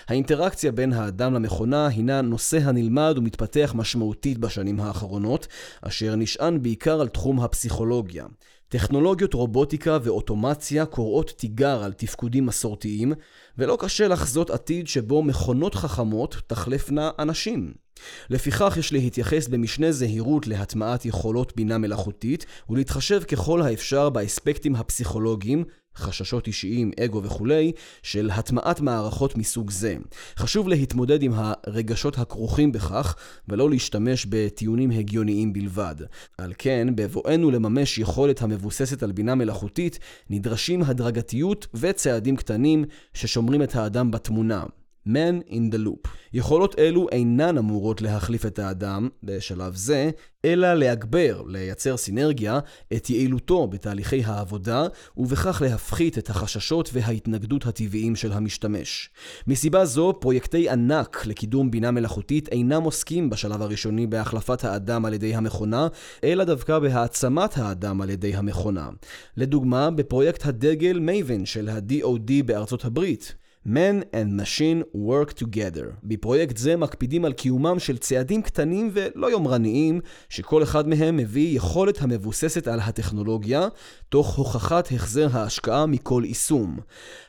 האינטראקציה 0.08 0.72
בין 0.72 0.92
האדם 0.92 1.34
למכונה 1.34 1.86
הינה 1.86 2.20
נושא 2.20 2.58
הנלמד 2.62 3.14
ומתפתח 3.16 3.72
משמעותית 3.74 4.38
בשנים 4.38 4.80
האחרונות, 4.80 5.46
אשר 5.82 6.16
נשען 6.16 6.62
בעיקר 6.62 7.00
על 7.00 7.08
תחום 7.08 7.40
הפסיכולוגיה. 7.40 8.26
טכנולוגיות 8.68 9.34
רובוטיקה 9.34 9.98
ואוטומציה 10.02 10.86
קוראות 10.86 11.30
תיגר 11.36 11.82
על 11.84 11.92
תפקודים 11.92 12.46
מסורתיים, 12.46 13.12
ולא 13.58 13.76
קשה 13.80 14.08
לחזות 14.08 14.50
עתיד 14.50 14.88
שבו 14.88 15.22
מכונות 15.22 15.74
חכמות 15.74 16.36
תחלפנה 16.46 17.10
אנשים. 17.18 17.85
לפיכך 18.30 18.76
יש 18.78 18.92
להתייחס 18.92 19.48
במשנה 19.48 19.92
זהירות 19.92 20.46
להטמעת 20.46 21.04
יכולות 21.04 21.56
בינה 21.56 21.78
מלאכותית 21.78 22.46
ולהתחשב 22.70 23.22
ככל 23.22 23.62
האפשר 23.62 24.10
באספקטים 24.10 24.76
הפסיכולוגיים, 24.76 25.64
חששות 25.96 26.46
אישיים, 26.46 26.90
אגו 27.04 27.22
וכולי, 27.22 27.72
של 28.02 28.30
הטמעת 28.30 28.80
מערכות 28.80 29.36
מסוג 29.36 29.70
זה. 29.70 29.96
חשוב 30.38 30.68
להתמודד 30.68 31.22
עם 31.22 31.32
הרגשות 31.36 32.18
הכרוכים 32.18 32.72
בכך, 32.72 33.16
ולא 33.48 33.70
להשתמש 33.70 34.26
בטיעונים 34.28 34.90
הגיוניים 34.90 35.52
בלבד. 35.52 35.94
על 36.38 36.52
כן, 36.58 36.88
בבואנו 36.94 37.50
לממש 37.50 37.98
יכולת 37.98 38.42
המבוססת 38.42 39.02
על 39.02 39.12
בינה 39.12 39.34
מלאכותית, 39.34 39.98
נדרשים 40.30 40.82
הדרגתיות 40.82 41.66
וצעדים 41.74 42.36
קטנים 42.36 42.84
ששומרים 43.14 43.62
את 43.62 43.76
האדם 43.76 44.10
בתמונה. 44.10 44.64
Man 45.06 45.50
in 45.50 45.74
the 45.74 45.78
Loop. 45.86 46.08
יכולות 46.32 46.78
אלו 46.78 47.08
אינן 47.12 47.58
אמורות 47.58 48.02
להחליף 48.02 48.46
את 48.46 48.58
האדם 48.58 49.08
בשלב 49.22 49.74
זה, 49.74 50.10
אלא 50.44 50.74
להגבר, 50.74 51.42
לייצר 51.46 51.96
סינרגיה, 51.96 52.58
את 52.96 53.10
יעילותו 53.10 53.66
בתהליכי 53.66 54.24
העבודה, 54.24 54.86
ובכך 55.16 55.62
להפחית 55.64 56.18
את 56.18 56.30
החששות 56.30 56.90
וההתנגדות 56.92 57.66
הטבעיים 57.66 58.16
של 58.16 58.32
המשתמש. 58.32 59.10
מסיבה 59.46 59.84
זו, 59.84 60.14
פרויקטי 60.20 60.70
ענק 60.70 61.26
לקידום 61.26 61.70
בינה 61.70 61.90
מלאכותית 61.90 62.48
אינם 62.48 62.82
עוסקים 62.82 63.30
בשלב 63.30 63.62
הראשוני 63.62 64.06
בהחלפת 64.06 64.64
האדם 64.64 65.04
על 65.04 65.14
ידי 65.14 65.34
המכונה, 65.34 65.88
אלא 66.24 66.44
דווקא 66.44 66.78
בהעצמת 66.78 67.58
האדם 67.58 68.00
על 68.00 68.10
ידי 68.10 68.34
המכונה. 68.34 68.88
לדוגמה, 69.36 69.90
בפרויקט 69.90 70.46
הדגל 70.46 70.98
מייבן 70.98 71.46
של 71.46 71.68
ה-DOD 71.68 72.42
בארצות 72.46 72.84
הברית, 72.84 73.34
Man 73.66 74.04
and 74.12 74.40
Machine 74.40 74.96
Work 74.96 75.32
Together. 75.42 75.86
בפרויקט 76.04 76.56
זה 76.56 76.76
מקפידים 76.76 77.24
על 77.24 77.32
קיומם 77.32 77.78
של 77.78 77.98
צעדים 77.98 78.42
קטנים 78.42 78.90
ולא 78.92 79.30
יומרניים, 79.30 80.00
שכל 80.28 80.62
אחד 80.62 80.88
מהם 80.88 81.16
מביא 81.16 81.56
יכולת 81.56 82.02
המבוססת 82.02 82.68
על 82.68 82.80
הטכנולוגיה, 82.80 83.68
תוך 84.08 84.36
הוכחת 84.36 84.92
החזר 84.92 85.28
ההשקעה 85.32 85.86
מכל 85.86 86.22
יישום. 86.26 86.78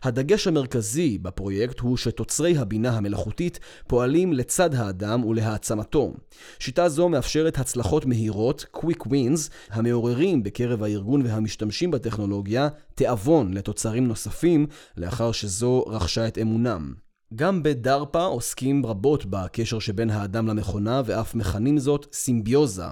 הדגש 0.03 0.47
המרכזי 0.47 1.17
בפרויקט 1.17 1.79
הוא 1.79 1.97
שתוצרי 1.97 2.57
הבינה 2.57 2.97
המלאכותית 2.97 3.59
פועלים 3.87 4.33
לצד 4.33 4.75
האדם 4.75 5.25
ולהעצמתו. 5.25 6.13
שיטה 6.59 6.89
זו 6.89 7.09
מאפשרת 7.09 7.57
הצלחות 7.57 8.05
מהירות, 8.05 8.65
Quick 8.75 9.07
Wins, 9.07 9.51
המעוררים 9.69 10.43
בקרב 10.43 10.83
הארגון 10.83 11.21
והמשתמשים 11.25 11.91
בטכנולוגיה 11.91 12.69
תיאבון 12.95 13.53
לתוצרים 13.53 14.07
נוספים, 14.07 14.67
לאחר 14.97 15.31
שזו 15.31 15.83
רכשה 15.87 16.27
את 16.27 16.37
אמונם. 16.37 17.06
גם 17.35 17.63
בדרפה 17.63 18.23
עוסקים 18.23 18.85
רבות 18.85 19.25
בקשר 19.25 19.79
שבין 19.79 20.09
האדם 20.09 20.47
למכונה 20.47 21.01
ואף 21.05 21.35
מכנים 21.35 21.77
זאת 21.77 22.07
סימביוזה. 22.13 22.83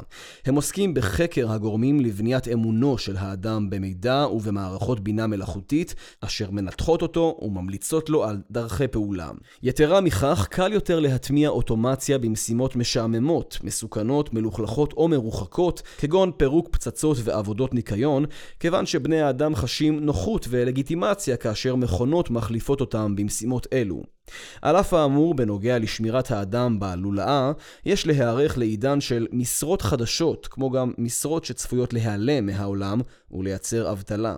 הם 0.46 0.56
עוסקים 0.56 0.94
בחקר 0.94 1.52
הגורמים 1.52 2.00
לבניית 2.00 2.48
אמונו 2.48 2.98
של 2.98 3.18
האדם 3.18 3.70
במידע 3.70 4.26
ובמערכות 4.32 5.00
בינה 5.00 5.28
מלאכותית, 5.28 5.96
אשר 6.22 6.52
מנתחות 6.52 7.02
אותו 7.02 7.40
וממליצות 7.42 8.10
לו 8.10 8.24
על 8.24 8.42
דרכי 8.52 8.88
פעולה. 8.88 9.32
יתרה 9.64 10.02
מכך, 10.02 10.48
קל 10.50 10.74
יותר 10.74 11.00
להטמיע 11.00 11.50
אוטומציה 11.50 12.18
במשימות 12.18 12.76
משעממות, 12.76 13.58
מסוכנות, 13.64 14.34
מלוכלכות 14.34 14.94
או 14.94 15.08
מרוחקות, 15.08 15.82
כגון 15.98 16.32
פירוק 16.38 16.70
פצצות 16.72 17.18
ועבודות 17.24 17.74
ניקיון, 17.74 18.26
כיוון 18.60 18.86
שבני 18.86 19.22
האדם 19.22 19.56
חשים 19.56 20.00
נוחות 20.00 20.48
ולגיטימציה 20.50 21.38
כאשר 21.38 21.76
מכונות 21.76 22.30
מחליפות 22.30 22.82
אותם 22.82 23.16
במשימות 23.16 23.68
אלו. 23.74 24.16
על 24.62 24.76
אף 24.76 24.94
האמור 24.94 25.34
בנוגע 25.34 25.80
לשמירת 25.80 26.32
האדם 26.32 26.80
בלולאה, 26.80 27.52
יש 27.86 28.08
להיערך 28.08 28.58
לעידן 28.58 29.02
של 29.02 29.28
משרות 29.32 29.82
חדשות, 29.82 30.48
כמו 30.52 30.70
גם 30.70 30.92
משרות 30.98 31.46
שצפויות 31.46 31.94
להיעלם 31.94 32.46
מהעולם 32.46 33.02
ולייצר 33.32 33.92
אבטלה. 33.92 34.38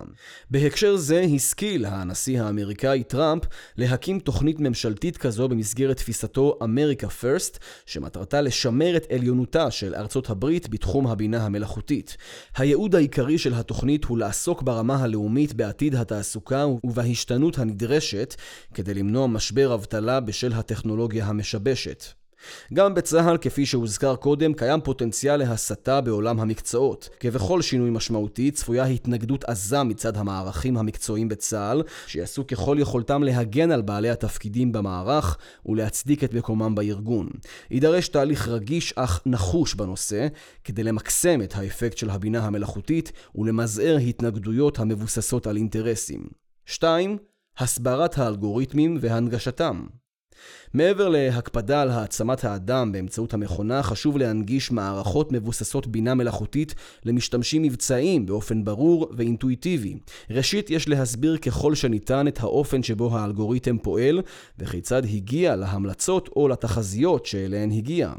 בהקשר 0.50 0.96
זה 0.96 1.24
השכיל 1.34 1.84
הנשיא 1.84 2.42
האמריקאי 2.42 3.02
טראמפ 3.02 3.42
להקים 3.76 4.18
תוכנית 4.18 4.60
ממשלתית 4.60 5.16
כזו 5.16 5.48
במסגרת 5.48 5.96
תפיסתו 5.96 6.58
אמריקה 6.62 7.08
פרסט, 7.08 7.58
שמטרתה 7.86 8.40
לשמר 8.40 8.96
את 8.96 9.12
עליונותה 9.12 9.70
של 9.70 9.94
ארצות 9.94 10.30
הברית 10.30 10.68
בתחום 10.68 11.06
הבינה 11.06 11.46
המלאכותית. 11.46 12.16
הייעוד 12.56 12.94
העיקרי 12.94 13.38
של 13.38 13.54
התוכנית 13.54 14.04
הוא 14.04 14.18
לעסוק 14.18 14.62
ברמה 14.62 14.96
הלאומית 14.96 15.54
בעתיד 15.54 15.94
התעסוקה 15.94 16.66
ובהשתנות 16.84 17.58
הנדרשת 17.58 18.34
כדי 18.74 18.94
למנוע 18.94 19.26
משבר 19.26 19.72
אבטלה 19.78 20.20
בשל 20.20 20.52
הטכנולוגיה 20.52 21.26
המשבשת. 21.26 22.04
גם 22.74 22.94
בצה"ל, 22.94 23.36
כפי 23.40 23.66
שהוזכר 23.66 24.16
קודם, 24.16 24.54
קיים 24.54 24.80
פוטנציאל 24.80 25.36
להסתה 25.36 26.00
בעולם 26.00 26.40
המקצועות. 26.40 27.08
כבכל 27.20 27.62
שינוי 27.62 27.90
משמעותי, 27.90 28.50
צפויה 28.50 28.84
התנגדות 28.84 29.44
עזה 29.44 29.82
מצד 29.82 30.16
המערכים 30.16 30.76
המקצועיים 30.76 31.28
בצה"ל, 31.28 31.82
שיעשו 32.06 32.46
ככל 32.46 32.76
יכולתם 32.80 33.22
להגן 33.22 33.70
על 33.70 33.82
בעלי 33.82 34.10
התפקידים 34.10 34.72
במערך 34.72 35.38
ולהצדיק 35.66 36.24
את 36.24 36.34
מקומם 36.34 36.74
בארגון. 36.74 37.28
יידרש 37.70 38.08
תהליך 38.08 38.48
רגיש 38.48 38.92
אך 38.96 39.20
נחוש 39.26 39.74
בנושא, 39.74 40.26
כדי 40.64 40.82
למקסם 40.82 41.42
את 41.42 41.54
האפקט 41.56 41.96
של 41.96 42.10
הבינה 42.10 42.46
המלאכותית 42.46 43.12
ולמזער 43.34 43.96
התנגדויות 43.96 44.78
המבוססות 44.78 45.46
על 45.46 45.56
אינטרסים. 45.56 46.26
2. 46.66 47.18
הסברת 47.58 48.18
האלגוריתמים 48.18 48.98
והנגשתם. 49.00 49.86
מעבר 50.74 51.08
להקפדה 51.08 51.82
על 51.82 51.90
העצמת 51.90 52.44
האדם 52.44 52.92
באמצעות 52.92 53.34
המכונה, 53.34 53.82
חשוב 53.82 54.18
להנגיש 54.18 54.70
מערכות 54.70 55.32
מבוססות 55.32 55.86
בינה 55.86 56.14
מלאכותית 56.14 56.74
למשתמשים 57.04 57.62
מבצעיים 57.62 58.26
באופן 58.26 58.64
ברור 58.64 59.08
ואינטואיטיבי. 59.16 59.98
ראשית, 60.30 60.70
יש 60.70 60.88
להסביר 60.88 61.36
ככל 61.36 61.74
שניתן 61.74 62.28
את 62.28 62.40
האופן 62.40 62.82
שבו 62.82 63.18
האלגוריתם 63.18 63.78
פועל, 63.78 64.22
וכיצד 64.58 65.04
הגיע 65.04 65.56
להמלצות 65.56 66.28
או 66.36 66.48
לתחזיות 66.48 67.26
שאליהן 67.26 67.70
הגיע. 67.70 68.12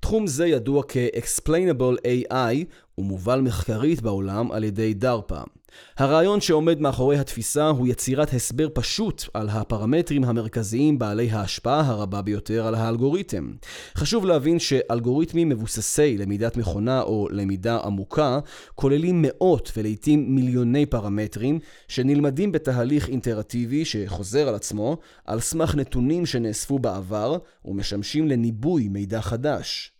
תחום 0.00 0.26
זה 0.26 0.46
ידוע 0.46 0.82
כ-Explainable 0.88 2.06
AI 2.06 2.64
ומובל 2.98 3.40
מחקרית 3.40 4.02
בעולם 4.02 4.52
על 4.52 4.64
ידי 4.64 4.94
DARPA. 5.02 5.61
הרעיון 5.98 6.40
שעומד 6.40 6.80
מאחורי 6.80 7.18
התפיסה 7.18 7.68
הוא 7.68 7.86
יצירת 7.86 8.34
הסבר 8.34 8.68
פשוט 8.74 9.24
על 9.34 9.48
הפרמטרים 9.48 10.24
המרכזיים 10.24 10.98
בעלי 10.98 11.30
ההשפעה 11.30 11.80
הרבה 11.80 12.22
ביותר 12.22 12.66
על 12.66 12.74
האלגוריתם. 12.74 13.52
חשוב 13.96 14.26
להבין 14.26 14.58
שאלגוריתמים 14.58 15.48
מבוססי 15.48 16.18
למידת 16.18 16.56
מכונה 16.56 17.02
או 17.02 17.28
למידה 17.30 17.78
עמוקה 17.84 18.38
כוללים 18.74 19.22
מאות 19.22 19.72
ולעיתים 19.76 20.34
מיליוני 20.34 20.86
פרמטרים 20.86 21.58
שנלמדים 21.88 22.52
בתהליך 22.52 23.08
אינטראטיבי 23.08 23.84
שחוזר 23.84 24.48
על 24.48 24.54
עצמו 24.54 24.96
על 25.24 25.40
סמך 25.40 25.74
נתונים 25.74 26.26
שנאספו 26.26 26.78
בעבר 26.78 27.38
ומשמשים 27.64 28.28
לניבוי 28.28 28.88
מידע 28.88 29.20
חדש. 29.20 29.92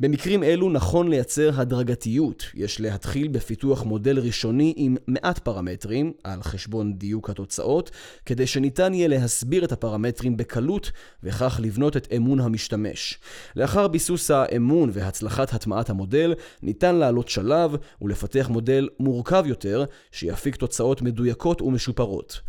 במקרים 0.00 0.42
אלו 0.42 0.70
נכון 0.70 1.08
לייצר 1.08 1.50
הדרגתיות. 1.60 2.44
יש 2.54 2.80
להתחיל 2.80 3.28
בפיתוח 3.28 3.84
מודל 3.84 4.18
ראשוני 4.18 4.74
עם 4.76 4.96
מעט 5.06 5.38
פרמטרים, 5.38 6.12
על 6.24 6.42
חשבון 6.42 6.94
דיוק 6.94 7.30
התוצאות, 7.30 7.90
כדי 8.26 8.46
שניתן 8.46 8.94
יהיה 8.94 9.08
להסביר 9.08 9.64
את 9.64 9.72
הפרמטרים 9.72 10.36
בקלות, 10.36 10.90
וכך 11.22 11.60
לבנות 11.62 11.96
את 11.96 12.08
אמון 12.16 12.40
המשתמש. 12.40 13.18
לאחר 13.56 13.88
ביסוס 13.88 14.30
האמון 14.30 14.90
והצלחת 14.92 15.54
הטמעת 15.54 15.90
המודל, 15.90 16.34
ניתן 16.62 16.94
לעלות 16.94 17.28
שלב 17.28 17.76
ולפתח 18.02 18.48
מודל 18.50 18.88
מורכב 19.00 19.44
יותר, 19.46 19.84
שיפיק 20.12 20.56
תוצאות 20.56 21.02
מדויקות 21.02 21.62
ומשופרות. 21.62 22.40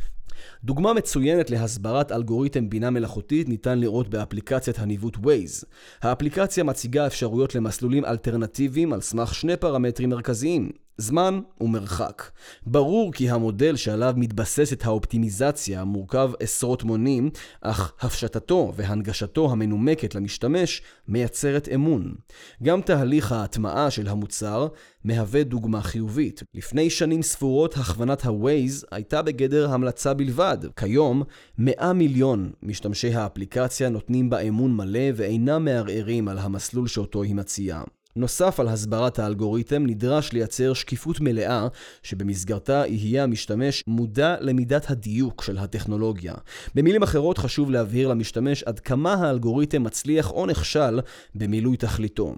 דוגמה 0.63 0.93
מצוינת 0.93 1.49
להסברת 1.49 2.11
אלגוריתם 2.11 2.69
בינה 2.69 2.89
מלאכותית 2.89 3.49
ניתן 3.49 3.79
לראות 3.79 4.09
באפליקציית 4.09 4.79
הניווט 4.79 5.15
Waze. 5.15 5.65
האפליקציה 6.01 6.63
מציגה 6.63 7.07
אפשרויות 7.07 7.55
למסלולים 7.55 8.05
אלטרנטיביים 8.05 8.93
על 8.93 9.01
סמך 9.01 9.35
שני 9.35 9.57
פרמטרים 9.57 10.09
מרכזיים, 10.09 10.69
זמן 10.99 11.39
ומרחק. 11.61 12.23
ברור 12.65 13.13
כי 13.13 13.29
המודל 13.29 13.75
שעליו 13.75 14.13
מתבססת 14.17 14.85
האופטימיזציה 14.85 15.83
מורכב 15.83 16.31
עשרות 16.39 16.83
מונים, 16.83 17.29
אך 17.61 17.93
הפשטתו 18.01 18.73
והנגשתו 18.75 19.51
המנומקת 19.51 20.15
למשתמש 20.15 20.81
מייצרת 21.07 21.69
אמון. 21.75 22.15
גם 22.63 22.81
תהליך 22.81 23.31
ההטמעה 23.31 23.91
של 23.91 24.07
המוצר 24.07 24.67
מהווה 25.03 25.43
דוגמה 25.43 25.81
חיובית. 25.81 26.43
לפני 26.53 26.89
שנים 26.89 27.21
ספורות 27.21 27.77
הכוונת 27.77 28.25
ה-Waze 28.25 28.85
הייתה 28.91 29.21
בגדר 29.21 29.71
המלצה 29.71 30.13
בלבד. 30.13 30.57
כיום, 30.75 31.23
100 31.57 31.93
מיליון 31.93 32.51
משתמשי 32.63 33.13
האפליקציה 33.13 33.89
נותנים 33.89 34.29
בה 34.29 34.39
אמון 34.39 34.75
מלא 34.75 35.09
ואינם 35.15 35.65
מערערים 35.65 36.27
על 36.27 36.37
המסלול 36.37 36.87
שאותו 36.87 37.23
היא 37.23 37.35
מציעה. 37.35 37.83
נוסף 38.15 38.59
על 38.59 38.67
הסברת 38.67 39.19
האלגוריתם, 39.19 39.85
נדרש 39.85 40.33
לייצר 40.33 40.73
שקיפות 40.73 41.19
מלאה, 41.21 41.67
שבמסגרתה 42.03 42.83
יהיה 42.87 43.23
המשתמש 43.23 43.83
מודע 43.87 44.35
למידת 44.39 44.89
הדיוק 44.89 45.43
של 45.43 45.57
הטכנולוגיה. 45.57 46.33
במילים 46.75 47.03
אחרות, 47.03 47.37
חשוב 47.37 47.71
להבהיר 47.71 48.07
למשתמש 48.07 48.63
עד 48.63 48.79
כמה 48.79 49.13
האלגוריתם 49.13 49.83
מצליח 49.83 50.31
או 50.31 50.45
נכשל 50.45 50.99
במילוי 51.35 51.77
תכליתו. 51.77 52.35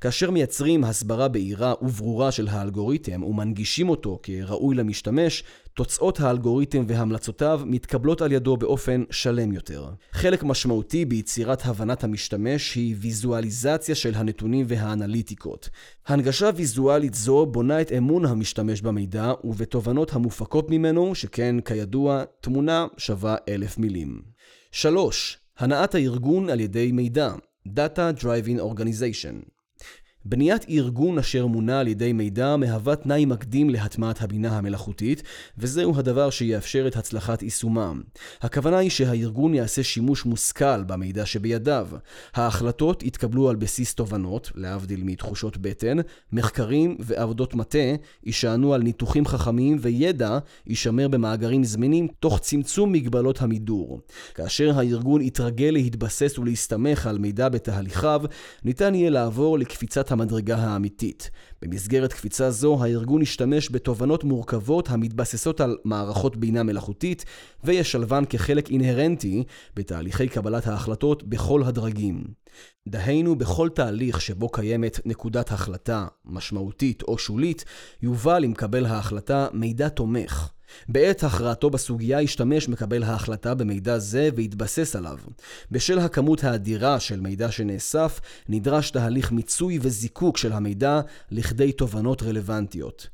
כאשר 0.00 0.30
מייצרים 0.30 0.84
הסברה 0.84 1.28
בהירה 1.28 1.74
וברורה 1.82 2.32
של 2.32 2.48
האלגוריתם 2.48 3.22
ומנגישים 3.22 3.88
אותו 3.88 4.18
כראוי 4.22 4.74
למשתמש, 4.74 5.44
תוצאות 5.74 6.20
האלגוריתם 6.20 6.84
והמלצותיו 6.88 7.60
מתקבלות 7.66 8.22
על 8.22 8.32
ידו 8.32 8.56
באופן 8.56 9.04
שלם 9.10 9.52
יותר. 9.52 9.88
חלק 10.12 10.42
משמעותי 10.42 11.04
ביצירת 11.04 11.66
הבנת 11.66 12.04
המשתמש 12.04 12.74
היא 12.74 12.96
ויזואליזציה 12.98 13.94
של 13.94 14.14
הנתונים 14.14 14.66
והאנליטיקות. 14.68 15.68
הנגשה 16.06 16.50
ויזואלית 16.56 17.14
זו 17.14 17.46
בונה 17.46 17.80
את 17.80 17.92
אמון 17.92 18.24
המשתמש 18.26 18.80
במידע 18.80 19.32
ובתובנות 19.44 20.12
המופקות 20.12 20.70
ממנו, 20.70 21.14
שכן 21.14 21.60
כידוע, 21.60 22.22
תמונה 22.40 22.86
שווה 22.96 23.36
אלף 23.48 23.78
מילים. 23.78 24.22
3. 24.70 25.38
הנעת 25.58 25.94
הארגון 25.94 26.50
על 26.50 26.60
ידי 26.60 26.92
מידע 26.92 27.34
Data 27.68 28.20
Driving 28.22 28.60
Organization 28.60 29.61
בניית 30.24 30.66
ארגון 30.68 31.18
אשר 31.18 31.46
מונה 31.46 31.80
על 31.80 31.88
ידי 31.88 32.12
מידע 32.12 32.56
מהווה 32.56 32.96
תנאי 32.96 33.24
מקדים 33.24 33.70
להטמעת 33.70 34.22
הבינה 34.22 34.58
המלאכותית, 34.58 35.22
וזהו 35.58 35.98
הדבר 35.98 36.30
שיאפשר 36.30 36.84
את 36.86 36.96
הצלחת 36.96 37.42
יישומם. 37.42 38.02
הכוונה 38.40 38.78
היא 38.78 38.90
שהארגון 38.90 39.54
יעשה 39.54 39.82
שימוש 39.82 40.24
מושכל 40.24 40.82
במידע 40.82 41.26
שבידיו. 41.26 41.88
ההחלטות 42.34 43.02
יתקבלו 43.02 43.50
על 43.50 43.56
בסיס 43.56 43.94
תובנות, 43.94 44.50
להבדיל 44.54 45.02
מתחושות 45.04 45.56
בטן, 45.56 45.96
מחקרים 46.32 46.96
ועבודות 47.00 47.54
מטה 47.54 47.78
יישענו 48.24 48.74
על 48.74 48.82
ניתוחים 48.82 49.26
חכמים 49.26 49.78
וידע 49.80 50.38
יישמר 50.66 51.08
במאגרים 51.08 51.64
זמינים 51.64 52.08
תוך 52.20 52.38
צמצום 52.38 52.92
מגבלות 52.92 53.42
המידור. 53.42 54.00
כאשר 54.34 54.78
הארגון 54.78 55.20
יתרגל 55.20 55.70
להתבסס 55.72 56.38
ולהסתמך 56.38 57.06
על 57.06 57.18
מידע 57.18 57.48
בתהליכיו, 57.48 58.22
ניתן 58.64 58.94
יהיה 58.94 59.10
לעבור 59.10 59.58
לקפיצת 59.58 60.11
המדרגה 60.12 60.56
האמיתית. 60.56 61.30
במסגרת 61.62 62.12
קפיצה 62.12 62.50
זו, 62.50 62.84
הארגון 62.84 63.22
ישתמש 63.22 63.70
בתובנות 63.70 64.24
מורכבות 64.24 64.90
המתבססות 64.90 65.60
על 65.60 65.76
מערכות 65.84 66.36
בינה 66.36 66.62
מלאכותית, 66.62 67.24
וישלבן 67.64 68.24
כחלק 68.24 68.70
אינהרנטי 68.70 69.44
בתהליכי 69.76 70.28
קבלת 70.28 70.66
ההחלטות 70.66 71.22
בכל 71.22 71.62
הדרגים. 71.62 72.24
דהיינו, 72.88 73.36
בכל 73.36 73.68
תהליך 73.68 74.20
שבו 74.20 74.48
קיימת 74.48 75.00
נקודת 75.04 75.52
החלטה 75.52 76.06
משמעותית 76.24 77.02
או 77.02 77.18
שולית, 77.18 77.64
יובא 78.02 78.38
למקבל 78.38 78.86
ההחלטה 78.86 79.48
מידע 79.52 79.88
תומך. 79.88 80.50
בעת 80.88 81.24
הכרעתו 81.24 81.70
בסוגיה 81.70 82.20
השתמש 82.20 82.68
מקבל 82.68 83.02
ההחלטה 83.02 83.54
במידע 83.54 83.98
זה 83.98 84.28
והתבסס 84.36 84.96
עליו. 84.96 85.18
בשל 85.70 85.98
הכמות 85.98 86.44
האדירה 86.44 87.00
של 87.00 87.20
מידע 87.20 87.50
שנאסף, 87.50 88.20
נדרש 88.48 88.90
תהליך 88.90 89.32
מיצוי 89.32 89.78
וזיקוק 89.82 90.36
של 90.36 90.52
המידע 90.52 91.00
לכדי 91.30 91.72
תובנות 91.72 92.22
רלוונטיות. 92.22 93.08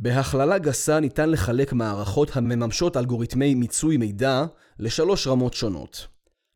בהכללה 0.00 0.58
גסה 0.58 1.00
ניתן 1.00 1.30
לחלק 1.30 1.72
מערכות 1.72 2.36
המממשות 2.36 2.96
אלגוריתמי 2.96 3.54
מיצוי 3.54 3.96
מידע 3.96 4.44
לשלוש 4.78 5.26
רמות 5.26 5.54
שונות. 5.54 6.06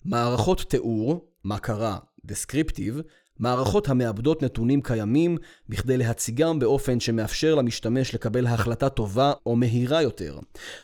מערכות 0.05 0.61
תיאור, 0.61 1.25
מה 1.45 1.59
קרה, 1.59 1.99
descriptive, 2.29 3.03
מערכות 3.39 3.89
המאבדות 3.89 4.43
נתונים 4.43 4.83
קיימים 4.83 5.39
בכדי 5.69 5.97
להציגם 5.97 6.59
באופן 6.59 7.01
שמאפשר 7.01 7.55
למשתמש 7.55 8.15
לקבל 8.15 8.47
החלטה 8.47 8.89
טובה 8.89 9.33
או 9.47 9.57
מהירה 9.57 10.03
יותר. 10.03 10.39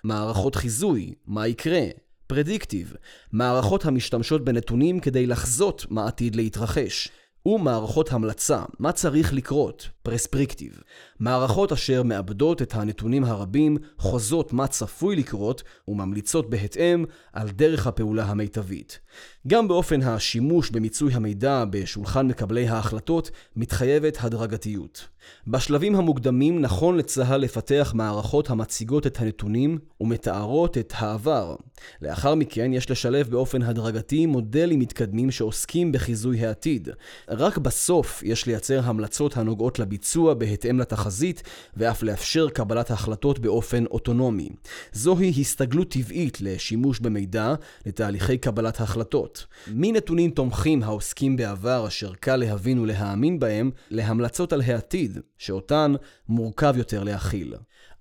מערכות 0.05 0.55
חיזוי, 0.55 1.15
מה 1.27 1.49
יקרה, 1.49 1.83
פרדיקטיב, 2.27 2.95
מערכות 3.33 3.85
המשתמשות 3.85 4.45
בנתונים 4.45 5.01
כדי 5.01 5.27
לחזות 5.27 5.87
מה 5.91 6.07
עתיד 6.07 6.37
להתרחש. 6.37 7.09
ומערכות 7.47 8.13
המלצה, 8.13 8.63
מה 8.79 8.93
צריך 8.93 9.33
לקרות, 9.33 9.89
פרספריקטיב. 10.03 10.81
מערכות 11.21 11.73
אשר 11.73 12.03
מאבדות 12.03 12.63
את 12.63 12.75
הנתונים 12.75 13.25
הרבים, 13.25 13.77
חוזות 13.99 14.53
מה 14.53 14.67
צפוי 14.67 15.17
לקרות, 15.17 15.63
וממליצות 15.89 16.51
בהתאם 16.51 17.05
על 17.33 17.51
דרך 17.51 17.87
הפעולה 17.87 18.25
המיטבית. 18.25 19.01
גם 19.49 19.69
באופן 19.69 20.03
השימוש 20.03 20.71
במיצוי 20.71 21.15
המידע 21.15 21.65
בשולחן 21.71 22.27
מקבלי 22.27 22.69
ההחלטות, 22.69 23.31
מתחייבת 23.57 24.19
הדרגתיות. 24.21 25.09
בשלבים 25.47 25.95
המוקדמים 25.95 26.61
נכון 26.61 26.97
לצה"ל 26.97 27.41
לפתח 27.41 27.93
מערכות 27.95 28.51
המציגות 28.51 29.07
את 29.07 29.21
הנתונים 29.21 29.79
ומתארות 30.01 30.79
את 30.79 30.93
העבר. 30.97 31.57
לאחר 32.03 32.35
מכן 32.35 32.73
יש 32.73 32.91
לשלב 32.91 33.29
באופן 33.31 33.63
הדרגתי 33.63 34.27
מודלים 34.27 34.79
מתקדמים 34.79 35.31
שעוסקים 35.31 35.93
בחיזוי 35.93 36.47
העתיד. 36.47 36.89
רק 37.29 37.59
בסוף 37.59 38.23
יש 38.23 38.47
לייצר 38.47 38.81
המלצות 38.85 39.37
הנוגעות 39.37 39.79
לביצוע 39.79 40.35
בהתאם 40.35 40.79
לתחזית 40.79 41.43
ואף 41.77 42.03
לאפשר 42.03 42.49
קבלת 42.49 42.91
החלטות 42.91 43.39
באופן 43.39 43.87
אוטונומי. 43.87 44.49
זוהי 44.93 45.33
הסתגלות 45.41 45.91
טבעית 45.91 46.41
לשימוש 46.41 47.01
במידע 47.01 47.55
לתהליכי 47.87 48.39
קבלת 48.39 48.81
החלטות. 48.81 49.38
מנתונים 49.69 50.31
תומכים 50.31 50.83
העוסקים 50.83 51.37
בעבר 51.37 51.87
אשר 51.87 52.15
קל 52.15 52.37
להבין 52.37 52.79
ולהאמין 52.79 53.39
בהם, 53.39 53.71
להמלצות 53.91 54.53
על 54.53 54.61
העתיד, 54.61 55.19
שאותן 55.39 55.95
מורכב 56.29 56.75
יותר 56.77 57.05
להכיל. 57.05 57.55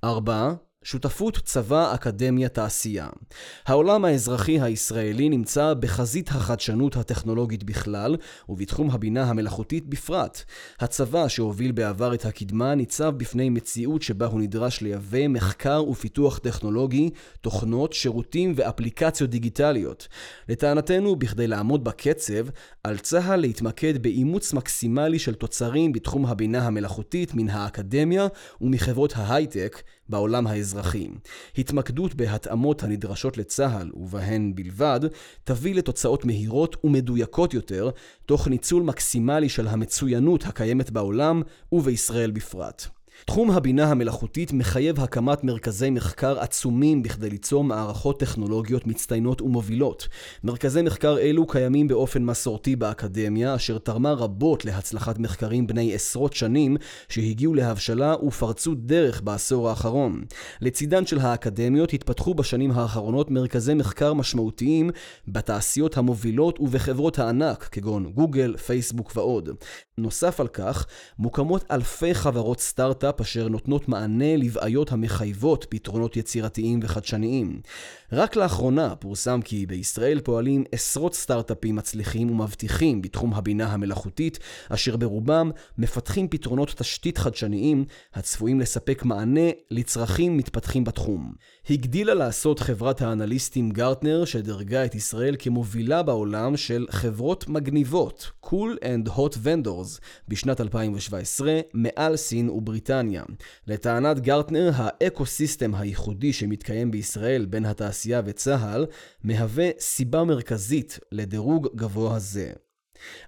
4. 0.04 0.54
שותפות 0.84 1.38
צבא, 1.44 1.94
אקדמיה, 1.94 2.50
תעשייה. 2.50 3.08
העולם 3.66 4.06
האזרחי 4.06 4.62
הישראלי 4.62 5.30
נמצא 5.30 5.74
בחזית 5.74 6.30
החדשנות 6.30 6.96
הטכנולוגית 6.96 7.64
בכלל, 7.64 8.16
ובתחום 8.50 8.92
הבינה 8.92 9.24
המלאכותית 9.24 9.88
בפרט. 9.88 10.44
הצבא 10.80 11.28
שהוביל 11.28 11.72
בעבר 11.72 12.14
את 12.14 12.26
הקדמה 12.26 12.76
ניצב 12.76 13.14
בפני 13.18 13.50
מציאות 13.50 14.02
שבה 14.02 14.26
הוא 14.26 14.42
נדרש 14.42 14.82
לייבא 14.82 15.28
מחקר 15.28 15.84
ופיתוח 15.90 16.38
טכנולוגי, 16.38 17.10
תוכנות, 17.42 17.94
שירותים 17.94 18.54
ואפליקציות 18.56 19.30
דיגיטליות. 19.30 20.08
לטענתנו, 20.50 21.16
בכדי 21.16 21.48
לעמוד 21.48 21.84
בקצב, 21.84 22.48
על 22.84 22.98
צה"ל 22.98 23.40
להתמקד 23.40 24.04
באימוץ 24.04 24.54
מקסימלי 24.54 25.20
של 25.20 25.36
תוצרים 25.36 25.92
בתחום 25.92 26.26
הבינה 26.26 26.68
המלאכותית 26.68 27.34
מן 27.34 27.50
האקדמיה 27.50 28.28
ומחברות 28.62 29.14
ההייטק 29.16 29.82
בעולם 30.10 30.48
האזרחי. 30.48 31.08
התמקדות 31.58 32.16
בהתאמות 32.16 32.84
הנדרשות 32.84 33.38
לצה"ל, 33.38 33.92
ובהן 33.94 34.56
בלבד, 34.56 35.00
תביא 35.44 35.76
לתוצאות 35.76 36.26
מהירות 36.26 36.76
ומדויקות 36.84 37.54
יותר, 37.54 37.90
תוך 38.26 38.48
ניצול 38.48 38.84
מקסימלי 38.84 39.50
של 39.50 39.68
המצוינות 39.68 40.46
הקיימת 40.46 40.92
בעולם 40.92 41.42
ובישראל 41.72 42.32
בפרט. 42.32 42.97
תחום 43.30 43.52
הבינה 43.52 43.92
המלאכותית 43.92 44.54
מחייב 44.54 45.00
הקמת 45.00 45.44
מרכזי 45.44 45.90
מחקר 45.90 46.40
עצומים 46.40 47.04
בכדי 47.04 47.30
ליצור 47.30 47.64
מערכות 47.64 48.20
טכנולוגיות 48.20 48.88
מצטיינות 48.88 49.42
ומובילות. 49.42 50.08
מרכזי 50.44 50.82
מחקר 50.82 51.18
אלו 51.20 51.48
קיימים 51.48 51.88
באופן 51.88 52.24
מסורתי 52.24 52.76
באקדמיה, 52.76 53.56
אשר 53.56 53.78
תרמה 53.78 54.14
רבות 54.14 54.66
להצלחת 54.66 55.20
מחקרים 55.20 55.68
בני 55.68 55.94
עשרות 55.96 56.34
שנים, 56.34 56.78
שהגיעו 57.10 57.54
להבשלה 57.54 58.16
ופרצו 58.28 58.76
דרך 58.76 59.22
בעשור 59.22 59.70
האחרון. 59.70 60.24
לצידן 60.62 61.06
של 61.06 61.20
האקדמיות 61.20 61.94
התפתחו 61.94 62.34
בשנים 62.34 62.72
האחרונות 62.72 63.32
מרכזי 63.32 63.74
מחקר 63.74 64.14
משמעותיים 64.14 64.90
בתעשיות 65.28 65.98
המובילות 65.98 66.60
ובחברות 66.60 67.20
הענק, 67.20 67.64
כגון 67.72 68.12
גוגל, 68.12 68.58
פייסבוק 68.58 69.12
ועוד. 69.16 69.50
נוסף 69.98 70.40
על 70.40 70.48
כך, 70.48 70.86
מוקמות 71.20 71.64
אלפי 71.72 72.14
חברות 72.14 72.60
סטארט-אפ 72.60 73.17
אשר 73.22 73.48
נותנות 73.48 73.90
מענה 73.90 74.38
לבעיות 74.38 74.92
המחייבות 74.92 75.66
פתרונות 75.70 76.18
יצירתיים 76.18 76.80
וחדשניים. 76.84 77.62
רק 78.12 78.36
לאחרונה 78.36 78.96
פורסם 78.96 79.40
כי 79.42 79.66
בישראל 79.66 80.20
פועלים 80.20 80.64
עשרות 80.72 81.14
סטארט-אפים 81.14 81.76
מצליחים 81.76 82.32
ומבטיחים 82.32 83.02
בתחום 83.02 83.34
הבינה 83.34 83.74
המלאכותית, 83.74 84.40
אשר 84.70 84.98
ברובם 84.98 85.52
מפתחים 85.78 86.28
פתרונות 86.28 86.74
תשתית 86.78 87.18
חדשניים 87.18 87.86
הצפויים 88.14 88.60
לספק 88.60 89.04
מענה 89.06 89.50
לצרכים 89.72 90.38
מתפתחים 90.38 90.84
בתחום. 90.84 91.34
הגדילה 91.70 92.14
לעשות 92.14 92.60
חברת 92.60 93.02
האנליסטים 93.02 93.72
גרטנר, 93.72 94.26
שדרגה 94.26 94.86
את 94.86 94.96
ישראל 94.96 95.36
כמובילה 95.40 96.04
בעולם 96.04 96.58
של 96.58 96.86
חברות 96.90 97.50
מגניבות, 97.50 98.32
cool 98.46 98.82
and 98.82 99.10
hot 99.10 99.34
vendors, 99.44 100.02
בשנת 100.28 100.62
2017, 100.62 101.60
מעל 101.74 102.16
סין 102.16 102.50
ובריטניה. 102.50 103.07
לטענת 103.68 104.20
גרטנר, 104.20 104.72
האקו-סיסטם 104.74 105.76
הייחודי 105.76 106.34
שמתקיים 106.34 106.92
בישראל 106.92 107.46
בין 107.46 107.66
התעשייה 107.66 108.22
וצה"ל, 108.26 108.86
מהווה 109.24 109.70
סיבה 109.80 110.24
מרכזית 110.24 111.00
לדירוג 111.12 111.68
גבוה 111.76 112.20
זה. 112.20 112.54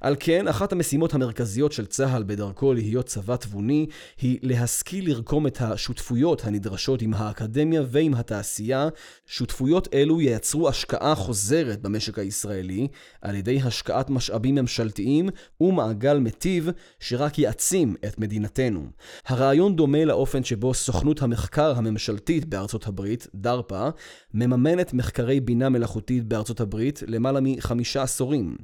על 0.01 0.15
כן, 0.19 0.47
אחת 0.47 0.71
המשימות 0.71 1.13
המרכזיות 1.13 1.71
של 1.71 1.85
צה"ל 1.85 2.23
בדרכו 2.23 2.73
להיות 2.73 3.05
צבא 3.05 3.35
תבוני, 3.35 3.85
היא 4.21 4.39
להשכיל 4.41 5.09
לרקום 5.09 5.47
את 5.47 5.61
השותפויות 5.61 6.45
הנדרשות 6.45 7.01
עם 7.01 7.13
האקדמיה 7.13 7.81
ועם 7.87 8.13
התעשייה. 8.13 8.87
שותפויות 9.25 9.87
אלו 9.93 10.21
ייצרו 10.21 10.69
השקעה 10.69 11.15
חוזרת 11.15 11.81
במשק 11.81 12.19
הישראלי, 12.19 12.87
על 13.21 13.35
ידי 13.35 13.61
השקעת 13.61 14.09
משאבים 14.09 14.55
ממשלתיים 14.55 15.29
ומעגל 15.61 16.17
מטיב, 16.17 16.69
שרק 16.99 17.39
יעצים 17.39 17.95
את 18.07 18.19
מדינתנו. 18.19 18.85
הרעיון 19.25 19.75
דומה 19.75 20.05
לאופן 20.05 20.43
שבו 20.43 20.73
סוכנות 20.73 21.21
המחקר 21.21 21.73
הממשלתית 21.77 22.45
בארצות 22.45 22.87
הברית, 22.87 23.27
דרפ"א, 23.35 23.89
מממנת 24.33 24.93
מחקרי 24.93 25.39
בינה 25.39 25.69
מלאכותית 25.69 26.23
בארצות 26.23 26.61
הברית 26.61 27.03
למעלה 27.07 27.39
מחמישה 27.43 28.03
עשורים. 28.03 28.55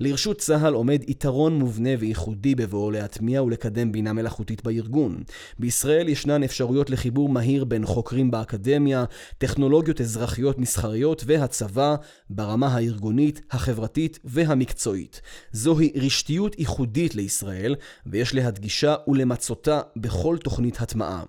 לרשות 0.00 0.38
צה"ל 0.38 0.51
עומד 0.72 1.02
יתרון 1.08 1.58
מובנה 1.58 1.90
וייחודי 1.98 2.54
בבואו 2.54 2.90
להטמיע 2.90 3.42
ולקדם 3.42 3.92
בינה 3.92 4.12
מלאכותית 4.12 4.64
בארגון. 4.64 5.22
בישראל 5.58 6.08
ישנן 6.08 6.42
אפשרויות 6.42 6.90
לחיבור 6.90 7.28
מהיר 7.28 7.64
בין 7.64 7.86
חוקרים 7.86 8.30
באקדמיה, 8.30 9.04
טכנולוגיות 9.38 10.00
אזרחיות 10.00 10.58
מסחריות 10.58 11.22
והצבא 11.26 11.96
ברמה 12.30 12.66
הארגונית, 12.66 13.40
החברתית 13.50 14.18
והמקצועית. 14.24 15.20
זוהי 15.52 15.92
רשתיות 15.96 16.58
ייחודית 16.58 17.14
לישראל, 17.14 17.74
ויש 18.06 18.34
להדגישה 18.34 18.94
ולמצותה 19.08 19.80
בכל 19.96 20.36
תוכנית 20.38 20.80
הטמעה. 20.80 21.22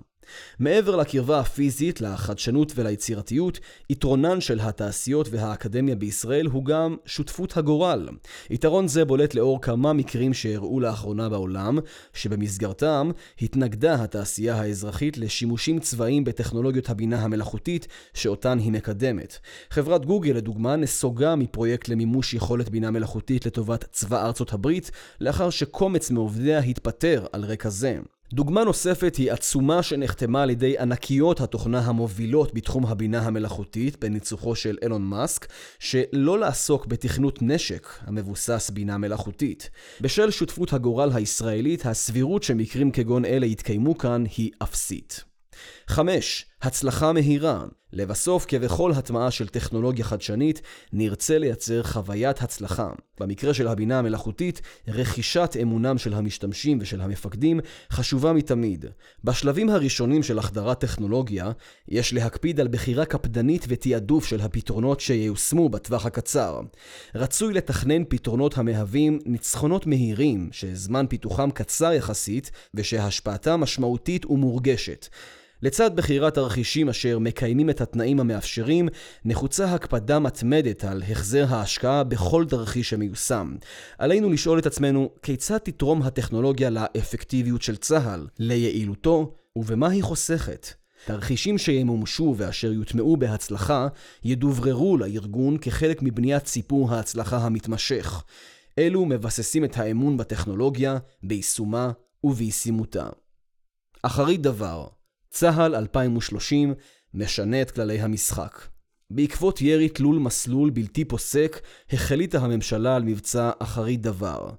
מעבר 0.59 0.95
לקרבה 0.95 1.39
הפיזית, 1.39 2.01
לחדשנות 2.01 2.71
וליצירתיות, 2.75 3.59
יתרונן 3.89 4.41
של 4.41 4.59
התעשיות 4.59 5.27
והאקדמיה 5.31 5.95
בישראל 5.95 6.45
הוא 6.45 6.65
גם 6.65 6.95
שותפות 7.05 7.57
הגורל. 7.57 8.09
יתרון 8.49 8.87
זה 8.87 9.05
בולט 9.05 9.33
לאור 9.35 9.61
כמה 9.61 9.93
מקרים 9.93 10.33
שאירעו 10.33 10.79
לאחרונה 10.79 11.29
בעולם, 11.29 11.79
שבמסגרתם 12.13 13.11
התנגדה 13.41 14.03
התעשייה 14.03 14.55
האזרחית 14.55 15.17
לשימושים 15.17 15.79
צבאיים 15.79 16.23
בטכנולוגיות 16.23 16.89
הבינה 16.89 17.21
המלאכותית 17.21 17.87
שאותן 18.13 18.59
היא 18.59 18.71
מקדמת. 18.71 19.37
חברת 19.69 20.05
גוגל, 20.05 20.31
לדוגמה, 20.31 20.75
נסוגה 20.75 21.35
מפרויקט 21.35 21.89
למימוש 21.89 22.33
יכולת 22.33 22.69
בינה 22.69 22.91
מלאכותית 22.91 23.45
לטובת 23.45 23.85
צבא 23.91 24.25
ארצות 24.25 24.53
הברית, 24.53 24.91
לאחר 25.21 25.49
שקומץ 25.49 26.11
מעובדיה 26.11 26.59
התפטר 26.59 27.25
על 27.33 27.43
רקע 27.43 27.69
זה. 27.69 27.99
דוגמה 28.33 28.63
נוספת 28.63 29.15
היא 29.15 29.31
עצומה 29.31 29.83
שנחתמה 29.83 30.43
על 30.43 30.49
ידי 30.49 30.77
ענקיות 30.77 31.41
התוכנה 31.41 31.79
המובילות 31.79 32.53
בתחום 32.53 32.85
הבינה 32.85 33.21
המלאכותית 33.21 33.99
בניצוחו 33.99 34.55
של 34.55 34.77
אילון 34.81 35.01
מאסק, 35.01 35.47
שלא 35.79 36.39
לעסוק 36.39 36.85
בתכנות 36.85 37.39
נשק 37.41 37.87
המבוסס 38.01 38.69
בינה 38.73 38.97
מלאכותית. 38.97 39.69
בשל 40.01 40.31
שותפות 40.31 40.73
הגורל 40.73 41.09
הישראלית, 41.13 41.85
הסבירות 41.85 42.43
שמקרים 42.43 42.91
כגון 42.91 43.25
אלה 43.25 43.45
יתקיימו 43.45 43.97
כאן 43.97 44.23
היא 44.37 44.51
אפסית. 44.63 45.23
5. 45.87 46.45
הצלחה 46.63 47.13
מהירה. 47.13 47.63
לבסוף, 47.93 48.45
כבכל 48.47 48.91
הטמעה 48.91 49.31
של 49.31 49.47
טכנולוגיה 49.47 50.05
חדשנית, 50.05 50.61
נרצה 50.93 51.37
לייצר 51.37 51.83
חוויית 51.83 52.41
הצלחה. 52.41 52.89
במקרה 53.19 53.53
של 53.53 53.67
הבינה 53.67 53.99
המלאכותית, 53.99 54.61
רכישת 54.87 55.55
אמונם 55.61 55.97
של 55.97 56.13
המשתמשים 56.13 56.77
ושל 56.81 57.01
המפקדים 57.01 57.59
חשובה 57.91 58.33
מתמיד. 58.33 58.85
בשלבים 59.23 59.69
הראשונים 59.69 60.23
של 60.23 60.39
החדרת 60.39 60.79
טכנולוגיה, 60.79 61.51
יש 61.87 62.13
להקפיד 62.13 62.59
על 62.59 62.67
בחירה 62.67 63.05
קפדנית 63.05 63.65
ותעדוף 63.67 64.25
של 64.25 64.41
הפתרונות 64.41 64.99
שייושמו 64.99 65.69
בטווח 65.69 66.05
הקצר. 66.05 66.61
רצוי 67.15 67.53
לתכנן 67.53 68.03
פתרונות 68.09 68.57
המהווים 68.57 69.19
ניצחונות 69.25 69.87
מהירים, 69.87 70.49
שזמן 70.51 71.05
פיתוחם 71.09 71.51
קצר 71.51 71.93
יחסית, 71.93 72.51
ושהשפעתם 72.73 73.59
משמעותית 73.59 74.25
ומורגשת. 74.25 75.07
לצד 75.63 75.95
בחירת 75.95 76.33
תרחישים 76.33 76.89
אשר 76.89 77.19
מקיימים 77.19 77.69
את 77.69 77.81
התנאים 77.81 78.19
המאפשרים, 78.19 78.89
נחוצה 79.25 79.73
הקפדה 79.73 80.19
מתמדת 80.19 80.83
על 80.83 81.03
החזר 81.11 81.45
ההשקעה 81.49 82.03
בכל 82.03 82.45
תרחיש 82.49 82.89
שמיושם. 82.89 83.55
עלינו 83.97 84.29
לשאול 84.29 84.59
את 84.59 84.65
עצמנו 84.65 85.09
כיצד 85.21 85.57
תתרום 85.57 86.01
הטכנולוגיה 86.01 86.69
לאפקטיביות 86.69 87.61
של 87.61 87.75
צה"ל, 87.75 88.27
ליעילותו, 88.39 89.35
ובמה 89.55 89.89
היא 89.89 90.03
חוסכת. 90.03 90.67
תרחישים 91.05 91.57
שימומשו 91.57 92.35
ואשר 92.37 92.71
יוטמעו 92.71 93.17
בהצלחה, 93.17 93.87
ידובררו 94.23 94.97
לארגון 94.97 95.57
כחלק 95.57 95.99
מבניית 96.01 96.47
סיפור 96.47 96.93
ההצלחה 96.93 97.37
המתמשך. 97.37 98.23
אלו 98.79 99.05
מבססים 99.05 99.65
את 99.65 99.77
האמון 99.77 100.17
בטכנולוגיה, 100.17 100.97
ביישומה 101.23 101.91
ובישימותה. 102.23 103.09
אחרית 104.03 104.41
דבר, 104.41 104.87
צה"ל 105.33 105.75
2030 105.75 106.73
משנה 107.13 107.61
את 107.61 107.71
כללי 107.71 108.01
המשחק. 108.01 108.67
בעקבות 109.09 109.61
ירי 109.61 109.89
תלול 109.89 110.19
מסלול 110.19 110.69
בלתי 110.69 111.05
פוסק, 111.05 111.61
החליטה 111.91 112.39
הממשלה 112.39 112.95
על 112.95 113.03
מבצע 113.03 113.51
אחרית 113.59 114.01
דבר. 114.01 114.49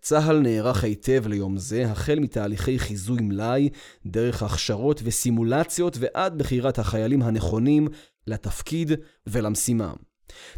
צה"ל 0.00 0.38
נערך 0.38 0.84
היטב 0.84 1.26
ליום 1.26 1.58
זה, 1.58 1.90
החל 1.90 2.18
מתהליכי 2.18 2.78
חיזוי 2.78 3.18
מלאי, 3.22 3.68
דרך 4.06 4.42
הכשרות 4.42 5.00
וסימולציות 5.04 5.96
ועד 6.00 6.38
בחירת 6.38 6.78
החיילים 6.78 7.22
הנכונים 7.22 7.88
לתפקיד 8.26 8.92
ולמשימה. 9.26 9.92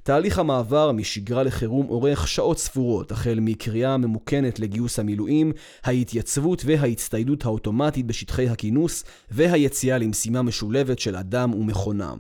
תהליך 0.02 0.38
המעבר 0.38 0.92
משגרה 0.92 1.42
לחירום 1.42 1.88
אורך 1.88 2.28
שעות 2.28 2.58
ספורות, 2.58 3.12
החל 3.12 3.38
מקריאה 3.40 3.96
ממוכנת 3.96 4.58
לגיוס 4.58 4.98
המילואים, 4.98 5.52
ההתייצבות 5.84 6.62
וההצטיידות 6.66 7.44
האוטומטית 7.44 8.06
בשטחי 8.06 8.48
הכינוס, 8.48 9.04
והיציאה 9.30 9.98
למשימה 9.98 10.42
משולבת 10.42 10.98
של 10.98 11.16
אדם 11.16 11.54
ומכונה. 11.54 12.14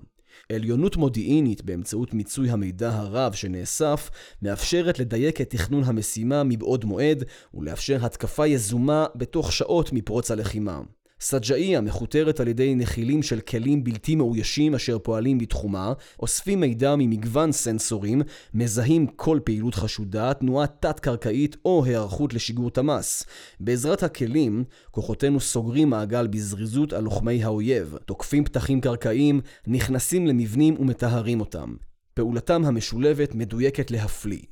עליונות 0.52 0.96
מודיעינית 0.96 1.62
באמצעות 1.62 2.14
מיצוי 2.14 2.50
המידע 2.50 2.90
הרב 2.90 3.32
שנאסף, 3.32 4.10
מאפשרת 4.42 4.98
לדייק 4.98 5.40
את 5.40 5.50
תכנון 5.50 5.84
המשימה 5.84 6.42
מבעוד 6.44 6.84
מועד, 6.84 7.24
ולאפשר 7.54 8.04
התקפה 8.04 8.46
יזומה 8.46 9.06
בתוך 9.14 9.52
שעות 9.52 9.92
מפרוץ 9.92 10.30
הלחימה. 10.30 10.80
סג'איה 11.20 11.80
מכותרת 11.80 12.40
על 12.40 12.48
ידי 12.48 12.74
נחילים 12.74 13.22
של 13.22 13.40
כלים 13.40 13.84
בלתי 13.84 14.16
מאוישים 14.16 14.74
אשר 14.74 14.98
פועלים 14.98 15.38
בתחומה, 15.38 15.92
אוספים 16.20 16.60
מידע 16.60 16.94
ממגוון 16.98 17.52
סנסורים, 17.52 18.22
מזהים 18.54 19.06
כל 19.06 19.40
פעילות 19.44 19.74
חשודה, 19.74 20.34
תנועה 20.34 20.66
תת-קרקעית 20.66 21.56
או 21.64 21.84
היערכות 21.84 22.34
לשיגור 22.34 22.70
תמ"ס. 22.70 23.24
בעזרת 23.60 24.02
הכלים, 24.02 24.64
כוחותינו 24.90 25.40
סוגרים 25.40 25.90
מעגל 25.90 26.26
בזריזות 26.26 26.92
על 26.92 27.04
לוחמי 27.04 27.44
האויב, 27.44 27.96
תוקפים 28.04 28.44
פתחים 28.44 28.80
קרקעיים, 28.80 29.40
נכנסים 29.66 30.26
למבנים 30.26 30.76
ומטהרים 30.80 31.40
אותם. 31.40 31.74
פעולתם 32.14 32.64
המשולבת 32.64 33.34
מדויקת 33.34 33.90
להפליא. 33.90 34.42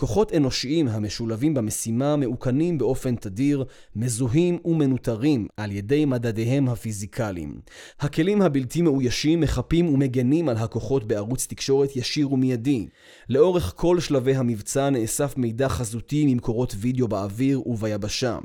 כוחות 0.00 0.32
אנושיים 0.32 0.88
המשולבים 0.88 1.54
במשימה 1.54 2.16
מאוכנים 2.16 2.78
באופן 2.78 3.16
תדיר, 3.16 3.64
מזוהים 3.96 4.58
ומנוטרים 4.64 5.46
על 5.56 5.72
ידי 5.72 6.04
מדדיהם 6.04 6.68
הפיזיקליים. 6.68 7.60
הכלים 8.00 8.42
הבלתי 8.42 8.82
מאוישים 8.82 9.40
מחפים 9.40 9.88
ומגנים 9.88 10.48
על 10.48 10.56
הכוחות 10.56 11.04
בערוץ 11.04 11.46
תקשורת 11.46 11.96
ישיר 11.96 12.32
ומיידי. 12.32 12.86
לאורך 13.28 13.72
כל 13.76 14.00
שלבי 14.00 14.34
המבצע 14.34 14.90
נאסף 14.90 15.36
מידע 15.36 15.68
חזותי 15.68 16.26
ממקורות 16.26 16.74
וידאו 16.78 17.08
באוויר 17.08 17.68
וביבשה. 17.68 18.38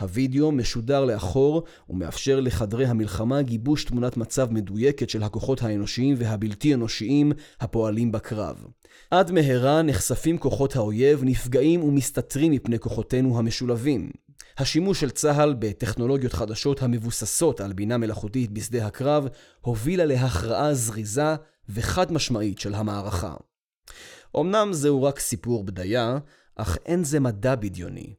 הוידאו 0.00 0.52
משודר 0.52 1.04
לאחור 1.04 1.62
ומאפשר 1.88 2.40
לחדרי 2.40 2.86
המלחמה 2.86 3.42
גיבוש 3.42 3.84
תמונת 3.84 4.16
מצב 4.16 4.52
מדויקת 4.52 5.10
של 5.10 5.22
הכוחות 5.22 5.62
האנושיים 5.62 6.14
והבלתי 6.18 6.74
אנושיים 6.74 7.32
הפועלים 7.60 8.12
בקרב. 8.12 8.64
עד 9.10 9.30
מהרה 9.30 9.82
נחשפים 9.82 10.38
כוחות 10.38 10.76
האויב, 11.04 11.20
נפגעים 11.24 11.84
ומסתתרים 11.84 12.52
מפני 12.52 12.78
כוחותינו 12.78 13.38
המשולבים. 13.38 14.10
השימוש 14.58 15.00
של 15.00 15.10
צה"ל 15.10 15.54
בטכנולוגיות 15.58 16.32
חדשות 16.32 16.82
המבוססות 16.82 17.60
על 17.60 17.72
בינה 17.72 17.98
מלאכותית 17.98 18.50
בשדה 18.50 18.86
הקרב 18.86 19.26
הובילה 19.60 20.04
להכרעה 20.04 20.74
זריזה 20.74 21.34
וחד 21.68 22.12
משמעית 22.12 22.58
של 22.58 22.74
המערכה. 22.74 23.34
אמנם 24.36 24.72
זהו 24.72 25.02
רק 25.02 25.18
סיפור 25.18 25.64
בדיה, 25.64 26.18
אך 26.56 26.78
אין 26.86 27.04
זה 27.04 27.20
מדע 27.20 27.54
בדיוני. 27.54 28.14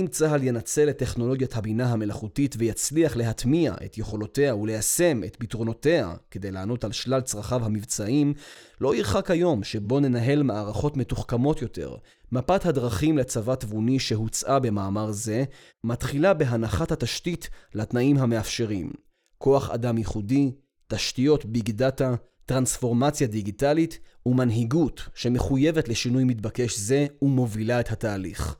אם 0.00 0.06
צה"ל 0.10 0.42
ינצל 0.42 0.90
את 0.90 0.98
טכנולוגיית 0.98 1.56
הבינה 1.56 1.92
המלאכותית 1.92 2.54
ויצליח 2.58 3.16
להטמיע 3.16 3.74
את 3.84 3.98
יכולותיה 3.98 4.56
וליישם 4.56 5.24
את 5.24 5.36
פתרונותיה 5.36 6.14
כדי 6.30 6.50
לענות 6.50 6.84
על 6.84 6.92
שלל 6.92 7.20
צרכיו 7.20 7.64
המבצעיים, 7.64 8.34
לא 8.80 8.94
ירחק 8.94 9.30
היום 9.30 9.64
שבו 9.64 10.00
ננהל 10.00 10.42
מערכות 10.42 10.96
מתוחכמות 10.96 11.62
יותר. 11.62 11.96
מפת 12.32 12.66
הדרכים 12.66 13.18
לצבא 13.18 13.54
תבוני 13.54 13.98
שהוצעה 13.98 14.58
במאמר 14.58 15.12
זה, 15.12 15.44
מתחילה 15.84 16.34
בהנחת 16.34 16.92
התשתית 16.92 17.48
לתנאים 17.74 18.16
המאפשרים. 18.16 18.92
כוח 19.38 19.70
אדם 19.70 19.98
ייחודי, 19.98 20.52
תשתיות 20.88 21.44
ביג 21.44 21.70
דאטה, 21.70 22.14
טרנספורמציה 22.46 23.26
דיגיטלית 23.26 23.98
ומנהיגות 24.26 25.02
שמחויבת 25.14 25.88
לשינוי 25.88 26.24
מתבקש 26.24 26.78
זה 26.78 27.06
ומובילה 27.22 27.80
את 27.80 27.92
התהליך. 27.92 28.56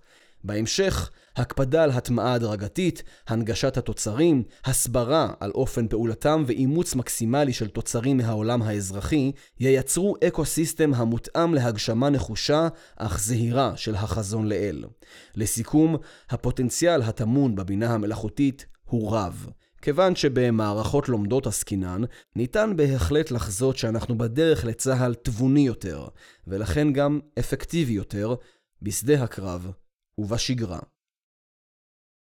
בהמשך, 0.46 1.10
הקפדה 1.36 1.84
על 1.84 1.90
הטמעה 1.90 2.34
הדרגתית, 2.34 3.02
הנגשת 3.28 3.76
התוצרים, 3.76 4.42
הסברה 4.64 5.32
על 5.40 5.50
אופן 5.50 5.88
פעולתם 5.88 6.44
ואימוץ 6.46 6.94
מקסימלי 6.94 7.52
של 7.52 7.68
תוצרים 7.68 8.16
מהעולם 8.16 8.62
האזרחי, 8.62 9.32
ייצרו 9.60 10.16
אקו-סיסטם 10.26 10.94
המותאם 10.94 11.54
להגשמה 11.54 12.10
נחושה, 12.10 12.68
אך 12.96 13.20
זהירה 13.20 13.76
של 13.76 13.94
החזון 13.94 14.48
לעיל. 14.48 14.84
לסיכום, 15.34 15.96
הפוטנציאל 16.30 17.02
הטמון 17.02 17.54
בבינה 17.54 17.94
המלאכותית 17.94 18.66
הוא 18.84 19.16
רב. 19.16 19.46
כיוון 19.82 20.16
שבמערכות 20.16 21.08
לומדות 21.08 21.46
עסקינן, 21.46 22.02
ניתן 22.36 22.72
בהחלט 22.76 23.30
לחזות 23.30 23.76
שאנחנו 23.76 24.18
בדרך 24.18 24.64
לצה"ל 24.64 25.14
תבוני 25.14 25.66
יותר, 25.66 26.06
ולכן 26.46 26.92
גם 26.92 27.20
אפקטיבי 27.38 27.92
יותר, 27.92 28.34
בשדה 28.82 29.22
הקרב 29.22 29.70
ובשגרה. 30.18 30.78